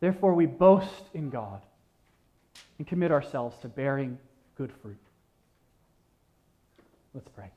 Therefore, 0.00 0.34
we 0.34 0.46
boast 0.46 1.04
in 1.14 1.30
God 1.30 1.60
and 2.78 2.86
commit 2.86 3.10
ourselves 3.10 3.56
to 3.62 3.68
bearing 3.68 4.18
good 4.56 4.72
fruit. 4.82 4.98
Let's 7.14 7.28
pray. 7.28 7.50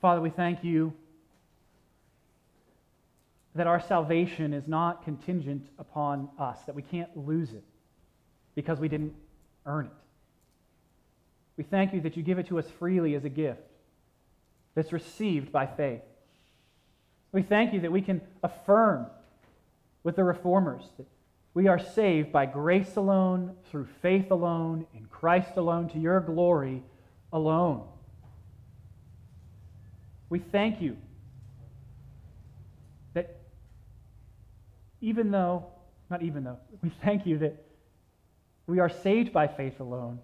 Father, 0.00 0.20
we 0.20 0.30
thank 0.30 0.62
you 0.62 0.92
that 3.54 3.66
our 3.66 3.80
salvation 3.80 4.52
is 4.52 4.68
not 4.68 5.04
contingent 5.04 5.66
upon 5.78 6.28
us, 6.38 6.58
that 6.66 6.74
we 6.74 6.82
can't 6.82 7.16
lose 7.16 7.52
it 7.52 7.64
because 8.54 8.78
we 8.78 8.88
didn't 8.88 9.14
earn 9.66 9.86
it. 9.86 9.92
We 11.56 11.64
thank 11.64 11.92
you 11.92 12.00
that 12.02 12.16
you 12.16 12.22
give 12.22 12.38
it 12.38 12.46
to 12.48 12.58
us 12.58 12.66
freely 12.78 13.14
as 13.14 13.24
a 13.24 13.28
gift 13.28 13.60
that's 14.74 14.92
received 14.92 15.50
by 15.50 15.66
faith. 15.66 16.02
We 17.32 17.42
thank 17.42 17.72
you 17.72 17.80
that 17.80 17.92
we 17.92 18.00
can 18.00 18.20
affirm 18.42 19.06
with 20.04 20.16
the 20.16 20.24
reformers 20.24 20.84
that 20.96 21.06
we 21.54 21.66
are 21.66 21.78
saved 21.78 22.30
by 22.30 22.46
grace 22.46 22.94
alone, 22.94 23.56
through 23.70 23.88
faith 24.00 24.30
alone, 24.30 24.86
in 24.94 25.06
Christ 25.06 25.56
alone, 25.56 25.88
to 25.88 25.98
your 25.98 26.20
glory 26.20 26.84
alone. 27.32 27.84
We 30.30 30.38
thank 30.38 30.80
you 30.80 30.96
even 35.00 35.30
though, 35.30 35.66
not 36.10 36.22
even 36.22 36.44
though, 36.44 36.58
we 36.82 36.90
thank 37.02 37.26
you 37.26 37.38
that 37.38 37.64
we 38.66 38.80
are 38.80 38.88
saved 38.88 39.32
by 39.32 39.46
faith 39.46 39.80
alone, 39.80 40.18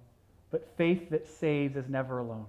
but 0.51 0.77
faith 0.77 1.11
that 1.11 1.27
saves 1.27 1.77
is 1.77 1.89
never 1.89 2.19
alone. 2.19 2.47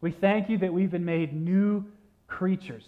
We 0.00 0.10
thank 0.10 0.48
you 0.48 0.58
that 0.58 0.72
we've 0.72 0.90
been 0.90 1.04
made 1.04 1.34
new 1.34 1.84
creatures, 2.26 2.86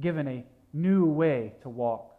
given 0.00 0.28
a 0.28 0.44
new 0.72 1.06
way 1.06 1.54
to 1.62 1.68
walk. 1.68 2.10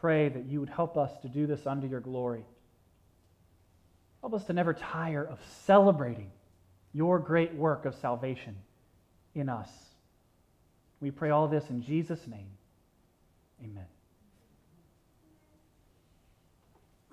Pray 0.00 0.28
that 0.28 0.44
you 0.44 0.60
would 0.60 0.68
help 0.68 0.96
us 0.96 1.10
to 1.22 1.28
do 1.28 1.46
this 1.46 1.66
under 1.66 1.86
your 1.86 2.00
glory. 2.00 2.44
Help 4.20 4.34
us 4.34 4.44
to 4.44 4.52
never 4.52 4.74
tire 4.74 5.24
of 5.24 5.38
celebrating 5.64 6.30
your 6.92 7.18
great 7.18 7.54
work 7.54 7.84
of 7.84 7.94
salvation 7.94 8.56
in 9.34 9.48
us. 9.48 9.68
We 11.00 11.10
pray 11.10 11.30
all 11.30 11.48
this 11.48 11.68
in 11.70 11.82
Jesus' 11.82 12.26
name. 12.26 12.48
Amen. 13.62 13.95